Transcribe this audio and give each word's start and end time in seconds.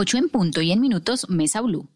8 0.00 0.16
en 0.16 0.28
punto 0.28 0.62
y 0.62 0.70
en 0.70 0.80
minutos, 0.80 1.28
Mesa 1.28 1.60
Blue. 1.60 1.88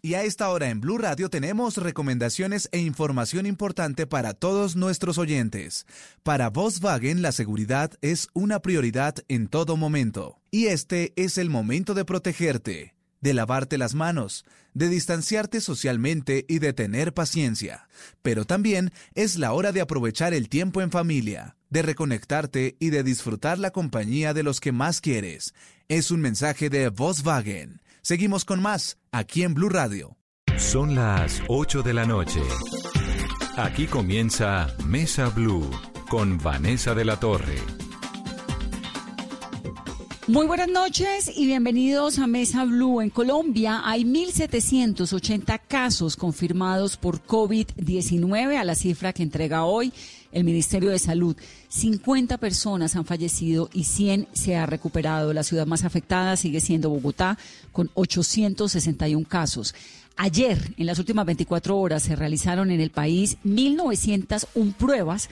Y 0.00 0.14
a 0.14 0.22
esta 0.22 0.48
hora 0.48 0.70
en 0.70 0.80
Blue 0.80 0.96
Radio 0.96 1.28
tenemos 1.28 1.76
recomendaciones 1.76 2.70
e 2.72 2.78
información 2.78 3.44
importante 3.44 4.06
para 4.06 4.32
todos 4.32 4.76
nuestros 4.76 5.18
oyentes. 5.18 5.84
Para 6.22 6.48
Volkswagen 6.48 7.20
la 7.20 7.32
seguridad 7.32 7.90
es 8.00 8.28
una 8.32 8.60
prioridad 8.60 9.16
en 9.28 9.48
todo 9.48 9.76
momento. 9.76 10.40
Y 10.50 10.68
este 10.68 11.12
es 11.16 11.36
el 11.36 11.50
momento 11.50 11.92
de 11.92 12.06
protegerte, 12.06 12.94
de 13.20 13.34
lavarte 13.34 13.76
las 13.76 13.94
manos, 13.94 14.46
de 14.72 14.88
distanciarte 14.88 15.60
socialmente 15.60 16.46
y 16.48 16.60
de 16.60 16.72
tener 16.72 17.12
paciencia. 17.12 17.88
Pero 18.22 18.46
también 18.46 18.90
es 19.14 19.36
la 19.36 19.52
hora 19.52 19.70
de 19.70 19.82
aprovechar 19.82 20.32
el 20.32 20.48
tiempo 20.48 20.80
en 20.80 20.90
familia, 20.90 21.56
de 21.68 21.82
reconectarte 21.82 22.76
y 22.78 22.88
de 22.88 23.02
disfrutar 23.02 23.58
la 23.58 23.70
compañía 23.70 24.32
de 24.32 24.44
los 24.44 24.60
que 24.60 24.72
más 24.72 25.02
quieres. 25.02 25.52
Es 25.88 26.10
un 26.10 26.22
mensaje 26.22 26.70
de 26.70 26.88
Volkswagen. 26.88 27.82
Seguimos 28.00 28.46
con 28.46 28.62
más 28.62 28.96
aquí 29.12 29.42
en 29.42 29.52
Blue 29.52 29.68
Radio. 29.68 30.16
Son 30.56 30.94
las 30.94 31.42
8 31.48 31.82
de 31.82 31.92
la 31.92 32.06
noche. 32.06 32.40
Aquí 33.58 33.86
comienza 33.86 34.74
Mesa 34.86 35.28
Blue 35.28 35.70
con 36.08 36.38
Vanessa 36.38 36.94
de 36.94 37.04
la 37.04 37.20
Torre. 37.20 37.58
Muy 40.26 40.46
buenas 40.46 40.68
noches 40.68 41.30
y 41.36 41.44
bienvenidos 41.44 42.18
a 42.18 42.26
Mesa 42.26 42.64
Blue. 42.64 43.02
En 43.02 43.10
Colombia 43.10 43.82
hay 43.84 44.04
1.780 44.04 45.60
casos 45.68 46.16
confirmados 46.16 46.96
por 46.96 47.22
COVID-19 47.22 48.56
a 48.56 48.64
la 48.64 48.74
cifra 48.74 49.12
que 49.12 49.22
entrega 49.22 49.66
hoy 49.66 49.92
el 50.34 50.44
Ministerio 50.44 50.90
de 50.90 50.98
Salud. 50.98 51.36
50 51.68 52.36
personas 52.38 52.96
han 52.96 53.06
fallecido 53.06 53.70
y 53.72 53.84
100 53.84 54.28
se 54.32 54.56
ha 54.56 54.66
recuperado. 54.66 55.32
La 55.32 55.42
ciudad 55.42 55.66
más 55.66 55.84
afectada 55.84 56.36
sigue 56.36 56.60
siendo 56.60 56.90
Bogotá, 56.90 57.38
con 57.72 57.90
861 57.94 59.26
casos. 59.26 59.74
Ayer, 60.16 60.74
en 60.76 60.86
las 60.86 60.98
últimas 60.98 61.26
24 61.26 61.76
horas, 61.76 62.02
se 62.02 62.14
realizaron 62.14 62.70
en 62.70 62.80
el 62.80 62.90
país 62.90 63.38
1.901 63.44 64.74
pruebas 64.74 65.28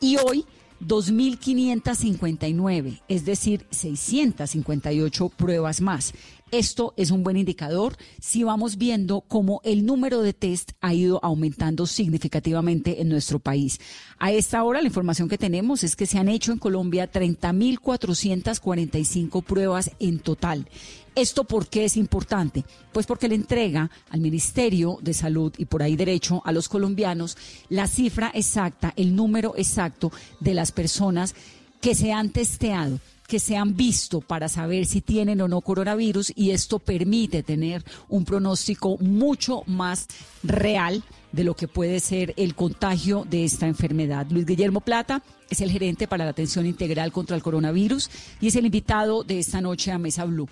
y 0.00 0.16
hoy 0.18 0.44
2.559, 0.86 3.00
es 3.08 3.24
decir, 3.24 3.66
658 3.70 5.28
pruebas 5.30 5.80
más. 5.80 6.12
Esto 6.52 6.94
es 6.98 7.10
un 7.10 7.22
buen 7.22 7.38
indicador 7.38 7.96
si 8.20 8.42
vamos 8.42 8.76
viendo 8.76 9.22
cómo 9.22 9.62
el 9.64 9.86
número 9.86 10.20
de 10.20 10.34
test 10.34 10.72
ha 10.82 10.92
ido 10.92 11.18
aumentando 11.22 11.86
significativamente 11.86 13.00
en 13.00 13.08
nuestro 13.08 13.38
país. 13.38 13.80
A 14.18 14.32
esta 14.32 14.62
hora 14.62 14.82
la 14.82 14.88
información 14.88 15.30
que 15.30 15.38
tenemos 15.38 15.82
es 15.82 15.96
que 15.96 16.04
se 16.04 16.18
han 16.18 16.28
hecho 16.28 16.52
en 16.52 16.58
Colombia 16.58 17.10
30.445 17.10 19.42
pruebas 19.42 19.92
en 19.98 20.18
total. 20.18 20.68
¿Esto 21.14 21.44
por 21.44 21.68
qué 21.68 21.86
es 21.86 21.96
importante? 21.96 22.66
Pues 22.92 23.06
porque 23.06 23.28
le 23.28 23.34
entrega 23.34 23.90
al 24.10 24.20
Ministerio 24.20 24.98
de 25.00 25.14
Salud 25.14 25.54
y 25.56 25.64
por 25.64 25.82
ahí 25.82 25.96
derecho 25.96 26.42
a 26.44 26.52
los 26.52 26.68
colombianos 26.68 27.38
la 27.70 27.86
cifra 27.86 28.30
exacta, 28.34 28.92
el 28.96 29.16
número 29.16 29.54
exacto 29.56 30.12
de 30.40 30.52
las 30.52 30.70
personas 30.70 31.34
que 31.80 31.94
se 31.94 32.12
han 32.12 32.28
testeado 32.28 33.00
que 33.32 33.38
se 33.38 33.56
han 33.56 33.74
visto 33.78 34.20
para 34.20 34.46
saber 34.46 34.84
si 34.84 35.00
tienen 35.00 35.40
o 35.40 35.48
no 35.48 35.62
coronavirus 35.62 36.34
y 36.36 36.50
esto 36.50 36.78
permite 36.78 37.42
tener 37.42 37.82
un 38.10 38.26
pronóstico 38.26 38.98
mucho 38.98 39.62
más 39.66 40.06
real 40.42 41.02
de 41.32 41.42
lo 41.42 41.54
que 41.54 41.66
puede 41.66 42.00
ser 42.00 42.34
el 42.36 42.54
contagio 42.54 43.24
de 43.24 43.44
esta 43.44 43.66
enfermedad. 43.66 44.26
Luis 44.28 44.44
Guillermo 44.44 44.82
Plata 44.82 45.22
es 45.48 45.62
el 45.62 45.70
gerente 45.70 46.06
para 46.06 46.26
la 46.26 46.32
atención 46.32 46.66
integral 46.66 47.10
contra 47.10 47.34
el 47.34 47.42
coronavirus 47.42 48.10
y 48.38 48.48
es 48.48 48.56
el 48.56 48.66
invitado 48.66 49.24
de 49.24 49.38
esta 49.38 49.62
noche 49.62 49.92
a 49.92 49.98
Mesa 49.98 50.26
Blue. 50.26 50.50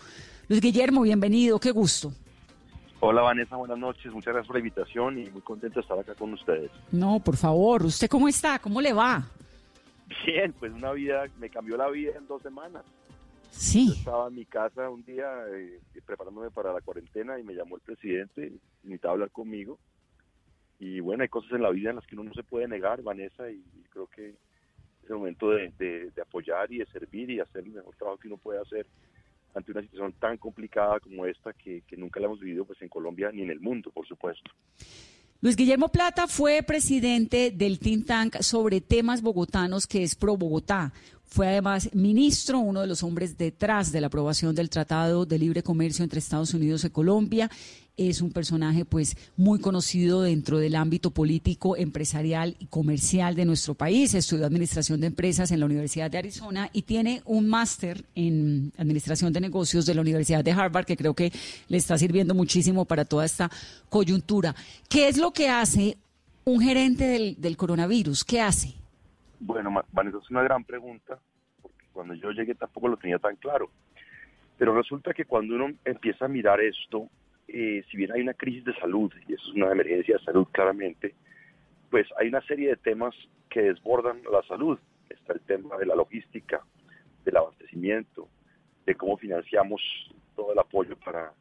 Luis 0.49 0.63
Guillermo, 0.63 1.03
bienvenido, 1.03 1.61
qué 1.61 1.73
gusto. 1.73 2.15
Hola 3.01 3.21
Vanessa, 3.21 3.57
buenas 3.57 3.77
noches, 3.77 4.11
muchas 4.11 4.33
gracias 4.33 4.47
por 4.47 4.57
la 4.57 4.61
invitación 4.61 5.19
y 5.19 5.29
muy 5.29 5.43
contento 5.43 5.75
de 5.75 5.83
estar 5.83 5.99
acá 5.99 6.15
con 6.15 6.33
ustedes. 6.33 6.71
No, 6.93 7.21
por 7.21 7.37
favor, 7.37 7.85
¿usted 7.85 8.09
cómo 8.09 8.27
está? 8.27 8.59
¿Cómo 8.59 8.81
le 8.81 8.95
va? 8.95 9.29
Bien, 10.27 10.53
pues 10.53 10.73
una 10.73 10.93
vida, 10.93 11.27
me 11.39 11.51
cambió 11.51 11.77
la 11.77 11.89
vida 11.89 12.13
en 12.17 12.27
dos 12.27 12.43
semanas. 12.43 12.85
Sí. 13.51 13.89
Yo 13.89 13.95
estaba 13.95 14.29
en 14.29 14.35
mi 14.35 14.45
casa 14.45 14.89
un 14.89 15.05
día 15.05 15.27
eh, 15.53 15.81
preparándome 16.07 16.51
para 16.51 16.73
la 16.73 16.81
cuarentena 16.81 17.39
y 17.39 17.43
me 17.43 17.55
llamó 17.55 17.77
el 17.77 17.83
presidente, 17.83 18.53
necesitaba 18.83 19.15
hablar 19.15 19.31
conmigo. 19.31 19.79
Y 20.79 21.01
bueno, 21.01 21.23
hay 21.23 21.29
cosas 21.29 21.53
en 21.53 21.63
la 21.63 21.71
vida 21.71 21.91
en 21.91 21.97
las 21.97 22.07
que 22.07 22.15
uno 22.15 22.25
no 22.25 22.35
se 22.35 22.43
puede 22.43 22.67
negar, 22.67 23.03
Vanessa, 23.03 23.51
y 23.51 23.63
creo 23.91 24.07
que 24.07 24.31
es 24.31 25.11
el 25.11 25.17
momento 25.17 25.51
de, 25.51 25.71
de 25.79 26.23
apoyar 26.23 26.73
y 26.73 26.79
de 26.79 26.87
servir 26.87 27.31
y 27.31 27.41
hacer 27.41 27.65
el 27.65 27.73
mejor 27.73 27.95
trabajo 27.97 28.19
que 28.19 28.29
uno 28.29 28.39
puede 28.39 28.61
hacer 28.61 28.87
ante 29.55 29.73
una 29.73 29.83
situación 29.83 30.13
tan 30.15 30.37
complicada 30.39 31.01
como 31.01 31.27
esta 31.27 31.53
que, 31.53 31.83
que 31.83 31.97
nunca 31.97 32.21
la 32.21 32.27
hemos 32.27 32.41
vivido 32.41 32.65
pues 32.65 32.81
en 32.83 32.89
Colombia 32.89 33.31
ni 33.33 33.43
en 33.43 33.51
el 33.51 33.61
mundo, 33.61 33.91
por 33.91 34.07
supuesto. 34.07 34.51
Luis 35.43 35.57
Guillermo 35.57 35.89
Plata 35.89 36.27
fue 36.27 36.63
presidente 36.63 37.51
del 37.51 37.79
think 37.79 38.05
tank 38.05 38.43
sobre 38.43 38.83
temas 38.83 39.23
bogotanos 39.23 39.87
que 39.87 40.03
es 40.03 40.15
Pro 40.15 40.37
Bogotá. 40.37 40.93
Fue 41.25 41.49
además 41.49 41.89
ministro, 41.95 42.59
uno 42.59 42.83
de 42.83 42.87
los 42.87 43.03
hombres 43.03 43.39
detrás 43.39 43.91
de 43.91 44.03
la 44.03 44.09
aprobación 44.09 44.55
del 44.55 44.69
Tratado 44.69 45.25
de 45.25 45.39
Libre 45.39 45.63
Comercio 45.63 46.03
entre 46.03 46.19
Estados 46.19 46.53
Unidos 46.53 46.85
y 46.85 46.91
Colombia. 46.91 47.51
Es 48.03 48.23
un 48.23 48.33
personaje 48.33 48.87
pues 48.87 49.15
muy 49.37 49.61
conocido 49.61 50.23
dentro 50.23 50.57
del 50.57 50.75
ámbito 50.75 51.11
político, 51.11 51.77
empresarial 51.77 52.57
y 52.59 52.65
comercial 52.65 53.35
de 53.35 53.45
nuestro 53.45 53.75
país. 53.75 54.15
Estudió 54.15 54.47
Administración 54.47 55.03
de 55.03 55.09
Empresas 55.09 55.51
en 55.51 55.61
la 55.61 55.67
Universidad 55.67 56.11
de 56.11 56.17
Arizona 56.17 56.71
y 56.73 56.81
tiene 56.81 57.21
un 57.27 57.47
máster 57.47 58.07
en 58.15 58.73
Administración 58.79 59.35
de 59.35 59.43
Negocios 59.43 59.85
de 59.85 59.95
la 59.95 60.01
Universidad 60.01 60.43
de 60.43 60.51
Harvard 60.51 60.87
que 60.87 60.97
creo 60.97 61.13
que 61.13 61.31
le 61.69 61.77
está 61.77 61.99
sirviendo 61.99 62.35
muchísimo 62.35 62.87
para 62.87 63.05
toda 63.05 63.27
esta 63.27 63.51
coyuntura. 63.91 64.55
¿Qué 64.89 65.09
es 65.09 65.19
lo 65.19 65.33
que 65.33 65.51
hace 65.51 65.99
un 66.47 66.63
gerente 66.63 67.05
del, 67.05 67.39
del 67.39 67.59
coronavirus? 67.59 68.25
¿Qué 68.25 68.41
hace? 68.41 68.77
Bueno, 69.41 69.79
Vanessa, 69.93 70.17
es 70.23 70.31
una 70.31 70.43
gran 70.43 70.65
pregunta, 70.65 71.19
porque 71.61 71.85
cuando 71.93 72.15
yo 72.15 72.31
llegué 72.31 72.55
tampoco 72.55 72.89
lo 72.89 72.97
tenía 72.97 73.19
tan 73.19 73.37
claro. 73.37 73.69
Pero 74.57 74.75
resulta 74.75 75.13
que 75.13 75.27
cuando 75.27 75.55
uno 75.55 75.67
empieza 75.85 76.25
a 76.25 76.29
mirar 76.29 76.63
esto, 76.63 77.11
eh, 77.53 77.85
si 77.91 77.97
bien 77.97 78.13
hay 78.13 78.23
una 78.23 78.35
crisis 78.35 78.65
de 78.65 78.75
salud, 78.75 79.13
y 79.29 79.35
eso 79.35 79.43
es 79.49 79.55
una 79.55 79.73
emergencia 79.73 80.17
de 80.17 80.25
salud 80.25 80.47
claramente, 80.53 81.15
pues 81.91 82.07
hay 82.19 82.29
una 82.29 82.41
serie 82.43 82.69
de 82.69 82.77
temas 82.77 83.15
que 83.49 83.63
desbordan 83.63 84.23
la 84.31 84.43
salud. 84.45 84.79
Está 85.09 85.33
el 85.33 85.41
tema 85.41 85.77
de 85.77 85.87
la 85.87 85.97
logística, 85.97 86.61
del 87.25 87.37
abastecimiento, 87.37 88.29
de 88.87 88.95
cómo 88.95 89.17
financiamos 89.17 89.83
todo 90.37 90.53
el 90.53 90.59
apoyo 90.59 90.97
para, 90.97 91.33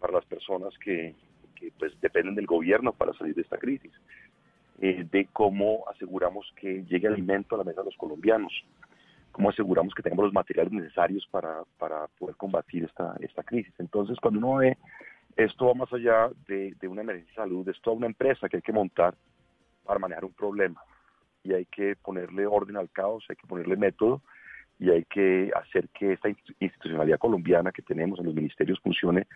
para 0.00 0.14
las 0.14 0.24
personas 0.24 0.76
que, 0.78 1.14
que 1.54 1.72
pues 1.78 1.92
dependen 2.00 2.34
del 2.34 2.46
gobierno 2.46 2.92
para 2.92 3.12
salir 3.14 3.34
de 3.34 3.42
esta 3.42 3.58
crisis. 3.58 3.92
Eh, 4.80 5.06
de 5.12 5.28
cómo 5.32 5.84
aseguramos 5.88 6.50
que 6.56 6.82
llegue 6.86 7.06
alimento 7.06 7.54
a 7.54 7.58
la 7.58 7.64
mesa 7.64 7.82
de 7.82 7.84
los 7.84 7.96
colombianos, 7.96 8.52
cómo 9.30 9.50
aseguramos 9.50 9.94
que 9.94 10.02
tengamos 10.02 10.24
los 10.24 10.34
materiales 10.34 10.72
necesarios 10.72 11.24
para, 11.30 11.62
para 11.78 12.08
poder 12.18 12.34
combatir 12.36 12.84
esta, 12.84 13.14
esta 13.20 13.44
crisis. 13.44 13.72
Entonces, 13.78 14.18
cuando 14.20 14.40
uno 14.40 14.56
ve 14.56 14.76
esto 15.36 15.66
va 15.66 15.74
más 15.74 15.92
allá 15.92 16.30
de, 16.46 16.74
de 16.80 16.88
una 16.88 17.02
emergencia 17.02 17.42
de 17.42 17.48
salud, 17.48 17.68
es 17.68 17.80
toda 17.80 17.96
una 17.96 18.06
empresa 18.06 18.48
que 18.48 18.56
hay 18.56 18.62
que 18.62 18.72
montar 18.72 19.14
para 19.84 19.98
manejar 19.98 20.24
un 20.24 20.32
problema 20.32 20.80
y 21.44 21.52
hay 21.52 21.64
que 21.66 21.96
ponerle 21.96 22.46
orden 22.46 22.76
al 22.76 22.90
caos, 22.90 23.24
hay 23.28 23.36
que 23.36 23.46
ponerle 23.46 23.76
método 23.76 24.22
y 24.78 24.90
hay 24.90 25.04
que 25.04 25.50
hacer 25.54 25.88
que 25.90 26.12
esta 26.12 26.28
institucionalidad 26.28 27.18
colombiana 27.18 27.72
que 27.72 27.82
tenemos 27.82 28.18
en 28.18 28.26
los 28.26 28.34
ministerios 28.34 28.80
funcione 28.80 29.26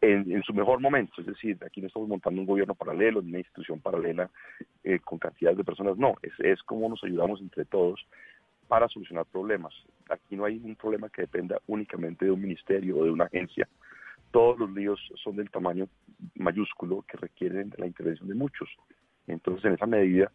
en, 0.00 0.42
su 0.42 0.54
mejor 0.54 0.80
momento. 0.80 1.20
Es 1.20 1.26
decir, 1.26 1.58
aquí 1.64 1.80
no 1.80 1.88
estamos 1.88 2.08
montando 2.08 2.40
un 2.40 2.46
gobierno 2.46 2.74
paralelo, 2.74 3.20
una 3.20 3.38
institución 3.38 3.80
paralela 3.80 4.30
eh, 4.82 4.98
con 5.00 5.18
cantidades 5.18 5.58
de 5.58 5.64
personas. 5.64 5.96
No, 5.96 6.14
es, 6.22 6.32
es 6.38 6.62
como 6.62 6.88
nos 6.88 7.04
ayudamos 7.04 7.40
entre 7.40 7.64
todos 7.64 8.04
para 8.66 8.88
solucionar 8.88 9.26
problemas. 9.26 9.74
Aquí 10.08 10.36
no 10.36 10.44
hay 10.44 10.56
un 10.56 10.76
problema 10.76 11.08
que 11.08 11.22
dependa 11.22 11.60
únicamente 11.66 12.24
de 12.24 12.30
un 12.30 12.40
ministerio 12.40 12.98
o 12.98 13.04
de 13.04 13.10
una 13.10 13.24
agencia. 13.24 13.68
Todos 14.30 14.58
los 14.58 14.70
líos 14.70 15.00
son 15.22 15.36
del 15.36 15.50
tamaño 15.50 15.88
mayúsculo 16.34 17.04
que 17.08 17.16
requieren 17.16 17.72
la 17.76 17.86
intervención 17.86 18.28
de 18.28 18.34
muchos. 18.34 18.68
Entonces, 19.26 19.64
en 19.64 19.74
esa 19.74 19.86
medida, 19.86 20.30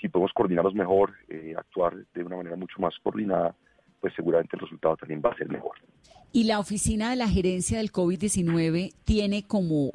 si 0.00 0.08
podemos 0.08 0.32
coordinarnos 0.32 0.74
mejor, 0.74 1.14
eh, 1.28 1.54
actuar 1.56 1.94
de 2.14 2.24
una 2.24 2.36
manera 2.36 2.56
mucho 2.56 2.80
más 2.80 2.94
coordinada, 3.02 3.54
pues 4.00 4.12
seguramente 4.14 4.56
el 4.56 4.60
resultado 4.60 4.96
también 4.96 5.22
va 5.24 5.30
a 5.30 5.36
ser 5.36 5.48
mejor. 5.48 5.76
¿Y 6.32 6.44
la 6.44 6.58
oficina 6.58 7.10
de 7.10 7.16
la 7.16 7.28
gerencia 7.28 7.78
del 7.78 7.90
COVID-19 7.90 8.92
tiene 9.04 9.46
como 9.46 9.92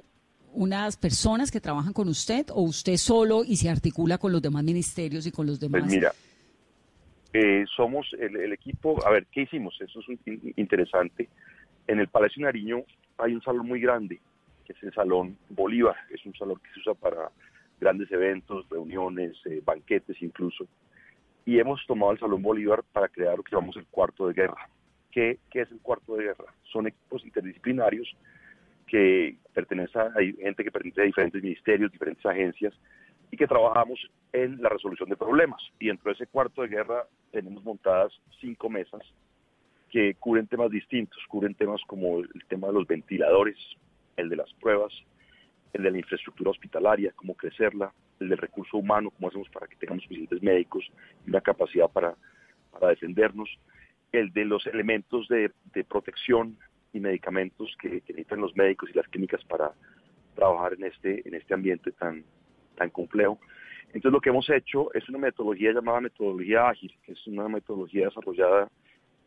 unas 0.51 0.97
personas 0.97 1.51
que 1.51 1.59
trabajan 1.59 1.94
con 1.94 2.07
usted 2.07 2.47
o 2.51 2.62
usted 2.62 2.97
solo 2.97 3.44
y 3.44 3.57
se 3.57 3.69
articula 3.69 4.18
con 4.18 4.31
los 4.31 4.41
demás 4.41 4.63
ministerios 4.63 5.25
y 5.25 5.31
con 5.31 5.45
los 5.45 5.59
demás? 5.59 5.81
Pues 5.81 5.94
mira, 5.94 6.12
eh, 7.33 7.65
somos 7.75 8.07
el, 8.19 8.53
equipo, 8.53 9.06
a 9.06 9.09
ver, 9.09 9.25
¿qué 9.31 9.41
hicimos? 9.41 9.75
Eso 9.81 10.00
es 10.01 10.19
interesante. 10.56 11.29
En 11.88 12.00
el 12.00 12.07
Palacio 12.07 12.44
Nariño 12.44 12.83
hay 13.18 13.33
un 13.33 13.42
salón 13.42 13.68
muy 13.68 13.80
grande, 13.80 14.19
que 14.65 14.74
es 14.74 14.83
el 14.83 14.94
Salón 14.94 15.38
Bolívar, 15.50 15.95
es 16.10 16.25
un 16.25 16.33
salón 16.36 16.60
que 16.63 16.74
se 16.74 16.80
usa 16.80 16.94
para 16.94 17.30
grandes 17.80 18.12
eventos, 18.12 18.68
reuniones, 18.69 19.36
eh, 19.45 19.62
banquetes 19.63 20.21
incluso 20.21 20.68
y 21.45 21.60
hemos 21.60 21.86
tomado 21.86 22.13
el 22.13 22.19
Salón 22.19 22.42
Bolívar 22.42 22.83
para 22.92 23.10
crear 23.10 23.36
lo 23.36 23.44
que 23.44 23.54
llamamos 23.54 23.75
el 23.75 23.86
cuarto 23.88 24.27
de 24.27 24.33
guerra. 24.33 24.69
¿qué, 25.13 25.38
¿qué 25.51 25.62
es 25.62 25.71
el 25.71 25.80
cuarto 25.80 26.15
de 26.15 26.25
guerra? 26.25 26.54
Son 26.71 26.88
equipos 26.88 27.24
interdisciplinarios 27.24 28.15
que 28.88 29.38
pertenecen 29.54 30.01
a 30.01 30.12
hay 30.16 30.33
gente 30.33 30.63
que 30.63 30.71
pertenece 30.71 31.01
a 31.01 31.06
diferentes 31.06 31.42
ministerios, 31.42 31.92
diferentes 31.92 32.25
agencias, 32.25 32.74
y 33.31 33.38
que 33.38 33.48
trabajamos 33.48 34.00
en 34.31 34.62
la 34.62 34.69
resolución 34.69 35.09
de 35.09 35.16
problemas. 35.16 35.62
Y 35.80 35.88
dentro 35.88 36.09
de 36.09 36.16
ese 36.16 36.27
cuarto 36.27 36.62
de 36.62 36.68
guerra 36.68 37.06
tenemos 37.31 37.63
montadas 37.63 38.12
cinco 38.39 38.69
mesas 38.69 39.01
que 39.94 40.16
cubren 40.16 40.48
temas 40.48 40.72
distintos, 40.72 41.22
cubren 41.28 41.54
temas 41.54 41.80
como 41.86 42.18
el 42.18 42.45
tema 42.50 42.66
de 42.66 42.74
los 42.74 42.88
ventiladores, 42.88 43.56
el 44.18 44.28
de 44.28 44.38
las 44.38 44.51
pruebas, 44.56 44.92
el 45.72 45.84
de 45.84 45.92
la 45.92 46.00
infraestructura 46.00 46.50
hospitalaria, 46.50 47.13
cómo 47.16 47.36
crecerla, 47.36 47.94
el 48.19 48.30
del 48.30 48.40
recurso 48.40 48.78
humano, 48.78 49.12
cómo 49.12 49.28
hacemos 49.28 49.48
para 49.50 49.68
que 49.68 49.75
tengamos 49.75 50.01
suficientes 50.01 50.42
médicos 50.42 50.84
y 51.28 51.30
una 51.30 51.42
capacidad 51.42 51.88
para, 51.92 52.16
para 52.72 52.88
defendernos, 52.88 53.48
el 54.12 54.34
de 54.34 54.45
los 54.45 54.66
elementos 54.66 55.28
de, 55.28 55.51
de 55.75 55.84
protección 55.84 56.57
y 56.92 57.00
medicamentos 57.00 57.78
que, 57.80 58.01
que, 58.01 58.13
necesitan 58.13 58.42
los 58.42 58.56
médicos 58.56 58.90
y 58.90 58.98
las 58.98 59.07
clínicas 59.10 59.44
para 59.45 59.74
trabajar 60.34 60.74
en 60.74 60.86
este, 60.86 61.22
en 61.28 61.36
este 61.36 61.54
ambiente 61.54 61.92
tan, 61.92 62.24
tan 62.78 62.90
complejo. 62.90 63.40
Entonces 63.88 64.12
lo 64.12 64.22
que 64.22 64.30
hemos 64.30 64.50
hecho 64.50 64.92
es 64.95 65.07
una 65.07 65.19
metodología 65.19 65.72
llamada 65.72 66.01
metodología 66.01 66.69
ágil, 66.69 66.98
que 67.04 67.12
es 67.12 67.28
una 67.28 67.48
metodología 67.48 68.06
desarrollada 68.06 68.72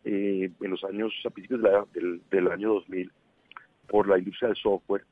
eh, 0.09 0.51
en 0.61 0.71
los 0.71 0.85
años, 0.85 1.13
a 1.27 1.31
principios 1.31 1.61
del, 1.93 2.23
del 2.31 2.49
año 2.49 2.75
2000 2.75 3.11
por 3.89 4.09
la 4.09 4.19
industria 4.19 4.49
del 4.49 4.57
software 4.57 5.05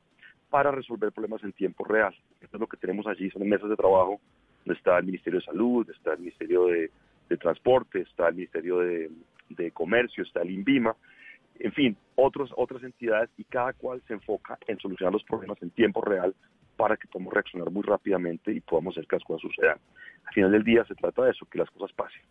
para 0.49 0.71
resolver 0.71 1.11
problemas 1.11 1.43
en 1.43 1.51
tiempo 1.51 1.83
real. 1.83 2.15
Esto 2.39 2.55
es 2.55 2.61
lo 2.61 2.67
que 2.67 2.77
tenemos 2.77 3.05
allí, 3.05 3.29
son 3.29 3.47
mesas 3.47 3.69
de 3.69 3.75
trabajo 3.75 4.21
donde 4.63 4.77
está 4.77 4.97
el 4.97 5.05
Ministerio 5.05 5.39
de 5.39 5.45
Salud, 5.45 5.89
está 5.89 6.13
el 6.13 6.19
Ministerio 6.19 6.67
de, 6.67 6.89
Transporte, 7.37 8.01
está 8.01 8.29
el 8.29 8.35
Ministerio 8.35 8.77
de, 8.77 9.11
de, 9.49 9.71
Comercio, 9.71 10.23
está 10.23 10.41
el 10.43 10.51
INVIMA, 10.51 10.95
en 11.59 11.73
fin, 11.73 11.97
otros, 12.15 12.53
otras 12.55 12.81
entidades 12.83 13.29
y 13.37 13.43
cada 13.43 13.73
cual 13.73 14.01
se 14.07 14.13
enfoca 14.13 14.57
en 14.65 14.79
solucionar 14.79 15.11
los 15.11 15.25
problemas 15.25 15.61
en 15.61 15.71
tiempo 15.71 15.99
real 16.01 16.33
para 16.77 16.95
que 16.95 17.07
podamos 17.07 17.33
reaccionar 17.33 17.69
muy 17.69 17.83
rápidamente 17.83 18.53
y 18.53 18.61
podamos 18.61 18.93
hacer 18.93 19.07
que 19.07 19.17
las 19.17 19.25
cosas 19.25 19.41
sucedan. 19.41 19.77
Al 20.25 20.33
final 20.33 20.51
del 20.53 20.63
día 20.63 20.85
se 20.85 20.95
trata 20.95 21.25
de 21.25 21.31
eso, 21.31 21.45
que 21.47 21.57
las 21.57 21.69
cosas 21.71 21.91
pasen 21.93 22.21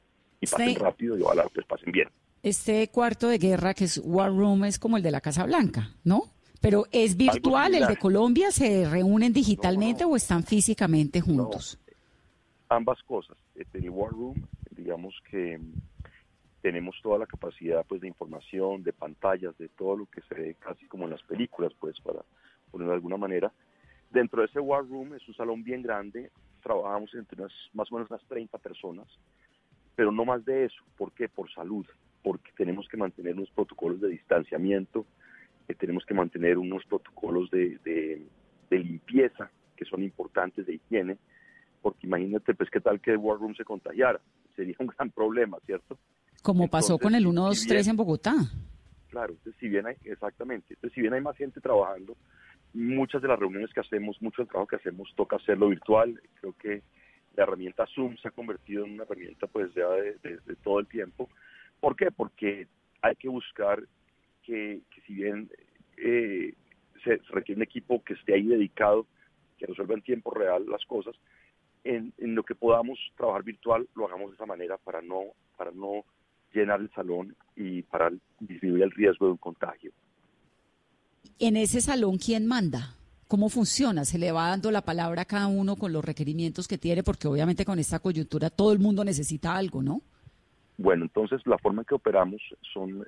y 0.40 0.46
pasen 0.46 0.76
rápido 0.76 1.19
y 1.19 1.22
ojalá 1.22 1.44
pues 1.52 1.66
pasen 1.66 1.93
bien. 1.93 2.08
Este 2.44 2.88
cuarto 2.88 3.29
de 3.29 3.38
guerra 3.38 3.73
que 3.73 3.85
es 3.85 3.99
War 4.05 4.29
Room 4.29 4.67
es 4.67 4.79
como 4.79 4.99
el 4.99 5.02
de 5.02 5.11
la 5.11 5.23
Casa 5.23 5.46
Blanca, 5.46 5.94
¿no? 6.05 6.25
Pero 6.61 6.85
es 6.93 7.17
virtual, 7.17 7.75
el 7.75 7.87
de 7.87 7.96
Colombia, 7.96 8.50
¿se 8.50 8.87
reúnen 8.87 9.32
digitalmente 9.32 10.05
o 10.05 10.14
están 10.14 10.44
físicamente 10.44 11.23
juntos? 11.23 11.79
ambas 12.69 13.02
cosas. 13.05 13.38
En 13.55 13.85
el 13.85 13.88
War 13.88 14.11
Room, 14.11 14.46
digamos 14.73 15.14
que 15.31 15.58
tenemos 16.61 16.96
toda 17.02 17.19
la 17.19 17.26
capacidad 17.26 17.82
pues 17.87 18.02
de 18.02 18.08
información, 18.08 18.82
de 18.82 18.93
pantallas, 18.93 19.56
de 19.56 19.70
todo 19.70 19.97
lo 19.97 20.06
que 20.06 20.20
se 20.23 20.35
ve 20.35 20.56
casi 20.58 20.87
como 20.87 21.05
en 21.05 21.12
las 21.12 21.23
películas, 21.23 21.73
pues 21.81 21.99
para 22.02 22.20
ponerlo 22.70 22.93
de 22.93 22.97
alguna 22.97 23.17
manera. 23.17 23.50
Dentro 24.11 24.43
de 24.43 24.49
ese 24.49 24.61
War 24.61 24.87
Room 24.87 25.14
es 25.14 25.26
un 25.26 25.35
salón 25.35 25.64
bien 25.64 25.81
grande, 25.81 26.31
trabajamos 26.62 27.14
entre 27.14 27.40
unas, 27.40 27.52
más 27.73 27.90
o 27.90 27.94
menos 27.94 28.11
unas 28.11 28.25
30 28.29 28.58
personas, 28.58 29.06
pero 29.97 30.12
no 30.12 30.26
más 30.26 30.44
de 30.44 30.67
eso. 30.67 30.82
¿Por 30.99 31.12
qué? 31.12 31.26
Por 31.29 31.50
salud, 31.50 31.87
porque 32.25 32.50
tenemos 32.56 32.88
que 32.88 32.97
mantener 32.97 33.35
unos 33.35 33.50
protocolos 33.50 34.00
de 34.00 34.09
distanciamiento, 34.09 35.05
que 35.69 35.75
tenemos 35.75 36.06
que 36.06 36.15
mantener 36.15 36.56
unos 36.56 36.82
protocolos 36.87 37.50
de, 37.50 37.79
de, 37.85 38.26
limpieza 38.71 39.53
que 39.76 39.85
son 39.85 40.03
importantes 40.03 40.67
de 40.67 40.75
higiene, 40.75 41.17
porque 41.81 42.09
imagínate 42.09 42.55
pues 42.55 42.69
qué 42.71 42.81
tal 42.81 43.00
que 43.00 43.12
el 43.12 43.19
War 43.19 43.38
Room 43.38 43.55
se 43.55 43.65
contagiara, 43.65 44.21
sería 44.56 44.75
un 44.81 44.88
gran 44.88 45.11
problema, 45.11 45.59
¿cierto? 45.65 45.97
Como 46.43 46.67
pasó 46.67 46.99
con 46.99 47.15
el 47.15 47.23
123 47.23 47.87
en 47.87 47.97
Bogotá. 47.97 48.35
Claro, 49.11 49.35
entonces 49.35 49.55
si 49.61 49.69
bien 49.69 49.87
hay, 49.87 49.94
exactamente, 50.05 50.75
entonces 50.75 50.93
si 50.93 51.03
bien 51.03 51.15
hay 51.15 51.21
más 51.21 51.37
gente 51.37 51.61
trabajando, 51.61 52.17
muchas 52.73 53.23
de 53.23 53.29
las 53.29 53.38
reuniones 53.38 53.73
que 53.73 53.81
hacemos, 53.81 54.21
mucho 54.21 54.43
del 54.43 54.49
trabajo 54.49 54.67
que 54.67 54.76
hacemos 54.76 55.12
toca 55.15 55.37
hacerlo 55.37 55.69
virtual, 55.69 56.21
creo 56.41 56.55
que 56.59 56.82
la 57.37 57.44
herramienta 57.44 57.87
Zoom 57.94 58.17
se 58.17 58.26
ha 58.26 58.32
convertido 58.32 58.85
en 58.87 58.94
una 58.94 59.05
herramienta 59.05 59.47
pues 59.47 59.73
ya 59.75 59.88
de, 59.91 60.38
de 60.44 60.56
todo 60.65 60.81
el 60.81 60.88
tiempo. 60.88 61.29
¿Por 61.84 61.96
qué? 61.96 62.10
Porque 62.10 62.66
hay 63.02 63.14
que 63.16 63.28
buscar 63.28 63.78
que, 64.42 64.81
si 65.06 65.12
bien 65.12 65.50
eh, 65.98 66.54
se, 67.04 67.20
requiere 67.28 67.58
un 67.58 67.62
equipo 67.62 68.02
que 68.02 68.14
esté 68.14 68.32
ahí 68.32 68.46
dedicado, 68.46 69.06
que 69.58 69.66
resuelva 69.66 69.92
en 69.92 70.00
tiempo 70.00 70.31
real 70.31 70.64
las 70.66 70.82
cosas, 70.86 71.14
en, 71.84 72.14
lo 72.16 72.42
que 72.42 72.54
podamos 72.54 72.98
trabajar 73.19 73.42
virtual 73.42 73.86
lo 73.94 74.06
hagamos 74.06 74.31
de 74.31 74.36
esa 74.36 74.46
manera 74.46 74.78
para 74.78 75.02
no, 75.02 75.25
para 75.58 75.72
no 75.72 76.06
llenar 76.54 76.81
el 76.81 76.90
salón 76.92 77.36
y 77.54 77.82
para 77.82 78.10
disminuir 78.40 78.84
el 78.84 78.90
riesgo 78.90 79.26
de 79.26 79.32
un 79.32 79.38
contagio. 79.38 79.92
En 81.38 81.58
ese 81.58 81.82
salón, 81.82 82.16
¿quién 82.16 82.46
manda? 82.46 82.96
¿Cómo 83.28 83.50
funciona? 83.50 84.06
¿Se 84.06 84.16
le 84.16 84.32
va 84.32 84.48
dando 84.48 84.70
la 84.70 84.87
palabra 84.87 85.20
a 85.20 85.26
cada 85.26 85.48
uno 85.48 85.76
con 85.76 85.92
los 85.92 86.02
requerimientos 86.02 86.66
que 86.66 86.78
tiene? 86.78 87.02
Porque 87.02 87.28
obviamente 87.28 87.66
con 87.66 87.78
esta 87.78 87.98
coyuntura 87.98 88.48
todo 88.48 88.72
el 88.72 88.78
mundo 88.78 89.04
necesita 89.04 89.54
algo, 89.54 89.82
¿no? 89.82 90.00
Bueno, 90.76 91.05
entonces 91.05 91.47
la 91.47 91.59
forma 91.59 91.82
en 91.82 91.87
que 91.87 91.94
operamos 91.94 92.43
son 92.73 93.06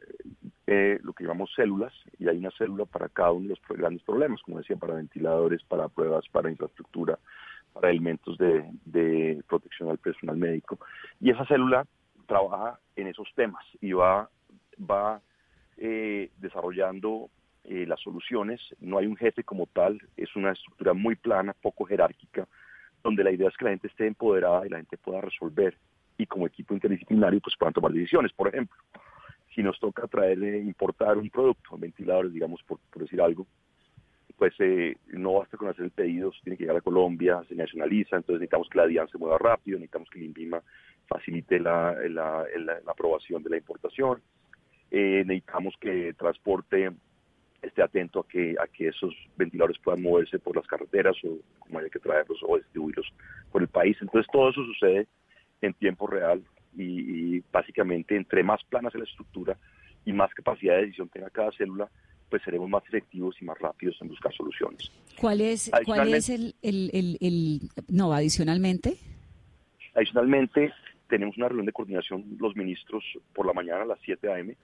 eh, 0.68 0.98
lo 1.02 1.12
que 1.12 1.24
llamamos 1.24 1.52
células 1.54 1.92
y 2.18 2.28
hay 2.28 2.38
una 2.38 2.52
célula 2.52 2.84
para 2.84 3.08
cada 3.08 3.32
uno 3.32 3.48
de 3.48 3.48
los 3.50 3.78
grandes 3.78 4.02
problemas, 4.02 4.40
como 4.42 4.58
decía, 4.58 4.76
para 4.76 4.94
ventiladores, 4.94 5.62
para 5.64 5.88
pruebas, 5.88 6.28
para 6.28 6.50
infraestructura, 6.50 7.18
para 7.72 7.90
elementos 7.90 8.38
de, 8.38 9.42
protección 9.48 9.90
al 9.90 9.98
personal 9.98 10.36
médico. 10.36 10.78
Y 11.20 11.30
esa 11.30 11.44
célula 11.46 11.86
trabaja 12.26 12.78
en 12.94 13.08
esos 13.08 13.28
temas 13.34 13.64
y 13.80 13.92
va, 13.92 14.30
va 14.78 15.20
eh, 15.76 16.30
desarrollando 16.38 17.30
eh, 17.64 17.84
las 17.84 18.00
soluciones. 18.00 18.60
No 18.80 18.98
hay 18.98 19.06
un 19.06 19.16
jefe 19.16 19.42
como 19.42 19.66
tal, 19.66 20.00
es 20.16 20.34
una 20.36 20.52
estructura 20.52 20.94
muy 20.94 21.16
plana, 21.16 21.52
poco 21.52 21.84
jerárquica, 21.84 22.46
donde 23.02 23.24
la 23.24 23.32
idea 23.32 23.48
es 23.48 23.56
que 23.56 23.64
la 23.64 23.72
gente 23.72 23.88
esté 23.88 24.06
empoderada 24.06 24.64
y 24.64 24.70
la 24.70 24.76
gente 24.76 24.96
pueda 24.96 25.20
resolver 25.20 25.76
y 26.18 26.26
como 26.26 26.46
equipo 26.46 26.74
interdisciplinario 26.74 27.40
pues 27.40 27.56
puedan 27.58 27.74
tomar 27.74 27.92
decisiones. 27.92 28.32
Por 28.32 28.48
ejemplo, 28.48 28.76
si 29.54 29.62
nos 29.62 29.78
toca 29.80 30.06
traer, 30.06 30.38
importar 30.38 31.16
un 31.16 31.30
producto, 31.30 31.78
ventiladores, 31.78 32.32
digamos, 32.32 32.62
por, 32.62 32.78
decir 32.94 33.20
algo, 33.20 33.46
pues 34.36 34.52
eh, 34.58 34.96
no 35.08 35.34
basta 35.34 35.56
con 35.56 35.68
hacer 35.68 35.86
el 35.86 35.90
pedido, 35.90 36.30
tiene 36.42 36.58
que 36.58 36.64
llegar 36.64 36.76
a 36.76 36.82
Colombia, 36.82 37.42
se 37.48 37.54
nacionaliza, 37.54 38.16
entonces 38.16 38.40
necesitamos 38.40 38.68
que 38.68 38.78
la 38.78 38.86
DIAN 38.86 39.08
se 39.08 39.16
mueva 39.16 39.38
rápido, 39.38 39.78
necesitamos 39.78 40.10
que 40.10 40.18
el 40.18 40.26
INVIMA 40.26 40.62
facilite 41.06 41.58
la, 41.58 41.96
la, 42.10 42.44
aprobación 42.86 43.42
de 43.42 43.50
la 43.50 43.56
importación, 43.56 44.20
eh, 44.90 45.22
necesitamos 45.24 45.74
que 45.80 46.12
transporte 46.14 46.92
esté 47.62 47.82
atento 47.82 48.20
a 48.20 48.28
que, 48.28 48.54
a 48.60 48.66
que 48.66 48.88
esos 48.88 49.14
ventiladores 49.36 49.78
puedan 49.78 50.02
moverse 50.02 50.38
por 50.38 50.54
las 50.54 50.66
carreteras 50.66 51.16
o 51.24 51.38
como 51.58 51.78
haya 51.78 51.88
que 51.88 51.98
traerlos 51.98 52.38
o 52.46 52.56
distribuirlos 52.56 53.06
por 53.50 53.62
el 53.62 53.68
país. 53.68 53.96
Entonces 54.00 54.30
todo 54.30 54.50
eso 54.50 54.62
sucede 54.64 55.06
en 55.60 55.74
tiempo 55.74 56.06
real 56.06 56.42
y, 56.76 57.40
básicamente 57.52 58.16
entre 58.16 58.42
más 58.42 58.62
plana 58.64 58.90
sea 58.90 59.00
la 59.00 59.06
estructura 59.06 59.56
y 60.04 60.12
más 60.12 60.32
capacidad 60.34 60.74
de 60.74 60.82
decisión 60.82 61.08
tenga 61.08 61.30
cada 61.30 61.50
célula, 61.52 61.88
pues 62.30 62.42
seremos 62.42 62.68
más 62.68 62.84
efectivos 62.86 63.36
y 63.40 63.44
más 63.44 63.58
rápidos 63.58 63.96
en 64.00 64.08
buscar 64.08 64.32
soluciones. 64.34 64.90
¿Cuál 65.20 65.40
es, 65.40 65.70
cuál 65.84 66.12
es 66.12 66.28
el, 66.28 66.54
el, 66.62 66.90
el, 66.92 67.18
el, 67.20 67.60
no, 67.88 68.12
adicionalmente? 68.12 68.98
Adicionalmente, 69.94 70.72
tenemos 71.08 71.36
una 71.36 71.48
reunión 71.48 71.66
de 71.66 71.72
coordinación 71.72 72.24
los 72.38 72.54
ministros 72.56 73.04
por 73.34 73.46
la 73.46 73.52
mañana 73.52 73.82
a 73.82 73.86
las 73.86 73.98
7 74.04 74.30
a.m., 74.30 74.56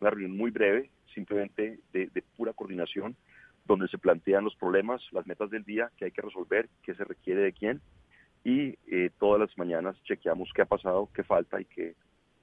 una 0.00 0.10
reunión 0.10 0.36
muy 0.36 0.50
breve, 0.50 0.90
simplemente 1.14 1.80
de, 1.92 2.06
de, 2.06 2.22
pura 2.36 2.52
coordinación, 2.52 3.16
donde 3.66 3.88
se 3.88 3.98
plantean 3.98 4.44
los 4.44 4.54
problemas, 4.54 5.02
las 5.10 5.26
metas 5.26 5.50
del 5.50 5.64
día 5.64 5.90
que 5.96 6.06
hay 6.06 6.12
que 6.12 6.22
resolver, 6.22 6.68
qué 6.82 6.94
se 6.94 7.04
requiere 7.04 7.40
de 7.40 7.52
quién, 7.52 7.80
y 8.44 8.76
eh, 8.86 9.10
todas 9.18 9.40
las 9.40 9.58
mañanas 9.58 9.96
chequeamos 10.04 10.50
qué 10.54 10.62
ha 10.62 10.66
pasado, 10.66 11.08
qué 11.14 11.22
falta 11.22 11.60
y 11.60 11.64
qué, 11.64 11.94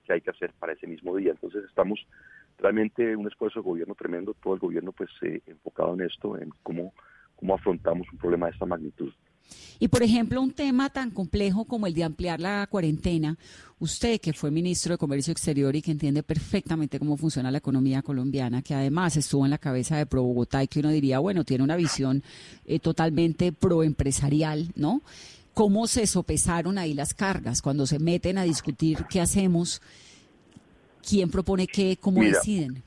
hay 0.10 0.22
que 0.22 0.30
hacer 0.30 0.54
para 0.60 0.74
ese 0.74 0.88
mismo 0.88 1.16
día. 1.16 1.32
Entonces 1.32 1.64
estamos 1.66 2.00
realmente 2.58 3.16
un 3.16 3.28
esfuerzo 3.28 3.60
de 3.60 3.66
gobierno 3.66 3.96
tremendo, 3.96 4.36
todo 4.36 4.54
el 4.54 4.60
gobierno 4.60 4.92
pues 4.92 5.10
eh, 5.22 5.42
enfocado 5.48 5.94
en 5.94 6.02
esto, 6.02 6.38
en 6.38 6.52
cómo, 6.64 6.94
cómo 7.36 7.56
afrontamos 7.56 8.08
un 8.12 8.20
problema 8.20 8.48
de 8.48 8.54
esta 8.54 8.66
magnitud. 8.66 9.12
Y 9.78 9.90
por 9.90 10.04
ejemplo, 10.04 10.42
un 10.42 10.52
tema 10.52 10.90
tan 10.90 11.12
complejo 11.12 11.66
como 11.66 11.86
el 11.86 11.94
de 11.94 12.04
ampliar 12.04 12.40
la 12.40 12.66
cuarentena, 12.68 13.38
usted 13.80 14.20
que 14.22 14.34
fue 14.34 14.50
ministro 14.50 14.94
de 14.94 14.98
Comercio 14.98 15.32
Exterior 15.32 15.76
y 15.76 15.82
que 15.82 15.92
entiende 15.92 16.24
perfectamente 16.24 16.98
cómo 16.98 17.18
funciona 17.18 17.52
la 17.52 17.58
economía 17.58 18.02
colombiana, 18.02 18.62
que 18.62 18.74
además 18.74 19.18
estuvo 19.18 19.44
en 19.46 19.52
la 19.52 19.58
cabeza 19.58 19.98
de 19.98 20.06
Pro 20.06 20.24
Bogotá 20.24 20.64
y 20.64 20.68
que 20.68 20.80
uno 20.80 20.90
diría, 20.90 21.20
bueno, 21.20 21.44
tiene 21.44 21.64
una 21.64 21.76
visión 21.76 22.24
eh, 22.66 22.80
totalmente 22.80 23.52
pro 23.52 23.84
empresarial, 23.84 24.72
¿no? 24.76 25.02
Cómo 25.56 25.88
se 25.88 26.06
sopesaron 26.06 26.78
ahí 26.78 26.94
las 26.94 27.14
cargas 27.14 27.62
cuando 27.62 27.88
se 27.88 27.98
meten 27.98 28.38
a 28.38 28.44
discutir 28.44 29.00
qué 29.10 29.22
hacemos, 29.22 29.82
quién 31.02 31.32
propone 31.32 31.66
qué, 31.66 31.98
cómo 32.00 32.22
deciden. 32.22 32.84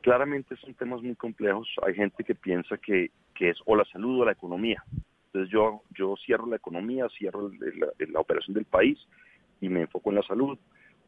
Claramente 0.00 0.56
son 0.56 0.72
temas 0.74 1.02
muy 1.02 1.14
complejos. 1.14 1.68
Hay 1.86 1.94
gente 1.94 2.24
que 2.24 2.34
piensa 2.34 2.78
que, 2.78 3.10
que, 3.34 3.50
es 3.50 3.58
o 3.66 3.76
la 3.76 3.84
salud 3.84 4.22
o 4.22 4.24
la 4.24 4.32
economía. 4.32 4.82
Entonces 5.26 5.52
yo, 5.52 5.82
yo 5.96 6.14
cierro 6.24 6.46
la 6.46 6.56
economía, 6.56 7.06
cierro 7.16 7.50
la, 7.50 7.88
la 7.98 8.20
operación 8.20 8.54
del 8.54 8.64
país 8.64 8.98
y 9.60 9.68
me 9.68 9.82
enfoco 9.82 10.08
en 10.08 10.16
la 10.16 10.22
salud. 10.22 10.58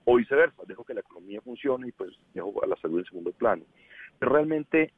o 0.05 0.17
viceversa, 0.17 0.63
dejo 0.67 0.85
que 0.85 0.93
la 0.93 1.01
economía 1.01 1.41
funcione 1.41 1.89
y 1.89 1.93
pues 1.93 2.11
dejo 2.35 2.63
a 2.63 2.67
la 2.67 2.77
salud 2.77 2.99
en 2.99 3.07
segundo 3.07 3.33
plano. 3.33 3.65
Pero 4.19 4.33
realmente 4.33 4.93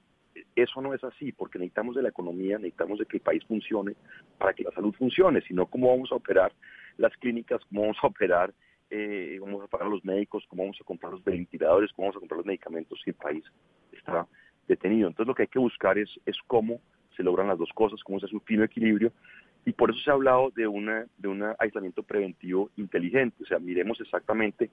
eso 0.56 0.80
no 0.80 0.94
es 0.94 1.02
así, 1.04 1.32
porque 1.32 1.58
necesitamos 1.58 1.96
de 1.96 2.02
la 2.02 2.08
economía, 2.08 2.58
necesitamos 2.58 2.98
de 2.98 3.06
que 3.06 3.16
el 3.18 3.22
país 3.22 3.44
funcione 3.44 3.94
para 4.38 4.52
que 4.52 4.64
la 4.64 4.70
salud 4.72 4.94
funcione, 4.94 5.40
sino 5.42 5.66
cómo 5.66 5.88
vamos 5.88 6.12
a 6.12 6.16
operar 6.16 6.52
las 6.96 7.16
clínicas, 7.16 7.60
cómo 7.68 7.82
vamos 7.82 7.98
a 8.02 8.06
operar, 8.06 8.52
eh, 8.90 9.36
cómo 9.40 9.52
vamos 9.52 9.68
a 9.68 9.70
pagar 9.70 9.86
a 9.88 9.90
los 9.90 10.04
médicos, 10.04 10.44
cómo 10.48 10.64
vamos 10.64 10.78
a 10.80 10.84
comprar 10.84 11.12
los 11.12 11.24
ventiladores, 11.24 11.92
cómo 11.92 12.06
vamos 12.06 12.16
a 12.16 12.20
comprar 12.20 12.38
los 12.38 12.46
medicamentos 12.46 13.00
si 13.02 13.10
el 13.10 13.16
país 13.16 13.44
está 13.92 14.26
detenido. 14.68 15.08
Entonces 15.08 15.28
lo 15.28 15.34
que 15.34 15.42
hay 15.42 15.48
que 15.48 15.58
buscar 15.58 15.98
es, 15.98 16.10
es 16.26 16.36
cómo 16.46 16.80
se 17.16 17.22
logran 17.22 17.48
las 17.48 17.58
dos 17.58 17.70
cosas, 17.74 18.02
cómo 18.02 18.20
se 18.20 18.26
hace 18.26 18.34
un 18.34 18.42
fino 18.42 18.64
equilibrio, 18.64 19.12
y 19.64 19.72
por 19.72 19.90
eso 19.90 20.00
se 20.00 20.10
ha 20.10 20.14
hablado 20.14 20.50
de, 20.56 20.66
una, 20.66 21.06
de 21.18 21.28
un 21.28 21.44
aislamiento 21.58 22.02
preventivo 22.02 22.70
inteligente, 22.76 23.42
o 23.42 23.46
sea, 23.46 23.58
miremos 23.58 24.00
exactamente 24.00 24.70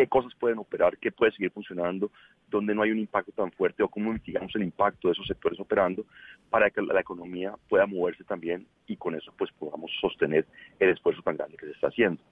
qué 0.00 0.08
cosas 0.08 0.34
pueden 0.34 0.58
operar, 0.58 0.96
qué 0.96 1.12
puede 1.12 1.30
seguir 1.32 1.50
funcionando, 1.50 2.10
donde 2.48 2.74
no 2.74 2.80
hay 2.80 2.90
un 2.90 2.98
impacto 2.98 3.32
tan 3.32 3.52
fuerte 3.52 3.82
o 3.82 3.88
cómo 3.88 4.10
mitigamos 4.10 4.50
el 4.56 4.62
impacto 4.62 5.08
de 5.08 5.12
esos 5.12 5.26
sectores 5.26 5.60
operando 5.60 6.06
para 6.48 6.70
que 6.70 6.80
la 6.80 7.00
economía 7.00 7.54
pueda 7.68 7.84
moverse 7.86 8.24
también 8.24 8.66
y 8.86 8.96
con 8.96 9.14
eso 9.14 9.30
pues 9.36 9.50
podamos 9.52 9.90
sostener 10.00 10.46
el 10.78 10.88
esfuerzo 10.88 11.20
tan 11.20 11.36
grande 11.36 11.58
que 11.58 11.66
se 11.66 11.72
está 11.72 11.88
haciendo. 11.88 12.22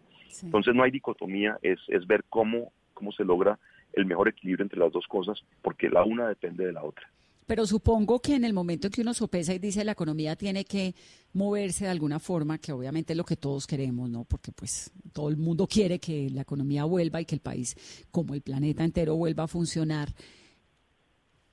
Entonces 0.42 0.75
no 0.75 0.82
hay 0.82 0.90
dicotomía, 0.90 1.58
es, 1.60 1.78
es 1.88 2.06
ver 2.06 2.25
cómo, 2.30 2.72
cómo 2.94 3.12
se 3.12 3.22
logra 3.22 3.58
el 3.92 4.06
mejor 4.06 4.28
equilibrio 4.28 4.62
entre 4.62 4.78
las 4.78 4.90
dos 4.90 5.06
cosas, 5.06 5.44
porque 5.60 5.90
la 5.90 6.04
una 6.04 6.26
depende 6.26 6.64
de 6.64 6.72
la 6.72 6.84
otra. 6.84 7.06
Pero 7.49 7.67
supongo 7.67 8.21
que 8.21 8.35
en 8.35 8.45
el 8.45 8.52
momento 8.52 8.88
en 8.88 8.93
que 8.93 9.00
uno 9.00 9.14
sopesa 9.14 9.55
y 9.55 9.59
dice 9.59 9.83
la 9.83 9.93
economía 9.93 10.37
tiene 10.37 10.67
que 10.67 10.95
moverse 11.33 11.87
de 11.87 11.90
alguna 11.90 12.21
forma, 12.21 12.59
que 12.59 12.73
obviamente 12.73 13.14
es 13.14 13.17
lo 13.17 13.25
que 13.25 13.37
todos 13.37 13.67
queremos, 13.67 14.11
¿no? 14.11 14.25
Porque 14.25 14.52
pues 14.52 14.90
todo 15.14 15.31
el 15.31 15.38
mundo 15.38 15.67
quiere 15.67 15.99
que 15.99 16.28
la 16.28 16.43
economía 16.43 16.85
vuelva 16.85 17.23
y 17.23 17.25
que 17.25 17.35
el 17.35 17.40
país, 17.40 17.75
como 18.11 18.35
el 18.35 18.43
planeta 18.43 18.85
entero, 18.85 19.17
vuelva 19.17 19.45
a 19.45 19.49
funcionar. 19.49 20.14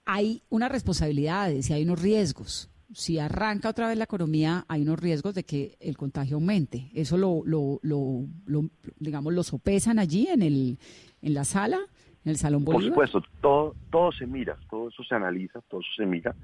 Hay 0.03 0.43
unas 0.49 0.69
responsabilidades 0.69 1.69
y 1.69 1.73
hay 1.73 1.83
unos 1.83 2.01
riesgos. 2.01 2.69
Si 2.93 3.17
arranca 3.17 3.69
otra 3.69 3.87
vez 3.87 3.97
la 3.97 4.03
economía, 4.03 4.65
hay 4.67 4.81
unos 4.81 4.99
riesgos 4.99 5.33
de 5.33 5.45
que 5.45 5.77
el 5.79 5.95
contagio 5.95 6.35
aumente. 6.35 6.91
Eso 6.93 7.15
lo, 7.15 7.41
lo, 7.45 7.79
lo, 7.83 8.27
lo 8.47 8.69
digamos, 8.99 9.33
lo 9.33 9.43
sopesan 9.43 9.99
allí 9.99 10.27
en, 10.27 10.41
el, 10.41 10.77
en 11.21 11.33
la 11.33 11.45
sala 11.45 11.79
el 12.25 12.37
Salón 12.37 12.65
Por 12.65 12.83
supuesto, 12.83 13.23
todo, 13.41 13.75
todo 13.91 14.11
se 14.11 14.25
mira, 14.25 14.57
todo 14.69 14.89
eso 14.89 15.03
se 15.03 15.15
analiza, 15.15 15.61
todo 15.69 15.81
eso 15.81 15.91
se 15.95 16.05
mira 16.05 16.35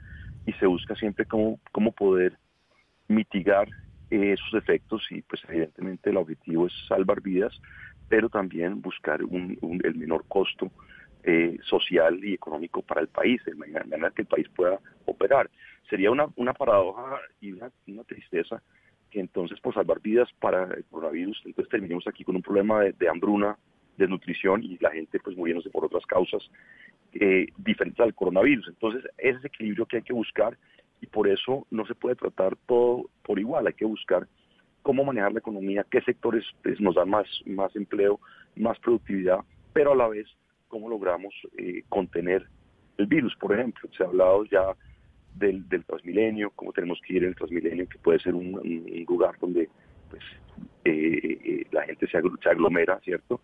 y 0.45 0.53
se 0.53 0.65
busca 0.65 0.95
siempre 0.95 1.25
cómo, 1.25 1.59
cómo 1.71 1.91
poder 1.91 2.38
mitigar 3.07 3.67
esos 4.09 4.53
efectos 4.53 5.03
y 5.09 5.21
pues 5.21 5.41
evidentemente 5.47 6.09
el 6.09 6.17
objetivo 6.17 6.67
es 6.67 6.73
salvar 6.88 7.21
vidas, 7.21 7.53
pero 8.09 8.29
también 8.29 8.81
buscar 8.81 9.21
el 9.21 9.95
menor 9.95 10.25
costo 10.27 10.69
eh, 11.23 11.57
social 11.63 12.23
y 12.23 12.33
económico 12.33 12.81
para 12.81 13.01
el 13.01 13.07
país, 13.07 13.41
de 13.45 13.55
manera 13.55 14.11
que 14.11 14.23
el 14.23 14.27
país 14.27 14.50
pueda 14.50 14.79
operar. 15.05 15.50
Sería 15.89 16.11
una, 16.11 16.27
una 16.35 16.53
paradoja 16.53 17.19
y 17.39 17.53
una, 17.53 17.71
tristeza 18.05 18.61
que 19.09 19.19
entonces 19.19 19.59
por 19.59 19.73
salvar 19.73 20.01
vidas 20.01 20.29
para 20.39 20.65
el 20.73 20.83
coronavirus, 20.85 21.41
entonces 21.45 21.69
terminemos 21.69 22.07
aquí 22.07 22.23
con 22.23 22.35
un 22.35 22.41
problema 22.41 22.81
de 22.81 23.09
hambruna 23.09 23.57
desnutrición 24.01 24.63
y 24.63 24.77
la 24.79 24.91
gente 24.91 25.20
pues 25.20 25.38
muriéndose 25.38 25.70
por 25.70 25.86
otras 25.86 26.05
causas 26.05 26.50
eh, 27.13 27.48
diferentes 27.58 28.00
al 28.00 28.13
coronavirus. 28.13 28.67
Entonces, 28.70 29.03
ese 29.17 29.38
es 29.38 29.46
equilibrio 29.46 29.86
que 29.86 29.98
hay 29.98 30.03
que 30.03 30.13
buscar 30.13 30.58
y 31.01 31.08
por 31.08 31.27
eso 31.27 31.65
no 31.72 31.86
se 31.86 31.96
puede 31.96 32.15
tratar 32.15 32.55
todo 32.67 33.10
por 33.24 33.39
igual, 33.39 33.67
hay 33.67 33.74
que 33.74 33.86
buscar 33.86 34.27
cómo 34.81 35.03
manejar 35.03 35.34
la 35.34 35.39
economía, 35.39 35.86
qué 35.89 36.01
sectores 36.01 36.46
pues, 36.63 36.79
nos 36.79 36.96
dan 36.96 37.10
más, 37.10 37.27
más 37.46 37.75
empleo, 37.75 38.20
más 38.55 38.79
productividad, 38.79 39.39
pero 39.74 39.93
a 39.93 39.96
la 39.96 40.08
vez 40.08 40.27
cómo 40.67 40.89
logramos 40.89 41.34
eh, 41.58 41.84
contener 41.89 42.48
el 42.98 43.08
virus. 43.08 43.36
Por 43.36 43.53
ejemplo, 43.53 43.89
se 43.96 44.03
ha 44.03 44.08
hablado 44.08 44.46
ya 44.46 44.75
del, 45.36 45.67
del 45.70 45.84
Transmilenio, 45.86 46.51
cómo 46.55 46.72
tenemos 46.72 47.00
que 47.05 47.13
ir 47.15 47.24
en 47.24 47.29
el 47.29 47.36
Transmilenio, 47.36 47.88
que 47.88 47.98
puede 48.00 48.20
ser 48.20 48.36
un, 48.36 48.51
lugar 49.08 49.36
donde 49.39 49.70
pues, 50.10 50.24
eh, 50.86 51.65
la 51.72 51.84
gente 51.84 52.08
se 52.08 52.17
aglomera, 52.50 53.00
¿cierto? 53.01 53.41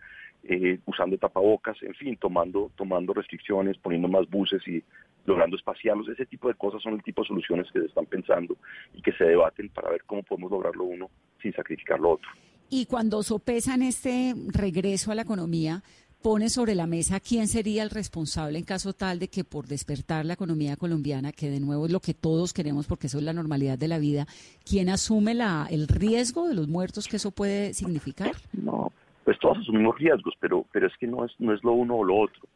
Eh, 0.50 0.80
usando 0.86 1.18
tapabocas, 1.18 1.76
en 1.84 1.94
fin, 1.94 2.16
tomando, 2.16 2.72
tomando 2.78 3.14
restricciones, 3.14 3.78
poniendo 3.80 4.08
más 4.08 4.30
buses 4.30 4.66
y 4.66 4.82
logrando 5.26 5.58
espaciarlos. 5.58 6.08
Ese 6.08 6.26
tipo 6.26 6.48
de 6.48 6.54
cosas 6.54 6.82
son 6.82 6.94
el 6.94 7.04
tipo 7.04 7.22
de 7.22 7.28
soluciones 7.28 7.68
que 7.74 7.82
se 7.82 7.88
están 7.88 8.06
pensando 8.06 8.56
y 8.94 9.02
que 9.02 9.12
se 9.12 9.26
debaten 9.26 9.68
para 9.68 9.90
ver 9.90 10.04
cómo 10.06 10.24
podemos 10.24 10.50
lograrlo 10.50 10.86
uno 10.86 11.10
sin 11.42 11.54
sacrificar 11.54 12.00
lo 12.00 12.12
otro. 12.12 12.30
Y 12.70 12.86
cuando 12.86 13.24
sopesan 13.24 13.82
este 13.82 14.36
regreso 14.48 15.12
a 15.12 15.16
la 15.16 15.24
economía, 15.24 15.84
pone 16.22 16.50
sobre 16.50 16.76
la 16.76 16.88
mesa 16.88 17.20
quién 17.20 17.50
sería 17.50 17.84
el 17.84 17.90
responsable 17.90 18.58
en 18.58 18.64
caso 18.64 18.94
tal 18.94 19.20
de 19.20 19.28
que 19.28 19.44
por 19.44 19.68
despertar 19.68 20.26
la 20.26 20.34
economía 20.34 20.78
colombiana, 20.78 21.34
que 21.34 21.50
de 21.50 21.60
nuevo 21.60 21.88
es 21.88 21.92
lo 21.92 22.00
que 22.00 22.14
todos 22.14 22.54
queremos 22.54 22.88
porque 22.88 23.08
eso 23.08 23.18
es 23.18 23.24
la 23.26 23.34
normalidad 23.34 23.78
de 23.78 23.88
la 23.88 24.00
vida, 24.00 24.28
¿quién 24.64 24.88
asume 24.88 25.34
la, 25.34 25.68
el 25.70 25.90
riesgo 25.90 26.48
de 26.48 26.56
los 26.56 26.70
muertos 26.70 27.08
que 27.08 27.18
eso 27.18 27.32
puede 27.32 27.74
significar? 27.74 28.32
No, 28.54 28.92
pues 29.28 29.38
todos 29.40 29.58
asumimos 29.58 30.00
riesgos, 30.00 30.36
pero, 30.40 30.66
pero 30.72 30.88
es 30.88 30.96
que 30.96 31.06
no 31.06 31.26
es, 31.26 31.34
no 31.38 31.54
es 31.54 31.62
lo 31.62 31.74
uno 31.74 31.96
o 31.96 32.06
lo 32.06 32.16
otro. 32.16 32.48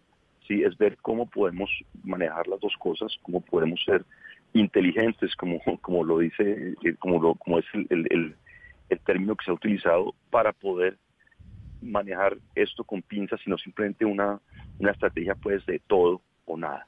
Sí, 0.48 0.64
es 0.64 0.78
ver 0.78 0.96
cómo 1.02 1.30
podemos 1.30 1.70
manejar 2.02 2.48
las 2.48 2.62
dos 2.62 2.74
cosas, 2.80 3.14
cómo 3.24 3.42
podemos 3.42 3.84
ser 3.84 4.06
inteligentes, 4.54 5.36
como, 5.36 5.60
como 5.82 6.06
lo 6.06 6.20
dice, 6.20 6.76
eh, 6.82 6.96
como, 6.98 7.22
lo, 7.22 7.36
como 7.36 7.60
es 7.60 7.66
el, 7.74 8.08
el, 8.10 8.36
el 8.88 9.00
término 9.02 9.36
que 9.36 9.44
se 9.44 9.52
ha 9.52 9.56
utilizado, 9.56 10.16
para 10.30 10.54
poder 10.54 10.98
manejar 11.82 12.38
esto 12.56 12.86
con 12.86 13.02
pinzas, 13.02 13.42
sino 13.44 13.58
simplemente 13.58 14.06
una, 14.06 14.40
una 14.80 14.92
estrategia 14.92 15.36
pues 15.36 15.66
de 15.66 15.80
todo 15.88 16.22
o 16.46 16.56
nada. 16.56 16.88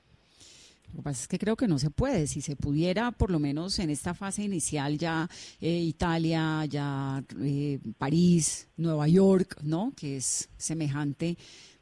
Lo 0.93 0.99
que 0.99 1.03
pasa 1.03 1.23
es 1.23 1.27
que 1.27 1.39
creo 1.39 1.55
que 1.55 1.67
no 1.67 1.79
se 1.79 1.89
puede. 1.89 2.27
Si 2.27 2.41
se 2.41 2.55
pudiera, 2.55 3.11
por 3.11 3.31
lo 3.31 3.39
menos 3.39 3.79
en 3.79 3.89
esta 3.89 4.13
fase 4.13 4.43
inicial, 4.43 4.97
ya 4.97 5.27
eh, 5.59 5.79
Italia, 5.79 6.65
ya 6.65 7.23
eh, 7.41 7.79
París, 7.97 8.69
Nueva 8.77 9.07
York, 9.07 9.57
¿no? 9.63 9.91
Que 9.97 10.17
es 10.17 10.49
semejante 10.55 11.35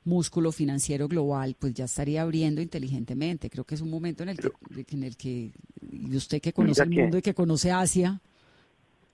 músculo 0.03 0.51
financiero 0.51 1.07
global, 1.07 1.55
pues 1.59 1.73
ya 1.73 1.85
estaría 1.85 2.21
abriendo 2.21 2.61
inteligentemente. 2.61 3.49
Creo 3.49 3.65
que 3.65 3.75
es 3.75 3.81
un 3.81 3.89
momento 3.89 4.23
en 4.23 4.29
el 4.29 4.37
que, 4.37 4.49
en 4.95 5.03
el 5.03 5.17
que 5.17 5.51
y 5.91 6.15
usted 6.15 6.41
que 6.41 6.53
conoce 6.53 6.83
el 6.83 6.89
mundo 6.89 7.17
y 7.17 7.21
que 7.21 7.33
conoce 7.33 7.71
Asia. 7.71 8.19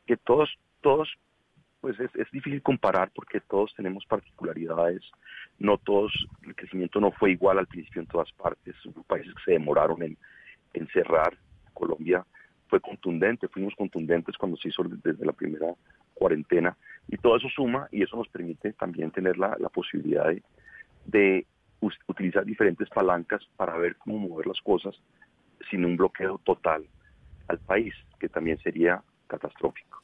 Que 0.06 0.16
todos, 0.16 0.50
todos, 0.82 1.10
pues 1.82 2.00
es, 2.00 2.12
es 2.16 2.32
difícil 2.32 2.62
comparar 2.62 3.12
porque 3.14 3.42
todos 3.42 3.74
tenemos 3.76 4.06
particularidades 4.06 5.02
no 5.60 5.78
todos, 5.78 6.12
el 6.44 6.56
crecimiento 6.56 7.00
no 7.00 7.12
fue 7.12 7.32
igual 7.32 7.58
al 7.58 7.68
principio 7.68 8.02
en 8.02 8.08
todas 8.08 8.32
partes, 8.34 8.76
hubo 8.86 9.04
países 9.04 9.34
que 9.34 9.44
se 9.44 9.52
demoraron 9.52 10.02
en, 10.04 10.18
cerrar, 10.94 11.36
Colombia 11.74 12.24
fue 12.68 12.80
contundente, 12.80 13.48
fuimos 13.48 13.74
contundentes 13.76 14.38
cuando 14.38 14.58
se 14.58 14.68
hizo 14.68 14.84
desde 14.84 15.26
la 15.26 15.32
primera 15.32 15.74
cuarentena 16.14 16.78
y 17.08 17.18
todo 17.18 17.38
eso 17.38 17.48
suma 17.50 17.88
y 17.92 18.04
eso 18.04 18.18
nos 18.18 18.28
permite 18.28 18.74
también 18.74 19.10
tener 19.10 19.38
la, 19.38 19.56
posibilidad 19.70 20.28
de, 21.06 21.46
utilizar 22.08 22.46
diferentes 22.46 22.90
palancas 22.90 23.42
para 23.56 23.78
ver 23.78 23.96
cómo 23.96 24.20
mover 24.20 24.46
las 24.48 24.62
cosas 24.62 24.96
sin 25.72 25.86
un 25.86 25.98
bloqueo 25.98 26.40
total 26.44 26.86
al 27.48 27.60
país, 27.60 27.94
que 28.20 28.30
también 28.30 28.60
sería 28.60 29.02
catastrófico. 29.28 29.98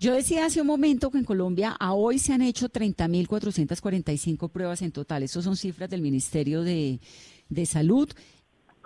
Yo 0.00 0.14
decía 0.14 0.46
hace 0.46 0.60
un 0.60 0.68
momento 0.68 1.10
que 1.10 1.18
en 1.18 1.24
Colombia 1.24 1.76
a 1.78 1.92
hoy 1.92 2.20
se 2.20 2.32
han 2.32 2.40
hecho 2.40 2.68
30.445 2.68 4.48
pruebas 4.48 4.80
en 4.82 4.92
total. 4.92 5.24
Esas 5.24 5.42
son 5.42 5.56
cifras 5.56 5.90
del 5.90 6.02
Ministerio 6.02 6.62
de, 6.62 7.00
Salud 7.64 8.08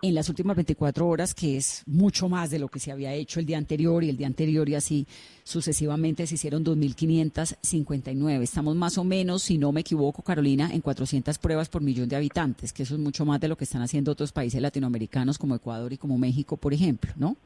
en 0.01 0.15
las 0.15 0.31
últimas 0.31 0.57
24 0.57 1.07
horas, 1.07 1.35
que 1.35 1.59
es 1.59 1.83
mucho 1.87 2.31
más 2.31 2.51
de 2.51 2.59
lo 2.59 2.69
que 2.69 2.81
se 2.81 2.91
había 2.91 3.13
hecho 3.13 3.41
el 3.41 3.47
día 3.47 3.59
anterior 3.59 4.03
y 4.03 4.09
el 4.09 4.17
día 4.17 4.27
anterior 4.27 4.67
y 4.71 4.75
así 4.75 5.07
sucesivamente 5.45 6.27
se 6.27 6.37
hicieron 6.37 6.65
2.559. 6.65 8.43
Estamos 8.43 8.75
más 8.75 8.97
o 8.97 9.05
menos, 9.05 9.43
si 9.43 9.59
no 9.59 9.71
me 9.71 9.83
equivoco, 9.83 10.23
Carolina, 10.23 10.71
en 10.73 10.81
400 10.81 11.37
pruebas 11.39 11.69
por 11.69 11.83
millón 11.83 12.09
de 12.09 12.17
habitantes, 12.17 12.73
que 12.73 12.85
eso 12.85 12.95
es 12.95 13.01
mucho 13.01 13.27
más 13.27 13.39
de 13.39 13.49
lo 13.49 13.57
que 13.57 13.65
están 13.65 13.83
haciendo 13.83 14.13
otros 14.13 14.33
países 14.33 14.63
latinoamericanos 14.63 15.37
como 15.37 15.55
Ecuador 15.55 15.93
y 15.93 15.99
como 15.99 16.17
México, 16.17 16.57
por 16.57 16.73
ejemplo, 16.73 17.13
¿no? 17.17 17.37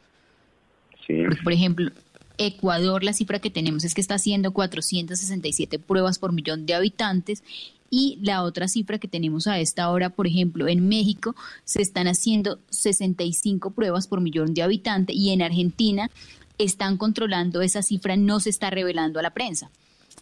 Sí. 1.06 1.24
Por 1.42 1.52
ejemplo, 1.52 1.90
Ecuador, 2.38 3.02
la 3.02 3.12
cifra 3.12 3.38
que 3.38 3.50
tenemos 3.50 3.84
es 3.84 3.94
que 3.94 4.00
está 4.00 4.14
haciendo 4.14 4.52
467 4.52 5.78
pruebas 5.78 6.18
por 6.18 6.32
millón 6.32 6.66
de 6.66 6.74
habitantes 6.74 7.42
y 7.90 8.18
la 8.22 8.42
otra 8.42 8.68
cifra 8.68 8.98
que 8.98 9.08
tenemos 9.08 9.46
a 9.46 9.60
esta 9.60 9.90
hora, 9.90 10.10
por 10.10 10.26
ejemplo, 10.26 10.68
en 10.68 10.88
México 10.88 11.34
se 11.64 11.82
están 11.82 12.08
haciendo 12.08 12.58
65 12.70 13.70
pruebas 13.70 14.08
por 14.08 14.20
millón 14.20 14.54
de 14.54 14.62
habitantes 14.62 15.16
y 15.16 15.30
en 15.30 15.42
Argentina 15.42 16.10
están 16.58 16.96
controlando 16.96 17.62
esa 17.62 17.82
cifra, 17.82 18.16
no 18.16 18.40
se 18.40 18.50
está 18.50 18.70
revelando 18.70 19.18
a 19.18 19.22
la 19.22 19.30
prensa. 19.30 19.70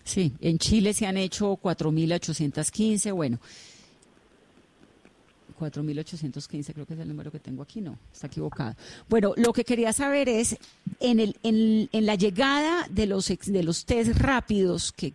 Sí, 0.04 0.32
en 0.40 0.58
Chile 0.58 0.92
se 0.92 1.06
han 1.06 1.16
hecho 1.16 1.58
4.815, 1.62 3.14
bueno, 3.14 3.38
4.815 5.64 6.72
creo 6.72 6.86
que 6.86 6.94
es 6.94 7.00
el 7.00 7.08
número 7.08 7.30
que 7.30 7.40
tengo 7.40 7.62
aquí, 7.62 7.80
no, 7.80 7.98
está 8.12 8.26
equivocado. 8.26 8.74
Bueno, 9.08 9.32
lo 9.36 9.52
que 9.52 9.64
quería 9.64 9.92
saber 9.92 10.28
es, 10.28 10.58
en, 11.00 11.20
el, 11.20 11.36
en, 11.42 11.88
en 11.92 12.06
la 12.06 12.14
llegada 12.14 12.86
de 12.90 13.06
los, 13.06 13.28
de 13.28 13.62
los 13.62 13.84
test 13.86 14.18
rápidos 14.18 14.92
que 14.92 15.14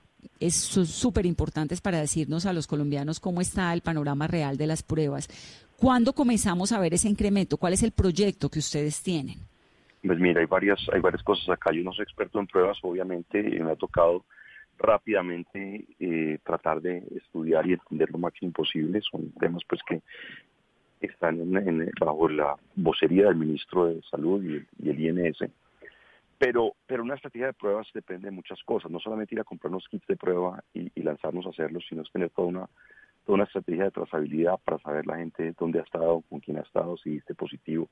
son 0.49 0.85
súper 0.85 1.25
importantes 1.25 1.81
para 1.81 1.99
decirnos 1.99 2.45
a 2.45 2.53
los 2.53 2.67
colombianos 2.67 3.19
cómo 3.19 3.41
está 3.41 3.73
el 3.73 3.81
panorama 3.81 4.27
real 4.27 4.57
de 4.57 4.67
las 4.67 4.83
pruebas. 4.83 5.27
¿Cuándo 5.77 6.13
comenzamos 6.13 6.71
a 6.71 6.79
ver 6.79 6.93
ese 6.93 7.09
incremento? 7.09 7.57
¿Cuál 7.57 7.73
es 7.73 7.83
el 7.83 7.91
proyecto 7.91 8.49
que 8.49 8.59
ustedes 8.59 9.01
tienen? 9.01 9.37
Pues 10.05 10.19
mira, 10.19 10.39
hay 10.39 10.45
varias, 10.45 10.79
hay 10.93 11.01
varias 11.01 11.23
cosas 11.23 11.49
acá. 11.49 11.71
Yo 11.73 11.83
no 11.83 11.91
soy 11.93 12.03
experto 12.03 12.39
en 12.39 12.47
pruebas, 12.47 12.77
obviamente, 12.83 13.39
y 13.39 13.59
me 13.59 13.71
ha 13.71 13.75
tocado 13.75 14.25
rápidamente 14.79 15.85
eh, 15.99 16.39
tratar 16.43 16.81
de 16.81 17.03
estudiar 17.15 17.67
y 17.67 17.73
entender 17.73 18.09
lo 18.09 18.17
máximo 18.17 18.51
posible. 18.51 19.01
Son 19.01 19.31
temas 19.33 19.63
pues 19.67 19.81
que 19.83 20.01
están 21.01 21.39
en, 21.39 21.91
bajo 21.99 22.29
la 22.29 22.55
vocería 22.75 23.25
del 23.25 23.35
ministro 23.35 23.87
de 23.87 24.01
Salud 24.03 24.43
y, 24.43 24.89
el 24.89 24.99
INS. 24.99 25.37
Pero, 26.37 26.73
pero 26.87 27.03
una 27.03 27.15
estrategia 27.15 27.47
de 27.47 27.53
pruebas 27.53 27.87
depende 27.93 28.27
de 28.27 28.31
muchas 28.31 28.63
cosas, 28.63 28.89
no 28.89 28.99
solamente 28.99 29.35
ir 29.35 29.41
a 29.41 29.43
comprar 29.43 29.71
unos 29.71 29.87
kits 29.89 30.07
de 30.07 30.15
prueba 30.15 30.63
y, 30.73 30.89
lanzarnos 31.01 31.45
a 31.45 31.49
hacerlos, 31.49 31.85
sino 31.87 32.01
es 32.01 32.11
tener 32.11 32.29
toda 32.29 32.47
una, 32.47 32.69
toda 33.25 33.35
una 33.35 33.43
estrategia 33.43 33.85
de 33.85 33.91
trazabilidad 33.91 34.57
para 34.63 34.79
saber 34.79 35.05
la 35.05 35.17
gente 35.17 35.53
dónde 35.59 35.79
ha 35.79 35.83
estado, 35.83 36.23
con 36.29 36.39
quién 36.39 36.57
ha 36.57 36.61
estado, 36.61 36.95
si 36.97 37.09
diste 37.11 37.35
positivo. 37.35 37.89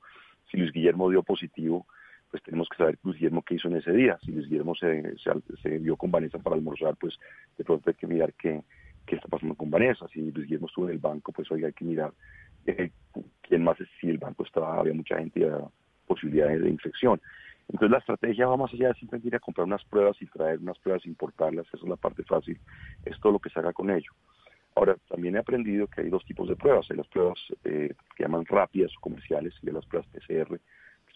Si 0.50 0.56
Luis 0.56 0.72
Guillermo 0.72 1.10
dio 1.10 1.22
positivo, 1.22 1.86
pues 2.30 2.42
tenemos 2.42 2.68
que 2.68 2.76
saber 2.76 2.98
Luis 3.02 3.16
Guillermo 3.16 3.42
qué 3.42 3.54
hizo 3.54 3.68
en 3.68 3.76
ese 3.76 3.92
día. 3.92 4.18
Si 4.24 4.32
Luis 4.32 4.48
Guillermo 4.48 4.74
se, 4.74 5.16
se, 5.62 5.78
vio 5.78 5.96
con 5.96 6.10
Vanessa 6.10 6.38
para 6.38 6.56
almorzar, 6.56 6.96
pues 6.96 7.18
de 7.56 7.64
pronto 7.64 7.88
hay 7.88 7.94
que 7.94 8.06
mirar 8.06 8.34
qué, 8.34 8.62
qué 9.06 9.16
está 9.16 9.28
pasando 9.28 9.54
con 9.54 9.70
Vanessa. 9.70 10.06
Si 10.08 10.20
Luis 10.20 10.46
Guillermo 10.46 10.66
estuvo 10.66 10.86
en 10.86 10.92
el 10.92 10.98
banco, 10.98 11.32
pues 11.32 11.50
hoy 11.50 11.64
hay 11.64 11.72
que 11.72 11.84
mirar 11.84 12.12
eh, 12.66 12.90
quién 13.42 13.64
más 13.64 13.80
es, 13.80 13.88
si 14.00 14.08
el 14.08 14.18
banco 14.18 14.44
estaba, 14.44 14.78
había 14.78 14.94
mucha 14.94 15.18
gente 15.18 15.40
y 15.40 15.44
había 15.44 15.66
posibilidades 16.06 16.62
de 16.62 16.70
infección. 16.70 17.20
Entonces 17.68 17.90
la 17.90 17.98
estrategia 17.98 18.46
va 18.46 18.56
más 18.56 18.72
allá 18.72 18.88
de 18.88 18.94
simplemente 18.94 19.28
ir 19.28 19.36
a 19.36 19.40
comprar 19.40 19.66
unas 19.66 19.84
pruebas 19.84 20.16
y 20.20 20.26
traer 20.26 20.58
unas 20.58 20.78
pruebas 20.78 21.04
importarlas, 21.04 21.66
esa 21.66 21.76
es 21.76 21.88
la 21.88 21.96
parte 21.96 22.22
fácil, 22.24 22.58
es 23.04 23.18
todo 23.20 23.32
lo 23.32 23.38
que 23.38 23.50
se 23.50 23.58
haga 23.58 23.72
con 23.72 23.90
ello. 23.90 24.10
Ahora, 24.74 24.96
también 25.08 25.36
he 25.36 25.38
aprendido 25.38 25.86
que 25.86 26.02
hay 26.02 26.08
dos 26.08 26.24
tipos 26.24 26.48
de 26.48 26.56
pruebas, 26.56 26.86
hay 26.90 26.96
las 26.96 27.08
pruebas 27.08 27.38
eh, 27.64 27.92
que 28.16 28.22
llaman 28.22 28.46
rápidas 28.46 28.92
o 28.96 29.00
comerciales 29.00 29.52
y 29.62 29.68
hay 29.68 29.74
las 29.74 29.84
pruebas 29.86 30.08
PCR, 30.10 30.60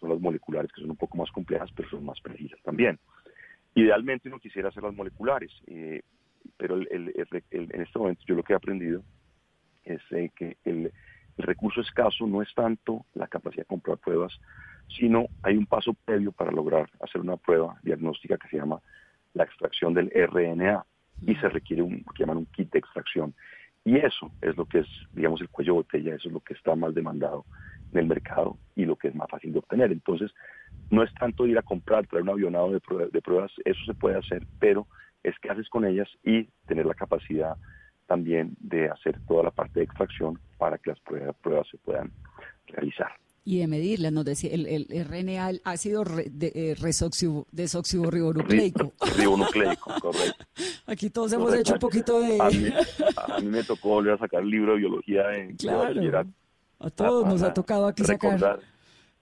son 0.02 0.10
las 0.10 0.20
moleculares, 0.20 0.70
que 0.72 0.80
son 0.80 0.90
un 0.90 0.96
poco 0.96 1.16
más 1.16 1.30
complejas, 1.30 1.70
pero 1.74 1.88
son 1.88 2.04
más 2.04 2.20
precisas 2.20 2.60
también. 2.62 2.98
Idealmente 3.74 4.28
uno 4.28 4.40
quisiera 4.40 4.68
hacer 4.68 4.82
las 4.82 4.94
moleculares, 4.94 5.50
eh, 5.68 6.02
pero 6.56 6.76
en 6.76 7.80
este 7.80 7.98
momento 7.98 8.22
yo 8.26 8.34
lo 8.34 8.42
que 8.42 8.52
he 8.52 8.56
aprendido 8.56 9.02
es 9.84 10.00
eh, 10.10 10.30
que 10.36 10.56
el, 10.64 10.92
recurso 11.38 11.80
escaso 11.80 12.26
no 12.26 12.42
es 12.42 12.54
tanto 12.54 13.06
la 13.14 13.26
capacidad 13.26 13.62
de 13.62 13.68
comprar 13.68 13.96
pruebas, 13.96 14.38
sino 14.98 15.28
hay 15.42 15.56
un 15.56 15.64
paso 15.64 15.94
previo 16.04 16.30
para 16.30 16.52
lograr 16.52 16.90
hacer 17.00 17.22
una 17.22 17.38
prueba 17.38 17.80
diagnóstica 17.82 18.36
que 18.36 18.48
se 18.48 18.58
llama 18.58 18.82
la 19.32 19.44
extracción 19.44 19.94
del 19.94 20.10
RNA 20.10 20.84
y 21.26 21.34
se 21.36 21.48
requiere 21.48 21.80
un 21.80 22.04
que 22.04 22.18
llaman 22.20 22.36
un 22.36 22.46
kit 22.46 22.70
de 22.70 22.80
extracción. 22.80 23.34
Y 23.82 23.96
eso 23.96 24.30
es 24.42 24.54
lo 24.58 24.66
que 24.66 24.80
es, 24.80 24.88
digamos, 25.14 25.40
el 25.40 25.48
cuello 25.48 25.72
de 25.72 25.78
botella, 25.78 26.14
eso 26.16 26.28
es 26.28 26.34
lo 26.34 26.40
que 26.40 26.52
está 26.52 26.76
más 26.76 26.94
demandado 26.94 27.46
en 27.92 27.98
el 27.98 28.06
mercado 28.06 28.56
y 28.74 28.84
lo 28.84 28.96
que 28.96 29.08
es 29.08 29.14
más 29.14 29.28
fácil 29.30 29.52
de 29.52 29.58
obtener. 29.58 29.92
Entonces, 29.92 30.32
no 30.90 31.02
es 31.02 31.12
tanto 31.14 31.46
ir 31.46 31.58
a 31.58 31.62
comprar, 31.62 32.06
traer 32.06 32.22
un 32.22 32.30
avionado 32.30 32.70
de, 32.70 32.80
pruebas, 32.80 33.52
eso 33.64 33.80
se 33.86 33.94
puede 33.94 34.18
hacer, 34.18 34.46
pero 34.58 34.86
es 35.22 35.34
qué 35.40 35.50
haces 35.50 35.68
con 35.68 35.84
ellas 35.84 36.08
y 36.24 36.44
tener 36.66 36.86
la 36.86 36.94
capacidad 36.94 37.56
también 38.06 38.56
de 38.60 38.90
hacer 38.90 39.18
toda 39.26 39.44
la 39.44 39.50
parte 39.50 39.80
de 39.80 39.84
extracción 39.84 40.38
para 40.58 40.78
que 40.78 40.90
las 40.90 41.00
pruebas, 41.00 41.66
se 41.70 41.78
puedan 41.78 42.10
realizar. 42.66 43.10
Y 43.44 43.58
de 43.58 43.66
medirlas, 43.66 44.12
nos 44.12 44.24
decía, 44.24 44.50
el, 44.52 44.66
el 44.66 45.04
RNA, 45.04 45.50
el 45.50 45.62
ácido 45.64 46.04
re, 46.04 46.26
de, 46.30 46.52
eh, 46.54 46.76
desoxirribonucleico. 47.50 48.92
Ribonucleico, 49.18 49.94
correcto. 50.00 50.44
Aquí 50.86 51.10
todos 51.10 51.32
hemos 51.32 51.52
hecho 51.54 51.72
un 51.72 51.80
poquito 51.80 52.20
de... 52.20 52.38
A 52.40 53.40
mí, 53.40 53.46
me 53.48 53.64
tocó 53.64 53.88
volver 53.88 54.14
a 54.14 54.18
sacar 54.18 54.42
el 54.42 54.50
libro 54.50 54.72
de 54.72 54.78
biología 54.78 55.34
en 55.36 55.56
claro. 55.56 56.24
A 56.82 56.90
todos 56.90 57.26
nos 57.26 57.42
ha 57.42 57.54
tocado 57.54 57.86
aquí 57.86 58.04
sacar 58.04 58.60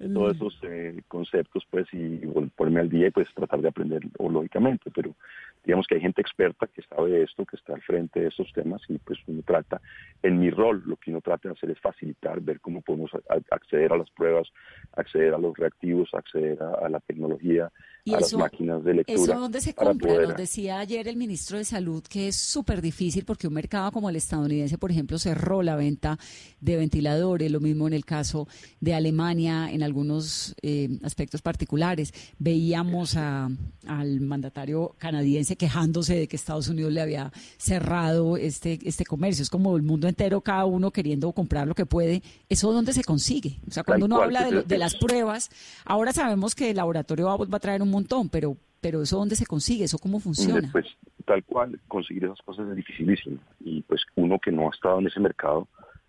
todos 0.08 0.36
esos 0.36 0.58
eh, 0.62 1.02
conceptos 1.08 1.64
pues 1.70 1.86
y 1.92 2.18
ponerme 2.56 2.80
al 2.80 2.88
día 2.88 3.08
y 3.08 3.10
pues 3.10 3.28
tratar 3.34 3.60
de 3.60 3.68
aprender 3.68 4.00
lógicamente 4.18 4.90
pero 4.94 5.14
digamos 5.62 5.86
que 5.86 5.96
hay 5.96 6.00
gente 6.00 6.22
experta 6.22 6.66
que 6.68 6.82
sabe 6.82 7.10
de 7.10 7.22
esto 7.24 7.44
que 7.44 7.56
está 7.56 7.74
al 7.74 7.82
frente 7.82 8.20
de 8.20 8.28
estos 8.28 8.50
temas 8.54 8.80
y 8.88 8.96
pues 8.96 9.18
uno 9.26 9.42
trata 9.44 9.80
en 10.22 10.40
mi 10.40 10.50
rol 10.50 10.82
lo 10.86 10.96
que 10.96 11.10
uno 11.10 11.20
trata 11.20 11.48
de 11.48 11.52
hacer 11.52 11.70
es 11.70 11.80
facilitar 11.80 12.40
ver 12.40 12.60
cómo 12.60 12.80
podemos 12.80 13.10
acceder 13.50 13.92
a 13.92 13.98
las 13.98 14.10
pruebas 14.10 14.48
acceder 14.96 15.34
a 15.34 15.38
los 15.38 15.54
reactivos 15.56 16.08
acceder 16.14 16.62
a 16.62 16.88
la 16.88 17.00
tecnología 17.00 17.70
a 18.06 18.20
las 18.20 18.34
máquinas 18.34 18.84
de 18.84 18.94
lectura. 18.94 19.22
¿Eso 19.22 19.34
dónde 19.38 19.60
se 19.60 19.74
compra? 19.74 20.22
Nos 20.22 20.36
decía 20.36 20.78
ayer 20.78 21.08
el 21.08 21.16
ministro 21.16 21.58
de 21.58 21.64
Salud 21.64 22.02
que 22.02 22.28
es 22.28 22.36
súper 22.36 22.80
difícil 22.80 23.24
porque 23.24 23.48
un 23.48 23.54
mercado 23.54 23.92
como 23.92 24.08
el 24.10 24.16
estadounidense, 24.16 24.78
por 24.78 24.90
ejemplo, 24.90 25.18
cerró 25.18 25.62
la 25.62 25.76
venta 25.76 26.18
de 26.60 26.76
ventiladores, 26.76 27.50
lo 27.50 27.60
mismo 27.60 27.86
en 27.86 27.94
el 27.94 28.04
caso 28.04 28.48
de 28.80 28.94
Alemania, 28.94 29.70
en 29.70 29.82
algunos 29.82 30.54
eh, 30.62 30.98
aspectos 31.02 31.42
particulares. 31.42 32.12
Veíamos 32.38 33.16
al 33.16 34.20
mandatario 34.20 34.94
canadiense 34.98 35.56
quejándose 35.56 36.16
de 36.16 36.28
que 36.28 36.36
Estados 36.36 36.68
Unidos 36.68 36.92
le 36.92 37.00
había 37.00 37.32
cerrado 37.58 38.36
este, 38.36 38.78
este 38.84 39.04
comercio. 39.04 39.42
Es 39.42 39.50
como 39.50 39.76
el 39.76 39.82
mundo 39.82 40.08
entero, 40.08 40.40
cada 40.40 40.64
uno 40.64 40.90
queriendo 40.90 41.30
comprar 41.32 41.66
lo 41.66 41.74
que 41.74 41.86
puede. 41.86 42.22
¿Eso 42.48 42.72
dónde 42.72 42.92
se 42.92 43.04
consigue? 43.04 43.58
O 43.68 43.70
sea, 43.70 43.84
cuando 43.84 44.06
uno 44.06 44.22
habla 44.22 44.44
de, 44.44 44.62
de, 44.62 44.78
las 44.78 44.94
pruebas, 44.94 45.50
ahora 45.84 46.12
sabemos 46.12 46.54
que 46.54 46.70
el 46.70 46.76
laboratorio 46.76 47.26
va 47.26 47.56
a 47.56 47.60
traer 47.60 47.82
un 47.82 47.89
montón, 47.90 48.28
pero, 48.28 48.56
pero 48.80 49.02
eso 49.02 49.18
dónde 49.18 49.36
se 49.36 49.46
consigue, 49.46 49.84
eso 49.84 49.98
cómo 49.98 50.20
funciona. 50.20 50.68
Pues 50.72 50.86
tal 51.24 51.44
cual, 51.44 51.80
conseguir 51.88 52.24
esas 52.24 52.40
cosas 52.42 52.68
es 52.68 52.76
dificilísimo. 52.76 53.38
Y 53.60 53.82
pues 53.82 54.02
uno 54.16 54.38
que 54.38 54.52
no 54.52 54.68
ha 54.68 54.74
estado 54.74 54.98
en 54.98 55.06
ese 55.06 55.20
mercado 55.20 55.68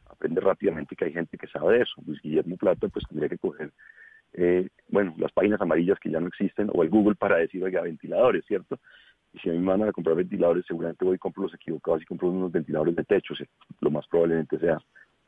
aprende 0.10 0.42
rápidamente 0.42 0.96
que 0.96 1.06
hay 1.06 1.14
gente 1.14 1.38
que 1.38 1.48
sabe 1.48 1.78
de 1.78 1.84
eso. 1.84 2.02
Luis 2.06 2.22
Guillermo 2.22 2.58
Plata 2.58 2.88
pues 2.90 3.06
tendría 3.08 3.30
que 3.30 3.38
coger, 3.38 3.72
eh, 4.34 4.70
bueno, 4.88 5.14
las 5.18 5.32
páginas 5.32 5.60
amarillas 5.62 6.00
que 6.00 6.12
ya 6.12 6.20
no 6.20 6.28
existen 6.28 6.70
o 6.74 6.84
el 6.84 6.90
Google 6.90 7.16
para 7.16 7.38
decir, 7.38 7.64
oiga, 7.64 7.82
ventiladores, 7.82 8.46
¿cierto? 8.46 8.80
Y 9.34 9.40
si 9.40 9.50
a 9.50 9.54
mí 9.54 9.60
me 9.60 9.72
van 9.72 9.84
a 9.84 9.92
comprar 9.92 10.16
ventiladores, 10.16 10.66
seguramente 10.68 11.06
voy 11.06 11.16
y 11.16 11.20
compro 11.20 11.44
los 11.44 11.54
equivocados 11.54 12.02
y 12.02 12.06
compro 12.06 12.30
unos 12.30 12.52
ventiladores 12.52 12.96
de 12.96 13.04
techo, 13.04 13.34
lo 13.80 13.92
más 13.92 14.06
probablemente 14.08 14.60
sea 14.60 14.78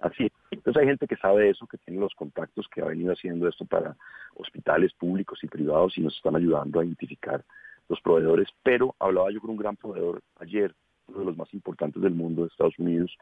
así. 0.03 0.31
Entonces 0.51 0.81
hay 0.81 0.87
gente 0.87 1.07
que 1.07 1.17
sabe 1.17 1.49
eso, 1.49 1.65
que 1.67 1.77
tiene 1.77 1.99
los 1.99 2.13
contactos, 2.13 2.67
que 2.67 2.81
ha 2.81 2.85
venido 2.85 3.13
haciendo 3.13 3.47
esto 3.47 3.65
para 3.65 3.95
hospitales 4.35 4.93
públicos 4.93 5.39
y 5.43 5.47
privados 5.47 5.97
y 5.97 6.01
nos 6.01 6.15
están 6.15 6.35
ayudando 6.35 6.79
a 6.79 6.85
identificar 6.85 7.43
los 7.89 7.99
proveedores. 8.01 8.47
Pero 8.63 8.95
hablaba 8.99 9.31
yo 9.31 9.41
con 9.41 9.51
un 9.51 9.57
gran 9.57 9.75
proveedor 9.75 10.21
ayer, 10.39 10.73
uno 11.07 11.19
de 11.19 11.25
los 11.25 11.37
más 11.37 11.53
importantes 11.53 12.01
del 12.01 12.13
mundo 12.13 12.43
de 12.43 12.47
Estados 12.49 12.77
Unidos, 12.77 13.15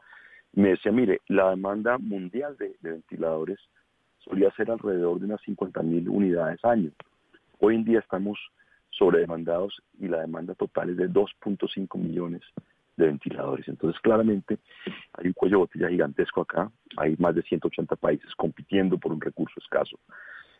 y 0.52 0.60
me 0.60 0.70
decía, 0.70 0.92
mire, 0.92 1.20
la 1.28 1.50
demanda 1.50 1.98
mundial 1.98 2.56
de, 2.58 2.76
ventiladores 2.80 3.58
solía 4.18 4.52
ser 4.52 4.70
alrededor 4.70 5.18
de 5.18 5.26
unas 5.26 5.40
50 5.42 5.82
mil 5.82 6.08
unidades 6.08 6.64
año. 6.64 6.90
Hoy 7.58 7.76
en 7.76 7.84
día 7.84 8.00
estamos 8.00 8.38
sobredemandados 8.90 9.82
y 9.98 10.08
la 10.08 10.20
demanda 10.20 10.54
total 10.54 10.90
es 10.90 10.96
de 10.98 11.08
2.5 11.08 11.98
millones 11.98 12.42
de 13.02 13.08
ventiladores. 13.08 13.68
Entonces, 13.68 14.00
claramente 14.00 14.58
hay 15.14 15.28
un 15.28 15.32
cuello 15.32 15.56
de 15.56 15.60
botella 15.60 15.88
gigantesco 15.88 16.40
acá, 16.40 16.70
hay 16.96 17.16
más 17.18 17.34
de 17.34 17.42
180 17.42 17.96
países 17.96 18.34
compitiendo 18.36 18.98
por 18.98 19.12
un 19.12 19.20
recurso 19.20 19.58
escaso. 19.60 19.98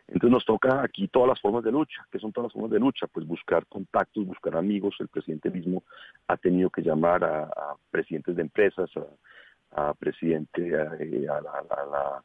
Entonces 0.09 0.31
nos 0.31 0.45
toca 0.45 0.83
aquí 0.83 1.09
todas 1.09 1.29
las 1.29 1.41
formas 1.41 1.65
de 1.65 1.73
lucha. 1.73 2.05
¿Qué 2.11 2.19
son 2.19 2.33
todas 2.33 2.47
las 2.49 2.53
formas 2.53 2.71
de 2.71 2.79
lucha? 2.79 3.07
Pues 3.07 3.27
buscar 3.27 3.67
contactos, 3.67 4.27
buscar 4.27 4.57
amigos. 4.57 4.95
El 4.99 5.09
presidente 5.09 5.51
mismo 5.51 5.85
ha 6.29 6.37
tenido 6.37 6.71
que 6.71 6.83
llamar 6.83 7.25
a, 7.25 7.49
presidentes 7.91 8.37
de 8.37 8.43
empresas, 8.43 8.91
a, 8.97 9.91
a 9.91 9.95
presidente, 9.95 10.69
eh, 10.69 11.27
a, 11.29 12.23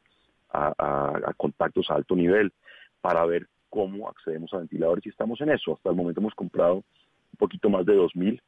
a, 0.50 1.32
contactos 1.36 1.90
a 1.90 1.94
alto 1.94 2.14
nivel 2.14 2.52
para 3.00 3.24
ver 3.24 3.46
cómo 3.70 4.08
accedemos 4.08 4.52
a 4.52 4.58
ventiladores 4.58 5.06
y 5.06 5.10
estamos 5.10 5.40
en 5.40 5.50
eso. 5.50 5.74
Hasta 5.74 5.90
el 5.90 5.96
momento 5.96 6.20
hemos 6.20 6.34
comprado 6.34 6.74
un 6.74 7.38
poquito 7.38 7.70
más 7.70 7.86
de 7.86 7.96
2.000 7.96 8.40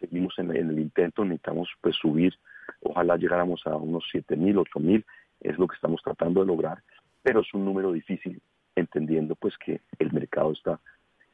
seguimos 0.00 0.36
en, 0.38 0.50
el 0.50 0.78
intento, 0.78 1.24
necesitamos 1.24 1.68
pues 1.80 1.94
subir, 1.96 2.34
ojalá 2.80 3.16
llegáramos 3.16 3.66
a 3.66 3.76
unos 3.76 4.04
7.000, 4.12 4.66
8.000, 4.66 5.04
es 5.40 5.58
lo 5.58 5.68
que 5.68 5.74
estamos 5.74 6.00
tratando 6.02 6.40
de 6.40 6.46
lograr, 6.46 6.82
pero 7.22 7.40
es 7.40 7.54
un 7.54 7.64
número 7.64 7.92
difícil, 7.92 8.40
entendiendo 8.74 9.36
pues 9.36 9.56
que 9.58 9.80
el 9.98 10.12
mercado 10.12 10.52
está 10.52 10.80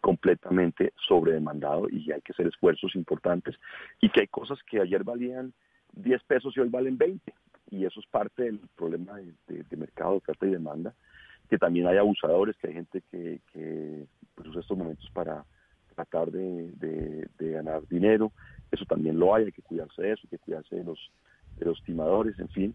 completamente 0.01 0.93
sobredemandado 1.09 1.89
y 1.91 2.13
hay 2.13 2.21
que 2.21 2.33
hacer 2.33 2.47
esfuerzos 2.47 2.95
importantes 2.95 3.57
y 4.01 4.09
que 4.11 4.21
hay 4.21 4.27
cosas 4.29 4.59
que 4.69 4.81
ayer 4.81 5.03
valían 5.03 5.53
10 5.95 6.23
pesos 6.25 6.57
y 6.57 6.61
hoy 6.61 6.69
valen 6.69 6.99
20 6.99 7.33
y 7.71 7.85
eso 7.85 8.01
es 8.01 8.07
parte 8.07 8.45
del 8.45 8.61
problema 8.77 9.17
de, 9.17 9.77
mercado 9.77 10.13
de 10.13 10.17
oferta 10.19 10.47
y 10.47 10.51
demanda 10.51 10.95
que 11.49 11.59
también 11.59 11.87
hay 11.87 11.97
abusadores 11.97 12.57
que 12.57 12.69
hay 12.69 12.75
gente 12.75 13.03
que, 13.11 13.41
que 13.53 14.07
pues, 14.35 14.49
usa 14.49 14.61
estos 14.61 14.79
momentos 14.79 15.11
para 15.13 15.45
tratar 15.97 16.31
de, 16.31 17.29
ganar 17.39 17.87
dinero 17.89 18.33
eso 18.71 18.85
también 18.85 19.19
lo 19.19 19.35
hay, 19.35 19.45
hay 19.45 19.53
que 19.53 19.63
cuidarse 19.63 20.03
de 20.03 20.13
eso, 20.13 20.23
hay 20.25 20.31
que 20.31 20.39
cuidarse 20.39 20.77
de 20.77 20.85
los, 20.85 20.99
de 21.59 21.67
los 21.67 21.83
timadores, 21.85 22.39
en 22.39 22.49
fin. 22.49 22.75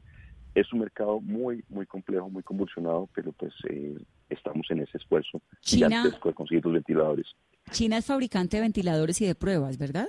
Es 0.54 0.72
un 0.74 0.80
mercado 0.80 1.22
muy, 1.22 1.64
muy 1.70 1.86
complejo, 1.86 2.30
muy 2.30 2.44
convulsionado, 2.44 3.08
pero 3.14 3.32
pues 3.32 3.54
eh, 3.70 3.98
estamos 4.30 4.70
en 4.70 4.80
ese 4.80 4.98
esfuerzo 4.98 5.42
China, 5.62 6.04
de 6.04 6.34
conseguir 6.34 6.64
los 6.66 6.74
ventiladores. 6.74 7.28
China 7.72 7.98
es 7.98 8.06
fabricante 8.06 8.58
de 8.58 8.62
ventiladores 8.62 9.22
y 9.22 9.28
de 9.28 9.36
pruebas, 9.36 9.78
¿verdad? 9.78 10.08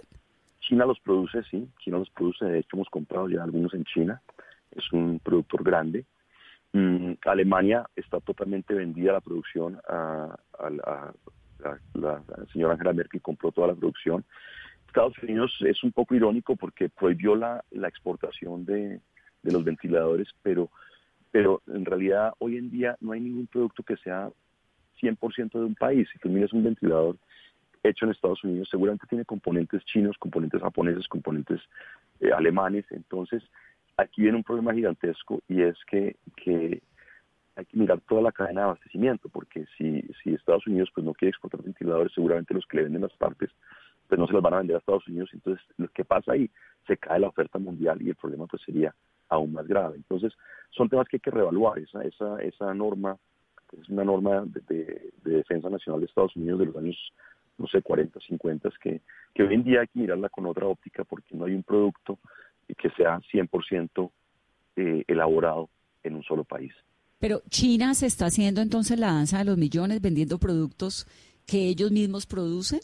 China 0.61 0.87
los 0.87 0.99
produce, 1.01 1.43
sí, 1.51 1.69
China 1.81 1.99
los 1.99 2.11
produce, 2.11 2.45
de 2.45 2.61
hecho 2.61 2.77
hemos 2.77 2.89
comprado 2.89 3.29
ya 3.29 3.43
algunos 3.43 3.75
en 3.75 3.85
China, 3.85 4.23
es 4.71 4.93
un 4.93 5.21
productor 5.23 5.63
grande. 5.63 6.07
Mm, 6.73 7.13
Alemania 7.27 7.85
está 7.95 8.21
totalmente 8.21 8.75
vendida 8.75 9.13
la 9.13 9.21
producción 9.21 9.79
a, 9.89 10.35
la, 11.95 12.23
señora 12.53 12.73
Angela 12.73 12.93
Merkel 12.93 13.21
compró 13.21 13.53
toda 13.53 13.69
la 13.69 13.75
producción. 13.75 14.25
Estados 14.93 15.17
Unidos 15.23 15.57
es 15.61 15.83
un 15.83 15.91
poco 15.91 16.15
irónico 16.15 16.55
porque 16.55 16.91
prohibió 16.91 17.35
la, 17.35 17.65
exportación 17.71 18.67
de, 18.67 19.01
los 19.43 19.65
ventiladores, 19.65 20.29
pero, 20.43 20.69
pero 21.31 21.63
en 21.67 21.87
realidad 21.87 22.35
hoy 22.39 22.59
en 22.59 22.71
día 22.71 22.99
no 23.01 23.13
hay 23.13 23.21
ningún 23.21 23.47
producto 23.47 23.83
que 23.83 23.97
sea 23.97 24.29
100% 25.01 25.51
de 25.51 25.65
un 25.65 25.75
país. 25.75 26.07
Si 26.13 26.19
tú 26.19 26.29
miras 26.29 26.53
un 26.53 26.65
ventilador 26.65 27.17
hecho 27.83 28.05
en 28.05 28.11
Estados 28.11 28.45
Unidos, 28.45 28.69
seguramente 28.71 29.07
tiene 29.09 29.25
componentes 29.25 29.83
chinos, 29.87 30.19
componentes 30.19 30.61
japoneses, 30.61 31.09
componentes 31.09 31.63
eh, 32.21 32.31
alemanes. 32.31 32.85
Entonces, 32.91 33.43
aquí 33.97 34.21
viene 34.21 34.37
un 34.37 34.45
problema 34.45 34.75
gigantesco 34.75 35.41
y 35.49 35.63
es 35.63 35.77
que, 35.87 36.17
que 36.37 36.83
hay 37.57 37.65
que 37.65 37.79
mirar 37.79 37.99
toda 38.03 38.21
la 38.21 38.33
cadena 38.33 38.61
de 38.61 38.67
abastecimiento, 38.67 39.31
porque 39.31 39.65
si, 39.79 40.03
si 40.23 40.35
Estados 40.35 40.67
Unidos 40.67 40.91
pues 40.95 41.07
no 41.07 41.15
quiere 41.15 41.31
exportar 41.31 41.63
ventiladores, 41.63 42.13
seguramente 42.13 42.53
los 42.53 42.67
que 42.67 42.77
le 42.77 42.83
venden 42.85 43.01
las 43.01 43.15
partes 43.15 43.49
pues 44.13 44.21
no 44.21 44.27
se 44.27 44.35
las 44.35 44.43
van 44.43 44.53
a 44.53 44.59
vender 44.59 44.77
a 44.77 44.79
Estados 44.79 45.09
Unidos, 45.09 45.31
entonces 45.33 45.65
lo 45.79 45.89
que 45.89 46.05
pasa 46.05 46.33
ahí, 46.33 46.51
se 46.87 46.99
cae 46.99 47.19
la 47.19 47.29
oferta 47.29 47.59
mundial 47.59 48.03
y 48.03 48.11
el 48.11 48.15
problema 48.15 48.47
pues 48.47 48.61
sería 48.61 48.95
aún 49.31 49.55
más 49.55 49.67
grave. 49.67 49.97
Entonces, 49.97 50.35
son 50.69 50.91
temas 50.91 51.09
que 51.09 51.17
hay 51.17 51.21
que 51.21 51.31
reevaluar, 51.31 51.79
esa, 51.79 52.03
esa, 52.03 52.39
esa 52.43 52.75
norma 52.75 53.17
es 53.81 53.89
una 53.89 54.05
norma 54.05 54.45
de, 54.69 55.13
defensa 55.25 55.71
nacional 55.71 56.01
de 56.01 56.09
Estados 56.09 56.37
Unidos 56.37 56.59
de 56.59 56.67
los 56.67 56.77
años, 56.77 57.13
no 57.57 57.67
sé, 57.69 57.81
40, 57.81 58.21
50, 58.21 58.69
que, 58.83 59.01
que 59.33 59.43
hoy 59.45 59.55
en 59.55 59.65
día 59.65 59.81
hay 59.81 59.87
que 59.87 60.01
mirarla 60.01 60.29
con 60.29 60.45
otra 60.45 60.67
óptica 60.67 61.05
porque 61.05 61.35
no 61.35 61.47
hay 61.47 61.55
un 61.55 61.63
producto 61.63 62.19
que 62.77 62.91
sea 62.91 63.19
100% 63.33 64.11
eh, 64.77 65.05
elaborado 65.09 65.71
en 66.03 66.17
un 66.17 66.23
solo 66.23 66.45
país. 66.45 66.75
Pero 67.19 67.41
China 67.49 67.95
se 67.95 68.05
está 68.05 68.27
haciendo 68.27 68.61
entonces 68.61 68.99
la 68.99 69.15
danza 69.15 69.39
de 69.39 69.47
los 69.47 69.57
millones 69.57 70.03
vendiendo 70.03 70.37
productos 70.37 71.07
que 71.47 71.69
ellos 71.69 71.91
mismos 71.91 72.27
producen. 72.27 72.81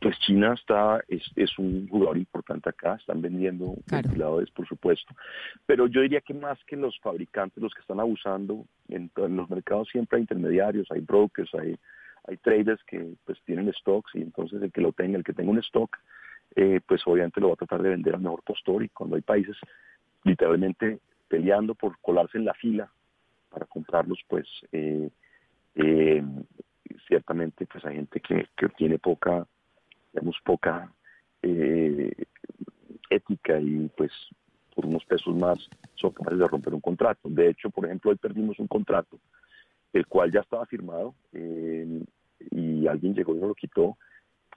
Pues 0.00 0.18
China 0.20 0.54
está 0.54 1.02
es, 1.08 1.22
es 1.36 1.58
un 1.58 1.88
jugador 1.88 2.18
importante 2.18 2.68
acá, 2.68 2.94
están 2.94 3.20
vendiendo 3.20 3.74
ventiladores, 3.90 4.50
por 4.50 4.66
supuesto, 4.66 5.14
pero 5.66 5.86
yo 5.86 6.00
diría 6.02 6.20
que 6.20 6.34
más 6.34 6.58
que 6.64 6.76
los 6.76 6.98
fabricantes, 7.00 7.62
los 7.62 7.74
que 7.74 7.80
están 7.80 8.00
abusando, 8.00 8.64
en, 8.88 9.10
los 9.16 9.50
mercados 9.50 9.88
siempre 9.88 10.16
hay 10.16 10.22
intermediarios, 10.22 10.90
hay 10.90 11.00
brokers, 11.00 11.52
hay, 11.54 11.76
hay 12.28 12.36
traders 12.38 12.82
que 12.84 13.14
pues 13.24 13.38
tienen 13.44 13.72
stocks 13.72 14.14
y 14.14 14.22
entonces 14.22 14.62
el 14.62 14.72
que 14.72 14.80
lo 14.80 14.92
tenga, 14.92 15.18
el 15.18 15.24
que 15.24 15.32
tenga 15.32 15.50
un 15.50 15.58
stock, 15.58 15.96
eh, 16.54 16.80
pues 16.86 17.02
obviamente 17.06 17.40
lo 17.40 17.48
va 17.48 17.54
a 17.54 17.56
tratar 17.56 17.82
de 17.82 17.90
vender 17.90 18.14
al 18.14 18.20
mejor 18.20 18.42
postor 18.42 18.82
y 18.82 18.88
cuando 18.90 19.16
hay 19.16 19.22
países 19.22 19.56
literalmente 20.24 21.00
peleando 21.28 21.74
por 21.74 21.98
colarse 22.00 22.38
en 22.38 22.44
la 22.44 22.54
fila 22.54 22.90
para 23.48 23.66
comprarlos, 23.66 24.18
pues 24.28 24.46
eh, 24.72 25.10
eh, 25.74 26.22
ciertamente 27.06 27.66
pues 27.66 27.84
hay 27.84 27.96
gente 27.96 28.20
que, 28.20 28.46
que 28.56 28.68
tiene 28.70 28.98
poca, 28.98 29.46
digamos, 30.12 30.36
poca 30.44 30.92
eh, 31.42 32.12
ética 33.10 33.60
y 33.60 33.90
pues 33.96 34.10
por 34.74 34.86
unos 34.86 35.04
pesos 35.04 35.34
más 35.36 35.58
son 35.94 36.12
capaces 36.12 36.38
de 36.38 36.48
romper 36.48 36.74
un 36.74 36.80
contrato. 36.80 37.28
De 37.28 37.50
hecho, 37.50 37.70
por 37.70 37.84
ejemplo, 37.84 38.10
hoy 38.10 38.16
perdimos 38.16 38.58
un 38.58 38.66
contrato, 38.66 39.18
el 39.92 40.06
cual 40.06 40.32
ya 40.32 40.40
estaba 40.40 40.66
firmado 40.66 41.14
y 41.32 42.86
alguien 42.86 43.14
llegó 43.14 43.34
y 43.36 43.40
nos 43.40 43.48
lo 43.48 43.54
quitó. 43.54 43.96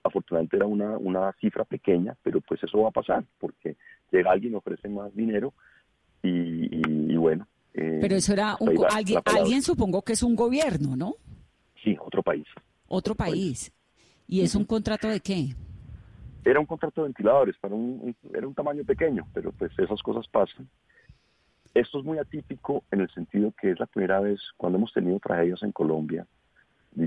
Afortunadamente 0.03 0.57
era 0.57 0.67
una, 0.67 0.97
una 0.97 1.33
cifra 1.33 1.65
pequeña, 1.65 2.15
pero 2.21 2.39
pues 2.41 2.63
eso 2.63 2.81
va 2.81 2.89
a 2.89 2.91
pasar, 2.91 3.25
porque 3.39 3.75
llega 4.11 4.31
alguien 4.31 4.53
y 4.53 4.55
ofrece 4.55 4.87
más 4.87 5.13
dinero 5.15 5.53
y 6.21 7.15
bueno, 7.15 7.47
eh, 7.77 7.97
Pero 7.99 8.15
eso 8.15 8.31
era 8.31 8.57
alguien, 8.89 9.19
alguien 9.25 9.61
supongo 9.61 10.01
que 10.01 10.13
es 10.13 10.23
un 10.23 10.35
gobierno, 10.35 10.95
¿no? 10.95 11.15
Sí, 11.83 11.97
otro 11.99 12.23
país. 12.23 12.45
Otro 12.87 13.15
país. 13.15 13.71
¿Y 14.27 14.41
es 14.41 14.55
un 14.55 14.65
contrato 14.65 15.07
de 15.07 15.19
qué? 15.19 15.55
Era 16.43 16.59
un 16.59 16.65
contrato 16.65 17.01
de 17.01 17.07
ventiladores, 17.07 17.57
para 17.57 17.73
un, 17.73 18.15
era 18.33 18.47
un 18.47 18.53
tamaño 18.53 18.83
pequeño, 18.83 19.27
pero 19.33 19.51
pues 19.51 19.71
esas 19.77 20.01
cosas 20.01 20.27
pasan. 20.27 20.67
Esto 21.73 21.99
es 21.99 22.05
muy 22.05 22.17
atípico 22.17 22.83
en 22.91 23.01
el 23.01 23.09
sentido 23.09 23.53
que 23.59 23.71
es 23.71 23.79
la 23.79 23.85
primera 23.85 24.19
vez 24.19 24.39
cuando 24.55 24.77
hemos 24.77 24.93
tenido 24.93 25.19
tragedias 25.19 25.61
en 25.63 25.71
Colombia, 25.71 26.25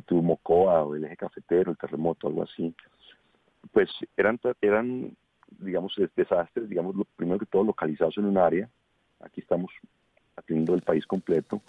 tu 0.04 0.22
Mocoa 0.22 0.84
o 0.84 0.94
el 0.94 1.04
eje 1.04 1.16
cafetero, 1.16 1.70
el 1.70 1.78
terremoto, 1.78 2.28
algo 2.28 2.42
así, 2.42 2.74
pues 3.72 3.88
eran, 4.16 4.38
eran 4.60 5.16
digamos, 5.58 5.94
desastres, 6.14 6.68
digamos, 6.68 6.94
lo 6.94 7.04
primero 7.16 7.38
que 7.38 7.46
todo 7.46 7.64
localizados 7.64 8.18
en 8.18 8.26
un 8.26 8.38
área. 8.38 8.68
Aquí 9.20 9.40
estamos 9.40 9.70
atendiendo 10.36 10.74
el 10.74 10.82
país 10.82 11.06
completo. 11.06 11.62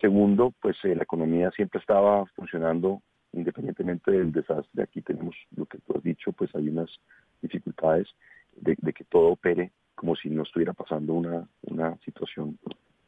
Segundo, 0.00 0.52
pues 0.60 0.76
eh, 0.84 0.94
la 0.94 1.04
economía 1.04 1.50
siempre 1.52 1.80
estaba 1.80 2.26
funcionando 2.26 3.00
independientemente 3.36 4.10
del 4.10 4.32
desastre. 4.32 4.82
Aquí 4.82 5.02
tenemos 5.02 5.36
lo 5.54 5.66
que 5.66 5.78
tú 5.78 5.94
has 5.96 6.02
dicho, 6.02 6.32
pues 6.32 6.54
hay 6.54 6.68
unas 6.68 6.90
dificultades 7.42 8.08
de, 8.56 8.76
que 8.76 9.04
todo 9.04 9.28
opere 9.28 9.72
como 9.94 10.16
si 10.16 10.28
no 10.28 10.42
estuviera 10.42 10.72
pasando 10.72 11.14
una, 11.14 11.46
una 11.62 11.96
situación 11.98 12.58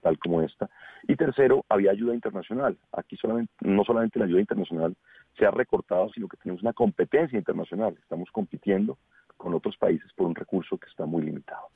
tal 0.00 0.18
como 0.18 0.42
esta. 0.42 0.70
Y 1.06 1.16
tercero, 1.16 1.64
había 1.68 1.90
ayuda 1.90 2.14
internacional. 2.14 2.78
Aquí 2.92 3.16
solamente, 3.16 3.52
no 3.60 3.84
solamente 3.84 4.18
la 4.18 4.26
ayuda 4.26 4.40
internacional 4.40 4.94
se 5.36 5.46
ha 5.46 5.50
recortado, 5.50 6.10
sino 6.10 6.28
que 6.28 6.36
tenemos 6.36 6.62
una 6.62 6.72
competencia 6.72 7.38
internacional. 7.38 7.96
Estamos 8.00 8.30
compitiendo 8.30 8.98
con 9.36 9.54
otros 9.54 9.76
países 9.76 10.12
por 10.14 10.26
un 10.26 10.34
recurso 10.34 10.78
que 10.78 10.88
está 10.88 11.06
muy 11.06 11.22
limitado. 11.22 11.68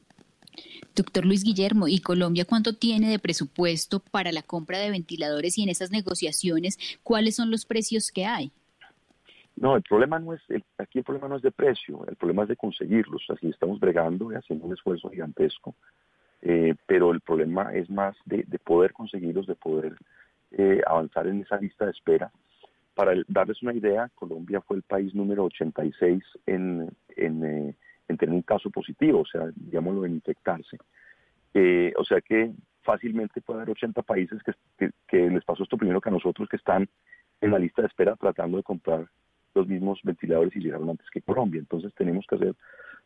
Doctor 0.95 1.25
Luis 1.25 1.45
Guillermo, 1.45 1.89
¿y 1.89 2.01
Colombia 2.01 2.45
cuánto 2.45 2.75
tiene 2.75 3.11
de 3.11 3.19
presupuesto 3.19 4.01
para 4.01 4.33
la 4.33 4.43
compra 4.43 4.79
de 4.79 4.91
ventiladores 4.91 5.57
y 5.59 5.63
en 5.63 5.71
esas 5.71 5.91
negociaciones 5.91 6.79
cuáles 7.03 7.37
son 7.37 7.51
los 7.51 7.65
precios 7.65 8.11
que 8.13 8.27
hay? 8.27 8.53
No, 9.57 9.77
el 9.77 9.83
problema 9.83 10.19
no 10.19 10.33
es, 10.33 10.41
aquí 10.79 10.99
el 10.99 11.05
problema 11.05 11.29
no 11.29 11.37
es 11.37 11.43
de 11.43 11.51
precio, 11.51 12.05
el 12.09 12.17
problema 12.17 12.43
es 12.43 12.49
de 12.49 12.57
conseguirlos. 12.57 13.23
Así 13.29 13.49
estamos 13.49 13.79
bregando 13.81 14.33
y 14.33 14.35
haciendo 14.35 14.67
un 14.67 14.73
esfuerzo 14.73 15.11
gigantesco, 15.11 15.75
eh, 16.41 16.75
pero 16.87 17.13
el 17.13 17.21
problema 17.21 17.73
es 17.75 17.89
más 17.91 18.17
de, 18.25 18.45
poder 18.65 18.93
conseguirlos, 18.93 19.47
de 19.47 19.55
poder 19.55 19.97
eh, 20.53 20.81
avanzar 20.87 21.27
en 21.27 21.43
esa 21.43 21.59
lista 21.59 21.85
de 21.85 21.93
espera. 21.93 22.31
Para 22.95 23.15
darles 23.29 23.63
una 23.63 23.73
idea, 23.73 24.11
Colombia 24.15 24.61
fue 24.61 24.77
el 24.77 24.83
país 24.83 25.15
número 25.15 25.45
86 25.45 26.23
en, 26.47 26.91
en 27.17 27.45
eh, 27.45 27.75
en 28.13 28.19
tener 28.19 28.35
un 28.35 28.43
caso 28.43 28.71
positivo, 28.71 29.21
o 29.21 29.27
sea, 29.27 29.51
digámoslo, 29.55 30.07
en 30.07 30.15
infectarse. 30.15 30.79
Eh, 31.55 31.93
o 31.97 32.05
sea 32.05 32.21
que 32.21 32.53
fácilmente 32.83 33.41
puede 33.41 33.61
haber 33.61 33.73
80 33.73 34.03
países 34.03 34.41
que, 34.79 35.31
les 35.31 35.45
pasó 35.45 35.63
esto 35.63 35.77
primero 35.77 36.01
que 36.01 36.09
a 36.09 36.13
nosotros, 36.13 36.49
que 36.49 36.57
están 36.57 36.89
en 37.41 37.51
la 37.51 37.59
lista 37.59 37.83
de 37.83 37.89
espera 37.89 38.17
tratando 38.17 38.57
de 38.57 38.63
comprar 38.63 39.07
los 39.55 39.67
mismos 39.67 40.01
ventiladores 40.03 40.55
y 40.57 40.61
llegaron 40.61 40.91
antes 40.91 41.09
que 41.11 41.21
Colombia. 41.21 41.59
Entonces 41.59 41.93
tenemos 41.95 42.27
que 42.27 42.37
hacer 42.37 42.55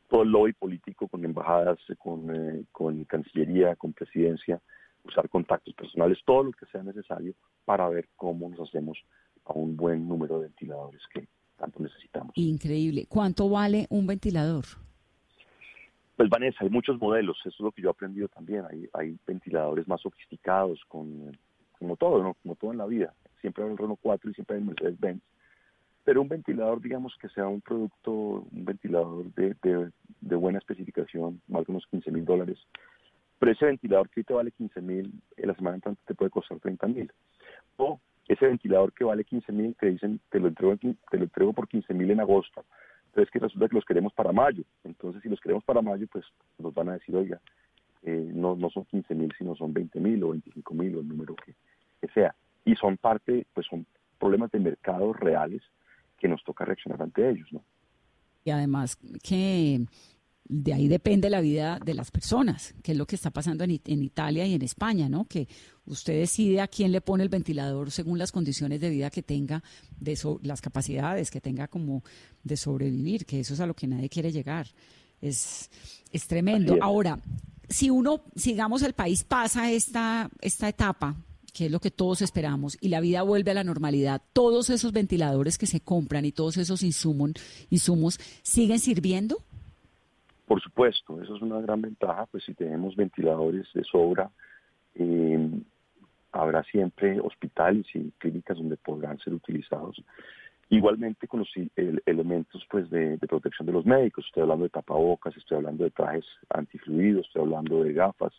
todo 0.08 0.22
el 0.22 0.30
lobby 0.30 0.52
político 0.52 1.08
con 1.08 1.24
embajadas, 1.24 1.78
con, 1.98 2.34
eh, 2.34 2.64
con 2.70 3.04
Cancillería, 3.04 3.74
con 3.76 3.92
Presidencia, 3.92 4.60
usar 5.04 5.28
contactos 5.28 5.74
personales, 5.74 6.18
todo 6.24 6.44
lo 6.44 6.52
que 6.52 6.66
sea 6.66 6.82
necesario 6.82 7.34
para 7.64 7.88
ver 7.88 8.08
cómo 8.16 8.48
nos 8.48 8.68
hacemos 8.68 8.98
a 9.44 9.52
un 9.52 9.76
buen 9.76 10.06
número 10.08 10.38
de 10.38 10.46
ventiladores 10.46 11.02
que 11.12 11.26
tanto 11.56 11.82
necesitamos. 11.82 12.32
Increíble. 12.36 13.06
¿Cuánto 13.08 13.48
vale 13.48 13.86
un 13.90 14.06
ventilador? 14.06 14.64
Pues 16.16 16.30
Vanessa, 16.30 16.64
hay 16.64 16.70
muchos 16.70 16.98
modelos, 16.98 17.38
eso 17.40 17.50
es 17.50 17.60
lo 17.60 17.72
que 17.72 17.82
yo 17.82 17.88
he 17.88 17.90
aprendido 17.90 18.28
también. 18.28 18.64
Hay, 18.70 18.88
hay 18.94 19.18
ventiladores 19.26 19.86
más 19.86 20.00
sofisticados, 20.00 20.82
con, 20.88 21.36
como 21.78 21.96
todo, 21.96 22.22
¿no? 22.22 22.34
como 22.42 22.56
todo 22.56 22.72
en 22.72 22.78
la 22.78 22.86
vida. 22.86 23.12
Siempre 23.42 23.64
hay 23.64 23.70
el 23.70 23.76
Renault 23.76 24.00
4 24.02 24.30
y 24.30 24.34
siempre 24.34 24.56
hay 24.56 24.62
el 24.62 24.68
Mercedes-Benz. 24.68 25.22
Pero 26.04 26.22
un 26.22 26.28
ventilador, 26.28 26.80
digamos 26.80 27.14
que 27.20 27.28
sea 27.28 27.46
un 27.48 27.60
producto, 27.60 28.12
un 28.50 28.64
ventilador 28.64 29.26
de, 29.34 29.56
de, 30.20 30.36
buena 30.36 30.58
especificación, 30.58 31.42
más 31.48 31.66
de 31.66 31.72
unos 31.72 31.86
15 31.88 32.10
mil 32.12 32.24
dólares. 32.24 32.58
Pero 33.38 33.52
ese 33.52 33.66
ventilador 33.66 34.08
que 34.08 34.24
te 34.24 34.32
vale 34.32 34.52
15 34.52 34.80
mil, 34.80 35.12
en 35.36 35.48
la 35.48 35.54
semana 35.54 35.76
entrante 35.76 36.00
te 36.06 36.14
puede 36.14 36.30
costar 36.30 36.58
30 36.60 36.86
mil. 36.86 37.12
O 37.76 38.00
ese 38.26 38.46
ventilador 38.46 38.92
que 38.94 39.04
vale 39.04 39.24
15 39.24 39.52
mil, 39.52 39.76
te 39.78 39.90
dicen, 39.90 40.20
te 40.30 40.40
lo 40.40 40.48
entrego, 40.48 40.76
te 40.76 41.18
lo 41.18 41.24
entrego 41.24 41.52
por 41.52 41.68
15 41.68 41.92
mil 41.92 42.10
en 42.10 42.20
agosto 42.20 42.64
es 43.22 43.30
que 43.30 43.38
resulta 43.38 43.68
que 43.68 43.74
los 43.74 43.84
queremos 43.84 44.12
para 44.12 44.32
mayo. 44.32 44.62
Entonces, 44.84 45.22
si 45.22 45.28
los 45.28 45.40
queremos 45.40 45.64
para 45.64 45.82
mayo, 45.82 46.06
pues 46.10 46.24
nos 46.58 46.74
van 46.74 46.90
a 46.90 46.94
decir, 46.94 47.14
oiga, 47.14 47.40
eh, 48.02 48.30
no, 48.32 48.56
no 48.56 48.70
son 48.70 48.84
15 48.84 49.14
mil, 49.14 49.32
sino 49.36 49.54
son 49.56 49.72
20 49.72 50.00
mil 50.00 50.22
o 50.22 50.30
25 50.30 50.74
mil 50.74 50.96
o 50.96 51.00
el 51.00 51.08
número 51.08 51.34
que, 51.34 51.54
sea. 52.14 52.34
Y 52.64 52.76
son 52.76 52.96
parte, 52.96 53.46
pues 53.52 53.66
son 53.66 53.84
problemas 54.18 54.50
de 54.52 54.60
mercados 54.60 55.18
reales 55.18 55.62
que 56.18 56.28
nos 56.28 56.42
toca 56.44 56.64
reaccionar 56.64 57.02
ante 57.02 57.28
ellos, 57.28 57.52
¿no? 57.52 57.62
Y 58.44 58.50
además 58.50 58.96
que 58.96 59.80
de 60.48 60.72
ahí 60.72 60.88
depende 60.88 61.28
la 61.30 61.40
vida 61.40 61.80
de 61.84 61.94
las 61.94 62.10
personas, 62.10 62.74
que 62.82 62.92
es 62.92 62.98
lo 62.98 63.06
que 63.06 63.16
está 63.16 63.30
pasando 63.30 63.64
en, 63.64 63.80
en, 63.84 64.02
Italia 64.02 64.46
y 64.46 64.54
en 64.54 64.62
España, 64.62 65.08
¿no? 65.08 65.26
Que 65.26 65.48
usted 65.86 66.20
decide 66.20 66.60
a 66.60 66.68
quién 66.68 66.92
le 66.92 67.00
pone 67.00 67.22
el 67.22 67.28
ventilador 67.28 67.90
según 67.90 68.18
las 68.18 68.32
condiciones 68.32 68.80
de 68.80 68.90
vida 68.90 69.10
que 69.10 69.22
tenga, 69.22 69.62
de 69.98 70.18
las 70.42 70.60
capacidades 70.60 71.30
que 71.30 71.40
tenga 71.40 71.68
como 71.68 72.04
de 72.44 72.56
sobrevivir, 72.56 73.26
que 73.26 73.40
eso 73.40 73.54
es 73.54 73.60
a 73.60 73.66
lo 73.66 73.74
que 73.74 73.86
nadie 73.86 74.08
quiere 74.08 74.30
llegar. 74.30 74.68
Es, 75.20 75.70
es 76.12 76.26
tremendo. 76.26 76.76
Ahora, 76.80 77.18
si 77.68 77.90
uno, 77.90 78.22
sigamos, 78.36 78.82
el 78.82 78.92
país 78.92 79.24
pasa 79.24 79.70
esta, 79.72 80.30
esta 80.40 80.68
etapa, 80.68 81.16
que 81.52 81.66
es 81.66 81.72
lo 81.72 81.80
que 81.80 81.90
todos 81.90 82.22
esperamos, 82.22 82.76
y 82.80 82.88
la 82.88 83.00
vida 83.00 83.22
vuelve 83.22 83.50
a 83.50 83.54
la 83.54 83.64
normalidad, 83.64 84.22
todos 84.32 84.70
esos 84.70 84.92
ventiladores 84.92 85.58
que 85.58 85.66
se 85.66 85.80
compran 85.80 86.24
y 86.24 86.32
todos 86.32 86.56
esos 86.58 86.82
insumos, 86.82 87.32
insumos 87.70 88.20
siguen 88.42 88.78
sirviendo? 88.78 89.42
Por 90.46 90.62
supuesto, 90.62 91.20
eso 91.20 91.36
es 91.36 91.42
una 91.42 91.60
gran 91.60 91.82
ventaja, 91.82 92.26
pues 92.26 92.44
si 92.44 92.54
tenemos 92.54 92.94
ventiladores 92.94 93.66
de 93.74 93.82
sobra, 93.82 94.30
eh, 94.94 95.50
habrá 96.30 96.62
siempre 96.64 97.18
hospitales 97.20 97.86
y 97.94 98.10
clínicas 98.12 98.56
donde 98.56 98.76
podrán 98.76 99.18
ser 99.18 99.34
utilizados. 99.34 100.00
Igualmente 100.68 101.26
con 101.26 101.40
los 101.40 101.50
elementos 102.06 102.64
pues 102.70 102.88
de, 102.90 103.18
protección 103.18 103.66
de 103.66 103.72
los 103.72 103.86
médicos, 103.86 104.24
estoy 104.26 104.42
hablando 104.42 104.64
de 104.64 104.70
tapabocas, 104.70 105.36
estoy 105.36 105.58
hablando 105.58 105.84
de 105.84 105.90
trajes 105.90 106.24
antifluidos, 106.48 107.26
estoy 107.26 107.42
hablando 107.42 107.82
de 107.82 107.92
gafas, 107.92 108.32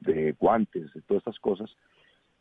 de 0.00 0.32
guantes, 0.32 0.92
de 0.92 1.02
todas 1.02 1.20
estas 1.20 1.38
cosas. 1.38 1.70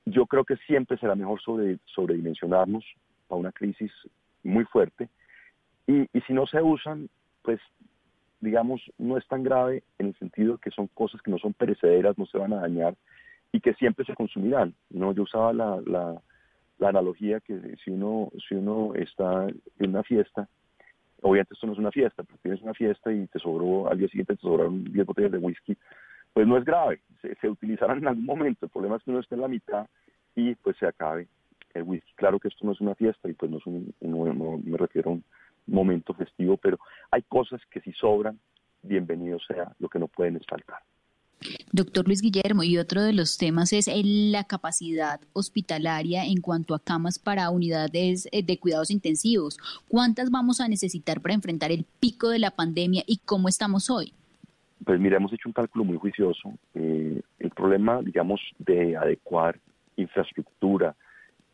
Yo 0.05 0.25
creo 0.25 0.43
que 0.43 0.57
siempre 0.57 0.97
será 0.97 1.15
mejor 1.15 1.39
sobre, 1.41 1.77
sobredimensionarnos 1.85 2.83
para 3.27 3.39
una 3.39 3.51
crisis 3.51 3.91
muy 4.43 4.65
fuerte 4.65 5.09
y, 5.87 6.01
y 6.13 6.21
si 6.27 6.33
no 6.33 6.45
se 6.47 6.61
usan, 6.61 7.09
pues 7.41 7.59
digamos, 8.43 8.81
no 8.97 9.17
es 9.17 9.25
tan 9.27 9.43
grave 9.43 9.83
en 9.97 10.07
el 10.07 10.15
sentido 10.15 10.57
que 10.57 10.69
son 10.71 10.87
cosas 10.87 11.21
que 11.21 11.31
no 11.31 11.37
son 11.37 11.53
perecederas, 11.53 12.17
no 12.17 12.25
se 12.25 12.37
van 12.37 12.53
a 12.53 12.61
dañar 12.61 12.95
y 13.51 13.61
que 13.61 13.73
siempre 13.75 14.05
se 14.05 14.15
consumirán. 14.15 14.75
¿no? 14.89 15.13
Yo 15.13 15.23
usaba 15.23 15.53
la, 15.53 15.81
la, 15.85 16.21
analogía 16.87 17.39
que 17.39 17.77
si 17.81 17.91
uno, 17.91 18.29
si 18.49 18.55
uno 18.55 18.93
está 18.95 19.47
en 19.47 19.89
una 19.89 20.03
fiesta, 20.03 20.49
obviamente 21.21 21.53
esto 21.53 21.67
no 21.67 21.73
es 21.73 21.79
una 21.79 21.91
fiesta, 21.91 22.23
pero 22.23 22.37
tienes 22.41 22.61
una 22.61 22.73
fiesta 22.73 23.13
y 23.13 23.25
te 23.27 23.39
sobró, 23.39 23.89
al 23.89 23.97
día 23.97 24.09
siguiente 24.09 24.35
te 24.35 24.41
sobraron 24.41 24.83
10 24.83 25.05
botellas 25.05 25.31
de 25.31 25.37
whisky, 25.37 25.77
pues 26.33 26.45
no 26.45 26.57
es 26.57 26.65
grave, 26.65 26.99
se, 27.21 27.35
se 27.35 27.47
utilizarán 27.47 27.99
en 27.99 28.07
algún 28.07 28.25
momento, 28.25 28.65
el 28.65 28.71
problema 28.71 28.97
es 28.97 29.03
que 29.03 29.11
uno 29.11 29.21
esté 29.21 29.35
en 29.35 29.41
la 29.41 29.47
mitad 29.47 29.87
y 30.35 30.55
pues 30.55 30.75
se 30.75 30.85
acabe 30.85 31.29
el 31.73 31.83
whisky. 31.83 32.11
Claro 32.15 32.37
que 32.37 32.49
esto 32.49 32.65
no 32.65 32.73
es 32.73 32.81
una 32.81 32.95
fiesta 32.95 33.29
y 33.29 33.33
pues 33.33 33.49
no 33.49 33.59
es 33.59 33.65
un, 33.65 33.93
no 34.01 34.57
me 34.57 34.77
refiero 34.77 35.11
a 35.11 35.13
un 35.13 35.23
momento 35.67 36.13
festivo, 36.13 36.57
pero 36.57 36.77
hay 37.11 37.21
cosas 37.23 37.61
que 37.69 37.81
si 37.81 37.91
sobran, 37.93 38.39
bienvenido 38.81 39.39
sea, 39.39 39.71
lo 39.79 39.89
que 39.89 39.99
no 39.99 40.07
pueden 40.07 40.35
es 40.35 40.45
faltar. 40.47 40.79
Doctor 41.71 42.07
Luis 42.07 42.21
Guillermo, 42.21 42.63
y 42.63 42.77
otro 42.77 43.01
de 43.01 43.13
los 43.13 43.37
temas 43.37 43.73
es 43.73 43.89
la 44.03 44.45
capacidad 44.45 45.19
hospitalaria 45.33 46.25
en 46.25 46.39
cuanto 46.41 46.75
a 46.75 46.79
camas 46.79 47.19
para 47.19 47.49
unidades 47.49 48.27
eh, 48.31 48.43
de 48.43 48.57
cuidados 48.59 48.91
intensivos. 48.91 49.57
¿Cuántas 49.87 50.31
vamos 50.31 50.61
a 50.61 50.67
necesitar 50.67 51.21
para 51.21 51.33
enfrentar 51.33 51.71
el 51.71 51.85
pico 51.99 52.29
de 52.29 52.39
la 52.39 52.51
pandemia 52.51 53.03
y 53.05 53.17
cómo 53.25 53.49
estamos 53.49 53.89
hoy? 53.89 54.13
Pues 54.85 54.99
mira, 54.99 55.17
hemos 55.17 55.33
hecho 55.33 55.49
un 55.49 55.53
cálculo 55.53 55.85
muy 55.85 55.97
juicioso. 55.97 56.53
Eh, 56.73 57.21
el 57.39 57.49
problema, 57.51 58.01
digamos, 58.01 58.41
de 58.59 58.97
adecuar 58.97 59.59
infraestructura, 59.95 60.95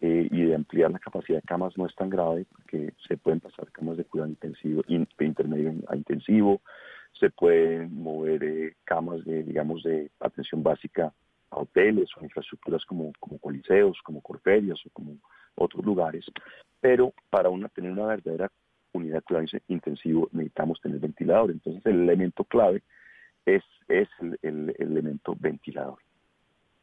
eh, 0.01 0.27
y 0.31 0.43
de 0.43 0.55
ampliar 0.55 0.91
la 0.91 0.99
capacidad 0.99 1.39
de 1.39 1.47
camas 1.47 1.77
no 1.77 1.85
es 1.85 1.95
tan 1.95 2.09
grave 2.09 2.45
porque 2.51 2.93
se 3.07 3.17
pueden 3.17 3.39
pasar 3.39 3.69
camas 3.71 3.97
de 3.97 4.05
cuidado 4.05 4.29
intensivo, 4.29 4.81
de 4.87 5.25
intermedio 5.25 5.73
a 5.87 5.95
intensivo, 5.95 6.61
se 7.19 7.29
pueden 7.29 7.93
mover 8.01 8.43
eh, 8.43 8.75
camas 8.85 9.25
de, 9.25 9.43
digamos, 9.43 9.83
de 9.83 10.09
atención 10.19 10.63
básica 10.63 11.13
a 11.49 11.57
hoteles 11.57 12.09
o 12.17 12.23
infraestructuras 12.23 12.85
como, 12.85 13.11
como 13.19 13.39
coliseos, 13.39 13.97
como 14.03 14.21
corferias 14.21 14.79
o 14.85 14.89
como 14.91 15.17
otros 15.55 15.83
lugares, 15.85 16.25
pero 16.79 17.13
para 17.29 17.49
una, 17.49 17.67
tener 17.67 17.91
una 17.91 18.05
verdadera 18.05 18.49
unidad 18.93 19.17
de 19.17 19.21
cuidado 19.21 19.45
intensivo 19.67 20.29
necesitamos 20.31 20.79
tener 20.81 20.99
ventilador. 20.99 21.51
Entonces 21.51 21.85
el 21.85 22.01
elemento 22.01 22.43
clave 22.43 22.83
es, 23.45 23.63
es 23.87 24.07
el, 24.41 24.73
elemento 24.79 25.35
ventilador. 25.39 25.99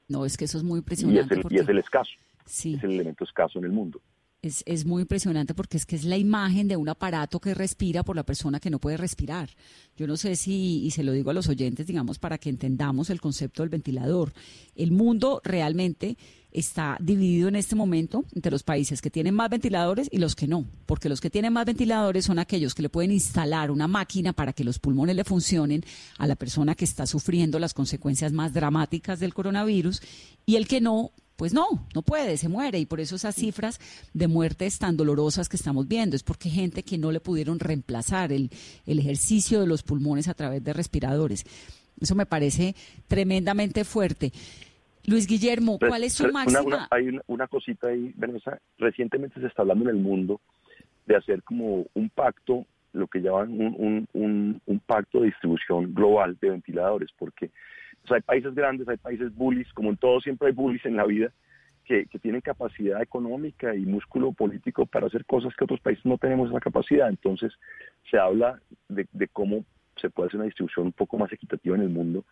No, 0.08 0.24
es 0.24 0.36
que 0.36 0.44
eso 0.44 0.58
es 0.58 0.64
muy 0.64 0.78
impresionante. 0.78 1.40
y 1.50 1.58
es 1.58 1.68
el 1.68 1.78
escaso. 1.78 2.12
Es 2.46 2.84
el 2.84 2.92
elemento 2.92 3.24
escaso 3.24 3.58
en 3.58 3.66
el 3.66 3.72
mundo. 3.72 4.00
Es, 4.42 4.62
es, 4.66 4.84
muy 4.84 5.02
impresionante 5.02 5.54
porque 5.54 5.76
es 5.76 5.86
que 5.86 5.96
es 5.96 6.04
la 6.04 6.16
imagen 6.16 6.68
de 6.68 6.76
un 6.76 6.88
aparato 6.88 7.40
que 7.40 7.54
respira 7.54 8.04
por 8.04 8.14
la 8.14 8.22
persona 8.22 8.60
que 8.60 8.70
no 8.70 8.78
puede 8.78 8.96
respirar. 8.96 9.50
Yo 9.96 10.06
no 10.06 10.16
sé 10.16 10.36
si, 10.36 10.84
y 10.84 10.90
se 10.92 11.02
lo 11.02 11.12
digo 11.12 11.30
a 11.30 11.34
los 11.34 11.48
oyentes, 11.48 11.86
digamos, 11.86 12.18
para 12.18 12.38
que 12.38 12.50
entendamos 12.50 13.10
el 13.10 13.20
concepto 13.20 13.62
del 13.62 13.70
ventilador. 13.70 14.32
El 14.76 14.92
mundo 14.92 15.40
realmente 15.42 16.16
está 16.56 16.96
dividido 17.00 17.48
en 17.48 17.56
este 17.56 17.76
momento 17.76 18.24
entre 18.34 18.50
los 18.50 18.62
países 18.62 19.02
que 19.02 19.10
tienen 19.10 19.34
más 19.34 19.50
ventiladores 19.50 20.08
y 20.10 20.16
los 20.16 20.34
que 20.34 20.48
no, 20.48 20.64
porque 20.86 21.10
los 21.10 21.20
que 21.20 21.28
tienen 21.28 21.52
más 21.52 21.66
ventiladores 21.66 22.24
son 22.24 22.38
aquellos 22.38 22.74
que 22.74 22.80
le 22.82 22.88
pueden 22.88 23.12
instalar 23.12 23.70
una 23.70 23.86
máquina 23.86 24.32
para 24.32 24.54
que 24.54 24.64
los 24.64 24.78
pulmones 24.78 25.16
le 25.16 25.24
funcionen 25.24 25.84
a 26.16 26.26
la 26.26 26.34
persona 26.34 26.74
que 26.74 26.86
está 26.86 27.04
sufriendo 27.06 27.58
las 27.58 27.74
consecuencias 27.74 28.32
más 28.32 28.54
dramáticas 28.54 29.20
del 29.20 29.34
coronavirus 29.34 30.00
y 30.46 30.56
el 30.56 30.66
que 30.66 30.80
no 30.80 31.12
pues 31.36 31.52
no, 31.52 31.66
no 31.94 32.02
puede, 32.02 32.36
se 32.36 32.48
muere. 32.48 32.78
Y 32.78 32.86
por 32.86 33.00
eso 33.00 33.16
esas 33.16 33.34
cifras 33.34 33.78
de 34.14 34.26
muertes 34.26 34.78
tan 34.78 34.96
dolorosas 34.96 35.48
que 35.48 35.56
estamos 35.56 35.86
viendo 35.86 36.16
es 36.16 36.22
porque 36.22 36.48
gente 36.48 36.82
que 36.82 36.98
no 36.98 37.12
le 37.12 37.20
pudieron 37.20 37.60
reemplazar 37.60 38.32
el, 38.32 38.50
el 38.86 38.98
ejercicio 38.98 39.60
de 39.60 39.66
los 39.66 39.82
pulmones 39.82 40.28
a 40.28 40.34
través 40.34 40.64
de 40.64 40.72
respiradores. 40.72 41.44
Eso 42.00 42.14
me 42.14 42.26
parece 42.26 42.74
tremendamente 43.06 43.84
fuerte. 43.84 44.32
Luis 45.06 45.26
Guillermo, 45.26 45.78
¿cuál 45.78 46.02
es 46.02 46.14
su 46.14 46.30
máxima? 46.32 46.88
hay 46.90 47.08
una, 47.26 47.46
cosita 47.46 47.88
ahí, 47.88 48.12
Vanessa. 48.16 48.58
Recientemente 48.78 49.40
se 49.40 49.46
está 49.46 49.62
hablando 49.62 49.88
en 49.88 49.96
el 49.96 50.02
mundo 50.02 50.40
de 51.06 51.16
hacer 51.16 51.42
como 51.44 51.86
un 51.94 52.10
pacto, 52.10 52.66
lo 52.92 53.06
que 53.06 53.20
llaman 53.20 53.52
un, 53.52 54.08
un, 54.12 54.60
un 54.66 54.78
pacto 54.80 55.20
de 55.20 55.26
distribución 55.26 55.94
global 55.94 56.36
de 56.40 56.50
ventiladores, 56.50 57.10
porque 57.16 57.50
hay 58.10 58.20
países 58.20 58.54
grandes, 58.54 58.88
hay 58.88 58.96
países 58.96 59.34
bullies, 59.34 59.72
como 59.72 59.90
en 59.90 59.96
todo 59.96 60.20
siempre 60.20 60.48
hay 60.48 60.54
bullies 60.54 60.84
en 60.84 60.96
la 60.96 61.04
vida, 61.04 61.32
que, 61.86 62.06
tienen 62.20 62.40
capacidad 62.40 63.00
económica 63.00 63.74
y 63.74 63.86
músculo 63.86 64.32
político 64.32 64.86
para 64.86 65.06
hacer 65.06 65.24
cosas 65.24 65.54
que 65.54 65.64
otros 65.64 65.80
países 65.80 66.04
no 66.04 66.18
tenemos 66.18 66.50
esa 66.50 66.58
capacidad. 66.58 67.08
Entonces 67.08 67.52
se 68.10 68.18
habla 68.18 68.60
de, 68.88 69.06
cómo 69.28 69.64
se 69.96 70.10
puede 70.10 70.28
hacer 70.28 70.38
una 70.38 70.46
distribución 70.46 70.86
un 70.86 70.92
poco 70.92 71.16
más 71.16 71.32
equitativa 71.32 71.76
en 71.76 71.82
el 71.82 71.90
mundo, 71.90 72.24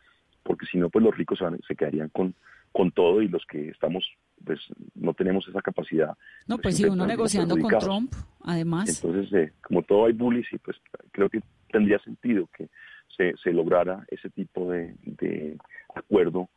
porque 0.43 0.67
si 0.67 0.79
no, 0.79 0.91
pues 0.91 1.05
los 1.05 1.17
ricos 1.17 1.39
se, 1.67 1.77
quedarían 1.77 2.09
con, 2.09 2.35
con 2.73 2.91
todo 2.91 3.23
y 3.23 3.29
los 3.29 3.47
que 3.47 3.69
estamos, 3.69 4.05
pues 4.45 4.61
no 4.95 5.15
tenemos 5.15 5.47
esa 5.49 5.63
capacidad. 5.63 6.17
No, 6.49 6.59
pues, 6.59 6.77
si 6.77 6.85
uno 6.85 7.07
negociando 7.07 7.57
con 7.57 7.79
Trump, 7.79 8.13
además. 8.43 9.03
Entonces, 9.03 9.33
eh, 9.33 9.53
como 9.63 9.83
todo 9.83 10.07
hay 10.07 10.13
bullies, 10.13 10.53
y 10.53 10.59
pues 10.59 10.77
creo 11.13 11.31
que 11.31 11.41
tendría 11.71 11.99
sentido 12.01 12.49
que 12.57 12.69
se, 13.17 13.53
lograra 13.53 14.05
ese 14.09 14.31
tipo 14.31 14.71
de, 14.71 15.57
acuerdo 15.95 16.49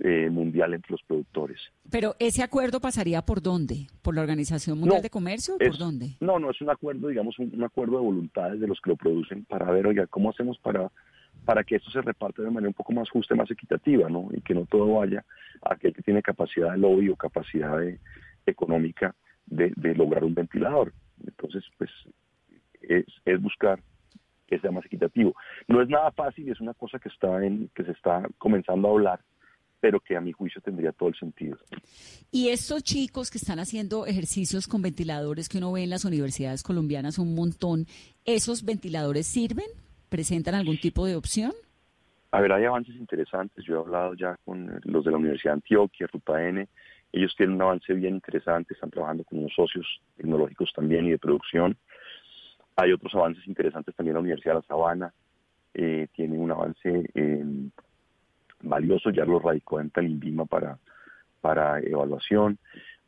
eh, 0.00 0.28
mundial 0.30 0.74
entre 0.74 0.92
los 0.92 1.02
productores. 1.02 1.60
Pero 1.90 2.14
ese 2.18 2.42
acuerdo 2.42 2.80
pasaría 2.80 3.22
por 3.22 3.42
dónde? 3.42 3.86
¿Por 4.02 4.14
la 4.14 4.20
Organización 4.20 4.78
Mundial 4.78 5.02
de 5.02 5.10
Comercio 5.10 5.54
o 5.54 5.58
por 5.58 5.78
dónde? 5.78 6.16
No, 6.20 6.38
no, 6.38 6.50
es 6.50 6.60
un 6.60 6.70
acuerdo, 6.70 7.08
digamos, 7.08 7.38
un, 7.38 7.62
acuerdo 7.64 7.96
de 7.96 8.04
voluntades 8.04 8.60
de 8.60 8.68
los 8.68 8.80
que 8.80 8.90
lo 8.90 8.96
producen 8.96 9.44
para 9.44 9.70
ver, 9.70 9.86
oiga, 9.86 10.06
¿cómo 10.06 10.30
hacemos 10.30 10.58
para, 10.58 10.90
para 11.44 11.64
que 11.64 11.76
esto 11.76 11.90
se 11.90 12.02
reparte 12.02 12.42
de 12.42 12.50
manera 12.50 12.68
un 12.68 12.74
poco 12.74 12.92
más 12.92 13.08
justa 13.10 13.34
y 13.34 13.38
más 13.38 13.50
equitativa, 13.50 14.08
¿no? 14.08 14.28
Y 14.32 14.40
que 14.42 14.54
no 14.54 14.66
todo 14.66 14.94
vaya 14.94 15.24
a 15.62 15.74
aquel 15.74 15.94
que 15.94 16.02
tiene 16.02 16.22
capacidad 16.22 16.72
de 16.72 16.78
lobby 16.78 17.08
o 17.08 17.16
capacidad 17.16 17.78
económica 18.46 19.14
de, 19.46 19.72
de 19.76 19.94
lograr 19.94 20.24
un 20.24 20.34
ventilador. 20.34 20.92
Entonces, 21.26 21.64
pues, 21.76 21.90
es, 22.82 23.06
es 23.24 23.40
buscar 23.40 23.80
que 24.48 24.58
sea 24.58 24.70
más 24.70 24.84
equitativo. 24.86 25.34
No 25.68 25.82
es 25.82 25.88
nada 25.88 26.10
fácil, 26.12 26.50
es 26.50 26.60
una 26.60 26.74
cosa 26.74 26.98
que 26.98 27.08
está 27.08 27.44
en, 27.44 27.68
que 27.74 27.84
se 27.84 27.92
está 27.92 28.26
comenzando 28.38 28.88
a 28.88 28.92
hablar, 28.92 29.20
pero 29.80 30.00
que 30.00 30.16
a 30.16 30.20
mi 30.20 30.32
juicio 30.32 30.60
tendría 30.60 30.92
todo 30.92 31.10
el 31.10 31.14
sentido. 31.16 31.58
Y 32.32 32.48
estos 32.48 32.82
chicos 32.82 33.30
que 33.30 33.38
están 33.38 33.60
haciendo 33.60 34.06
ejercicios 34.06 34.66
con 34.66 34.82
ventiladores 34.82 35.48
que 35.48 35.58
uno 35.58 35.72
ve 35.72 35.84
en 35.84 35.90
las 35.90 36.04
universidades 36.04 36.62
colombianas 36.62 37.18
un 37.18 37.34
montón, 37.34 37.86
¿esos 38.24 38.64
ventiladores 38.64 39.26
sirven? 39.26 39.66
¿Presentan 40.08 40.54
algún 40.54 40.78
tipo 40.78 41.06
de 41.06 41.14
opción? 41.14 41.52
A 42.30 42.40
ver, 42.40 42.52
hay 42.52 42.64
avances 42.64 42.96
interesantes. 42.96 43.64
Yo 43.64 43.76
he 43.76 43.78
hablado 43.78 44.14
ya 44.14 44.36
con 44.44 44.80
los 44.84 45.04
de 45.04 45.10
la 45.10 45.16
Universidad 45.16 45.52
de 45.52 45.56
Antioquia, 45.56 46.08
Ruta 46.12 46.46
N. 46.46 46.66
Ellos 47.12 47.34
tienen 47.36 47.56
un 47.56 47.62
avance 47.62 47.92
bien 47.94 48.14
interesante, 48.14 48.74
están 48.74 48.90
trabajando 48.90 49.24
con 49.24 49.38
unos 49.38 49.52
socios 49.54 49.86
tecnológicos 50.16 50.70
también 50.74 51.06
y 51.06 51.10
de 51.10 51.18
producción. 51.18 51.76
Hay 52.80 52.92
otros 52.92 53.12
avances 53.16 53.44
interesantes 53.48 53.92
también 53.96 54.14
la 54.14 54.20
Universidad 54.20 54.54
de 54.54 54.60
La 54.60 54.66
Sabana, 54.66 55.12
eh, 55.74 56.06
tiene 56.14 56.38
un 56.38 56.52
avance 56.52 57.10
eh, 57.12 57.44
valioso, 58.62 59.10
ya 59.10 59.24
lo 59.24 59.40
radicó 59.40 59.80
en 59.80 59.90
Talimbima 59.90 60.44
para, 60.44 60.78
para 61.40 61.80
evaluación. 61.80 62.56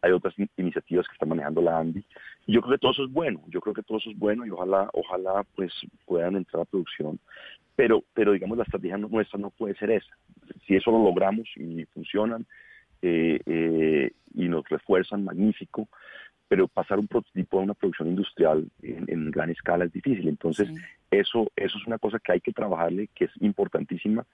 Hay 0.03 0.11
otras 0.11 0.35
iniciativas 0.57 1.07
que 1.07 1.13
está 1.13 1.25
manejando 1.25 1.63
la 1.63 1.79
ANDI. 1.79 2.05
Y 2.47 2.53
yo 2.53 2.63
creo 2.63 2.73
que 2.73 2.81
todo 2.81 2.91
eso 2.91 3.05
es 3.05 3.13
bueno, 3.13 3.45
yo 3.47 3.61
creo 3.61 3.73
que 3.73 3.85
todo 3.85 3.99
eso 3.99 4.11
es 4.11 4.19
bueno 4.19 4.45
y 4.45 4.51
ojalá, 4.51 4.91
ojalá 4.93 5.45
pues 5.55 5.73
puedan 6.05 6.35
entrar 6.35 6.63
a 6.63 6.65
producción. 6.65 7.21
pero, 7.77 8.03
pero 8.13 8.33
digamos 8.33 8.59
la 8.59 8.65
estrategia 8.65 8.99
nuestra 8.99 9.39
no 9.39 9.51
puede 9.51 9.77
ser 9.77 9.93
esa. 9.93 10.17
Si 10.67 10.75
eso 10.75 10.91
lo 10.91 11.05
logramos 11.05 11.49
y 11.55 11.85
funcionan 11.85 12.45
eh, 13.03 13.39
eh, 13.47 14.11
y 14.35 14.49
nos 14.49 14.69
refuerzan, 14.69 15.25
magnífico, 15.25 15.87
pero 16.51 16.67
pasar 16.67 16.99
un 16.99 17.07
prototipo 17.07 17.61
a 17.61 17.63
una 17.63 17.75
producción 17.75 18.09
industrial 18.09 18.69
en, 18.83 19.31
gran 19.31 19.51
escala 19.51 19.85
es 19.85 19.93
difícil. 19.93 20.27
Entonces, 20.27 20.69
eso, 21.09 21.49
eso 21.55 21.79
es 21.79 21.87
una 21.87 21.97
cosa 21.97 22.19
que 22.19 22.33
hay 22.33 22.41
que 22.41 22.53
trabajarle, 22.53 23.09
que 23.15 23.27
es 23.27 23.31
importantísima, 23.39 24.27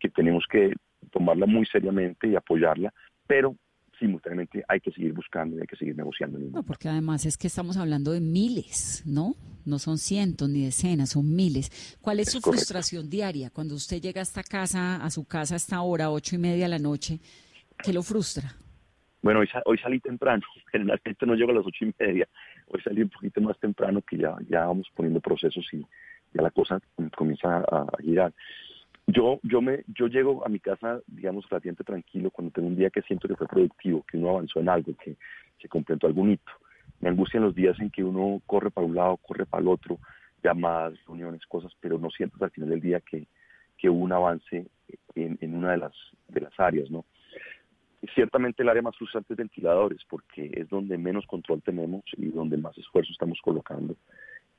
que 0.00 0.08
tenemos 0.08 0.46
que 0.50 0.74
tomarla 1.12 1.46
muy 1.46 1.64
seriamente 1.66 2.26
y 2.26 2.34
apoyarla, 2.34 2.92
pero 3.24 3.54
simultáneamente 4.00 4.64
hay 4.66 4.80
que 4.80 4.90
seguir 4.90 5.12
buscando 5.12 5.56
y 5.56 5.60
hay 5.60 5.66
que 5.68 5.76
seguir 5.76 5.94
negociando. 5.94 6.40
No, 6.40 6.64
porque 6.64 6.88
además 6.88 7.24
es 7.24 7.38
que 7.38 7.46
estamos 7.46 7.76
hablando 7.76 8.10
de 8.10 8.20
miles, 8.20 9.04
¿no? 9.06 9.36
No 9.64 9.78
son 9.78 9.98
cientos 9.98 10.48
ni 10.48 10.64
decenas, 10.64 11.10
son 11.10 11.36
miles. 11.36 11.70
¿Cuál 12.00 12.18
es, 12.18 12.32
su 12.32 12.40
frustración 12.40 13.08
diaria 13.08 13.50
cuando 13.50 13.76
usted 13.76 14.02
llega 14.02 14.20
a 14.20 14.24
esta 14.24 14.42
casa, 14.42 14.96
a 14.96 15.08
su 15.08 15.24
casa 15.24 15.54
a 15.54 15.58
esta 15.58 15.80
hora, 15.82 16.10
ocho 16.10 16.34
y 16.34 16.38
media 16.38 16.64
de 16.64 16.70
la 16.70 16.78
noche? 16.80 17.20
¿Qué 17.80 17.92
lo 17.92 18.02
frustra? 18.02 18.56
Bueno, 19.22 19.40
hoy, 19.66 19.78
salí 19.78 20.00
temprano, 20.00 20.42
generalmente 20.72 21.26
no 21.26 21.34
llego 21.34 21.50
a 21.50 21.54
las 21.54 21.66
ocho 21.66 21.84
y 21.84 21.94
media, 21.98 22.26
hoy 22.68 22.80
salí 22.80 23.02
un 23.02 23.10
poquito 23.10 23.40
más 23.42 23.58
temprano 23.58 24.00
que 24.02 24.16
ya, 24.16 24.34
ya 24.48 24.66
vamos 24.66 24.90
poniendo 24.94 25.20
procesos 25.20 25.66
y 25.72 25.84
ya 26.32 26.42
la 26.42 26.50
cosa 26.50 26.80
comienza 27.16 27.58
a, 27.58 27.86
girar. 28.00 28.32
Yo, 29.06 29.40
yo, 29.42 29.60
me, 29.60 29.82
yo 29.88 30.06
llego 30.06 30.46
a 30.46 30.48
mi 30.48 30.60
casa, 30.60 31.00
digamos, 31.06 31.48
relativamente 31.50 31.84
tranquilo 31.84 32.30
cuando 32.30 32.52
tengo 32.52 32.68
un 32.68 32.76
día 32.76 32.90
que 32.90 33.02
siento 33.02 33.28
que 33.28 33.36
fue 33.36 33.48
productivo, 33.48 34.04
que 34.04 34.16
uno 34.16 34.30
avanzó 34.30 34.60
en 34.60 34.68
algo, 34.68 34.94
que 34.96 35.16
se 35.60 35.68
completó 35.68 36.06
algún 36.06 36.30
hito. 36.30 36.52
Me 37.00 37.08
angustian 37.08 37.42
los 37.42 37.54
días 37.54 37.78
en 37.80 37.90
que 37.90 38.04
uno 38.04 38.40
corre 38.46 38.70
para 38.70 38.86
un 38.86 38.94
lado, 38.94 39.16
corre 39.16 39.46
para 39.46 39.62
el 39.62 39.68
otro, 39.68 39.98
llamadas, 40.42 40.94
reuniones, 41.06 41.44
cosas, 41.46 41.72
pero 41.80 41.98
no 41.98 42.08
siento 42.10 42.42
al 42.42 42.52
final 42.52 42.70
del 42.70 42.80
día 42.80 43.00
que, 43.00 43.26
que 43.76 43.90
hubo 43.90 44.04
un 44.04 44.12
avance 44.12 44.66
en, 45.14 45.38
en 45.40 45.56
una 45.56 45.72
de 45.72 45.78
las, 45.78 45.92
de 46.28 46.40
las 46.42 46.58
áreas, 46.60 46.90
¿no? 46.90 47.04
Ciertamente 48.14 48.62
el 48.62 48.68
área 48.68 48.82
más 48.82 48.96
frustrante 48.96 49.34
es 49.34 49.38
ventiladores, 49.38 50.00
porque 50.08 50.50
es 50.54 50.68
donde 50.68 50.96
menos 50.96 51.26
control 51.26 51.62
tenemos 51.62 52.02
y 52.16 52.26
donde 52.26 52.56
más 52.56 52.76
esfuerzo 52.78 53.12
estamos 53.12 53.38
colocando. 53.42 53.94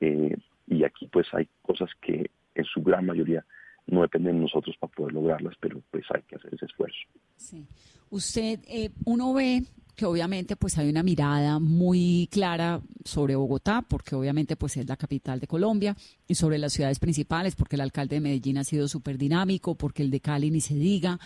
Eh, 0.00 0.36
y 0.68 0.84
aquí 0.84 1.08
pues 1.08 1.26
hay 1.32 1.48
cosas 1.62 1.90
que 2.00 2.30
en 2.54 2.64
su 2.64 2.82
gran 2.82 3.06
mayoría 3.06 3.44
no 3.86 4.02
dependen 4.02 4.36
de 4.36 4.42
nosotros 4.42 4.76
para 4.78 4.92
poder 4.92 5.12
lograrlas, 5.12 5.54
pero 5.60 5.82
pues 5.90 6.04
hay 6.14 6.22
que 6.22 6.36
hacer 6.36 6.54
ese 6.54 6.66
esfuerzo. 6.66 6.98
Sí. 7.36 7.66
Usted, 8.10 8.60
eh, 8.68 8.90
uno 9.04 9.32
ve 9.34 9.62
que 9.94 10.06
obviamente 10.06 10.56
pues 10.56 10.78
hay 10.78 10.88
una 10.88 11.02
mirada 11.02 11.58
muy 11.58 12.28
clara 12.30 12.80
sobre 13.04 13.36
Bogotá, 13.36 13.82
porque 13.82 14.14
obviamente 14.14 14.56
pues 14.56 14.76
es 14.76 14.88
la 14.88 14.96
capital 14.96 15.40
de 15.40 15.46
Colombia, 15.46 15.96
y 16.26 16.34
sobre 16.34 16.58
las 16.58 16.72
ciudades 16.72 16.98
principales, 16.98 17.56
porque 17.56 17.76
el 17.76 17.82
alcalde 17.82 18.16
de 18.16 18.20
Medellín 18.20 18.58
ha 18.58 18.64
sido 18.64 18.88
súper 18.88 19.18
dinámico, 19.18 19.74
porque 19.74 20.02
el 20.02 20.10
de 20.10 20.20
Cali 20.20 20.50
ni 20.50 20.60
se 20.60 20.74
diga, 20.74 21.18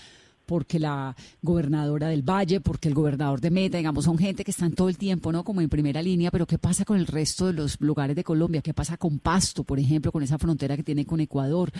porque 0.47 0.79
la 0.79 1.15
gobernadora 1.43 2.09
del 2.09 2.23
Valle, 2.23 2.61
porque 2.61 2.89
el 2.89 2.95
gobernador 2.95 3.41
de 3.41 3.51
Meta, 3.51 3.77
digamos, 3.77 4.05
son 4.05 4.17
gente 4.17 4.45
que 4.45 4.53
están 4.53 4.73
todo 4.73 4.89
el 4.89 4.97
tiempo, 4.97 5.33
¿no? 5.33 5.45
Como 5.45 5.61
en 5.61 5.69
primera 5.69 6.01
línea, 6.01 6.31
pero 6.31 6.47
¿qué 6.47 6.59
pasa 6.59 6.85
con 6.85 6.97
el 6.97 7.07
resto 7.07 7.47
de 7.47 7.53
los 7.53 7.81
lugares 7.81 8.17
de 8.17 8.25
Colombia? 8.25 8.63
¿Qué 8.63 8.73
pasa 8.73 8.97
con 8.97 9.19
Pasto, 9.19 9.65
por 9.65 9.79
ejemplo, 9.79 10.13
con 10.13 10.23
esa 10.23 10.39
frontera 10.39 10.77
que 10.77 10.83
tiene 10.83 11.05
con 11.05 11.21
Ecuador? 11.21 11.73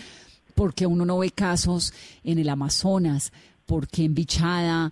porque 0.57 0.87
uno 0.87 1.05
no 1.05 1.19
ve 1.19 1.31
casos 1.31 1.93
en 2.25 2.39
el 2.39 2.49
Amazonas, 2.49 3.31
porque 3.67 4.05
en 4.05 4.15
Bichada 4.15 4.91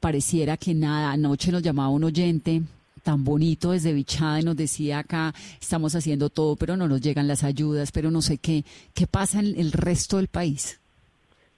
pareciera 0.00 0.58
que 0.58 0.74
nada. 0.74 1.12
Anoche 1.12 1.52
nos 1.52 1.62
llamaba 1.62 1.88
un 1.88 2.04
oyente 2.04 2.62
tan 3.02 3.22
bonito 3.22 3.70
desde 3.70 3.92
Bichada 3.92 4.40
y 4.40 4.42
nos 4.42 4.56
decía 4.56 4.98
acá 4.98 5.32
estamos 5.60 5.94
haciendo 5.94 6.28
todo, 6.28 6.56
pero 6.56 6.76
no 6.76 6.88
nos 6.88 7.00
llegan 7.00 7.28
las 7.28 7.44
ayudas, 7.44 7.92
pero 7.92 8.10
no 8.10 8.20
sé 8.20 8.38
qué. 8.38 8.64
¿Qué 8.92 9.06
pasa 9.06 9.38
en 9.38 9.58
el 9.58 9.70
resto 9.70 10.16
del 10.16 10.26
país? 10.26 10.80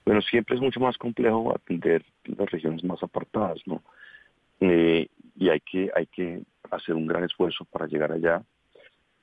Bueno, 0.09 0.23
siempre 0.23 0.55
es 0.55 0.61
mucho 0.63 0.79
más 0.79 0.97
complejo 0.97 1.53
atender 1.55 2.03
las 2.23 2.49
regiones 2.49 2.83
más 2.83 3.03
apartadas, 3.03 3.59
¿no? 3.67 3.83
Eh, 4.59 5.07
y 5.35 5.49
hay 5.49 5.59
que, 5.59 5.91
hay 5.95 6.07
que 6.07 6.41
hacer 6.71 6.95
un 6.95 7.05
gran 7.05 7.25
esfuerzo 7.25 7.63
para 7.65 7.85
llegar 7.85 8.11
allá. 8.11 8.41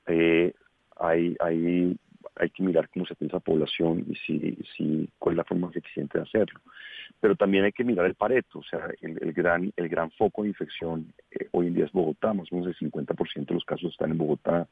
Eh, 0.05 0.53
hay, 0.97 1.35
hay 1.41 1.97
hay 2.37 2.49
que 2.51 2.63
mirar 2.63 2.87
cómo 2.87 3.05
se 3.05 3.15
piensa 3.15 3.35
la 3.35 3.41
población 3.41 4.05
y 4.07 4.15
si, 4.15 4.57
si, 4.77 5.09
cuál 5.19 5.33
es 5.33 5.37
la 5.37 5.43
forma 5.43 5.67
más 5.67 5.75
eficiente 5.75 6.19
de 6.19 6.23
hacerlo. 6.23 6.61
Pero 7.19 7.35
también 7.35 7.65
hay 7.65 7.73
que 7.73 7.83
mirar 7.83 8.05
el 8.05 8.15
pareto, 8.15 8.59
o 8.59 8.63
sea, 8.63 8.87
el, 9.01 9.33
gran, 9.33 9.73
el 9.75 9.89
gran 9.89 10.09
foco 10.11 10.43
de 10.43 10.49
infección 10.49 11.13
eh, 11.31 11.49
hoy 11.51 11.67
en 11.67 11.73
día 11.73 11.83
es 11.83 11.91
Bogotá, 11.91 12.33
más 12.33 12.49
o 12.49 12.55
menos 12.55 12.69
el 12.69 12.89
50% 12.89 13.45
de 13.45 13.53
los 13.53 13.65
casos 13.65 13.91
están 13.91 14.11
en 14.11 14.19
Bogotá 14.19 14.69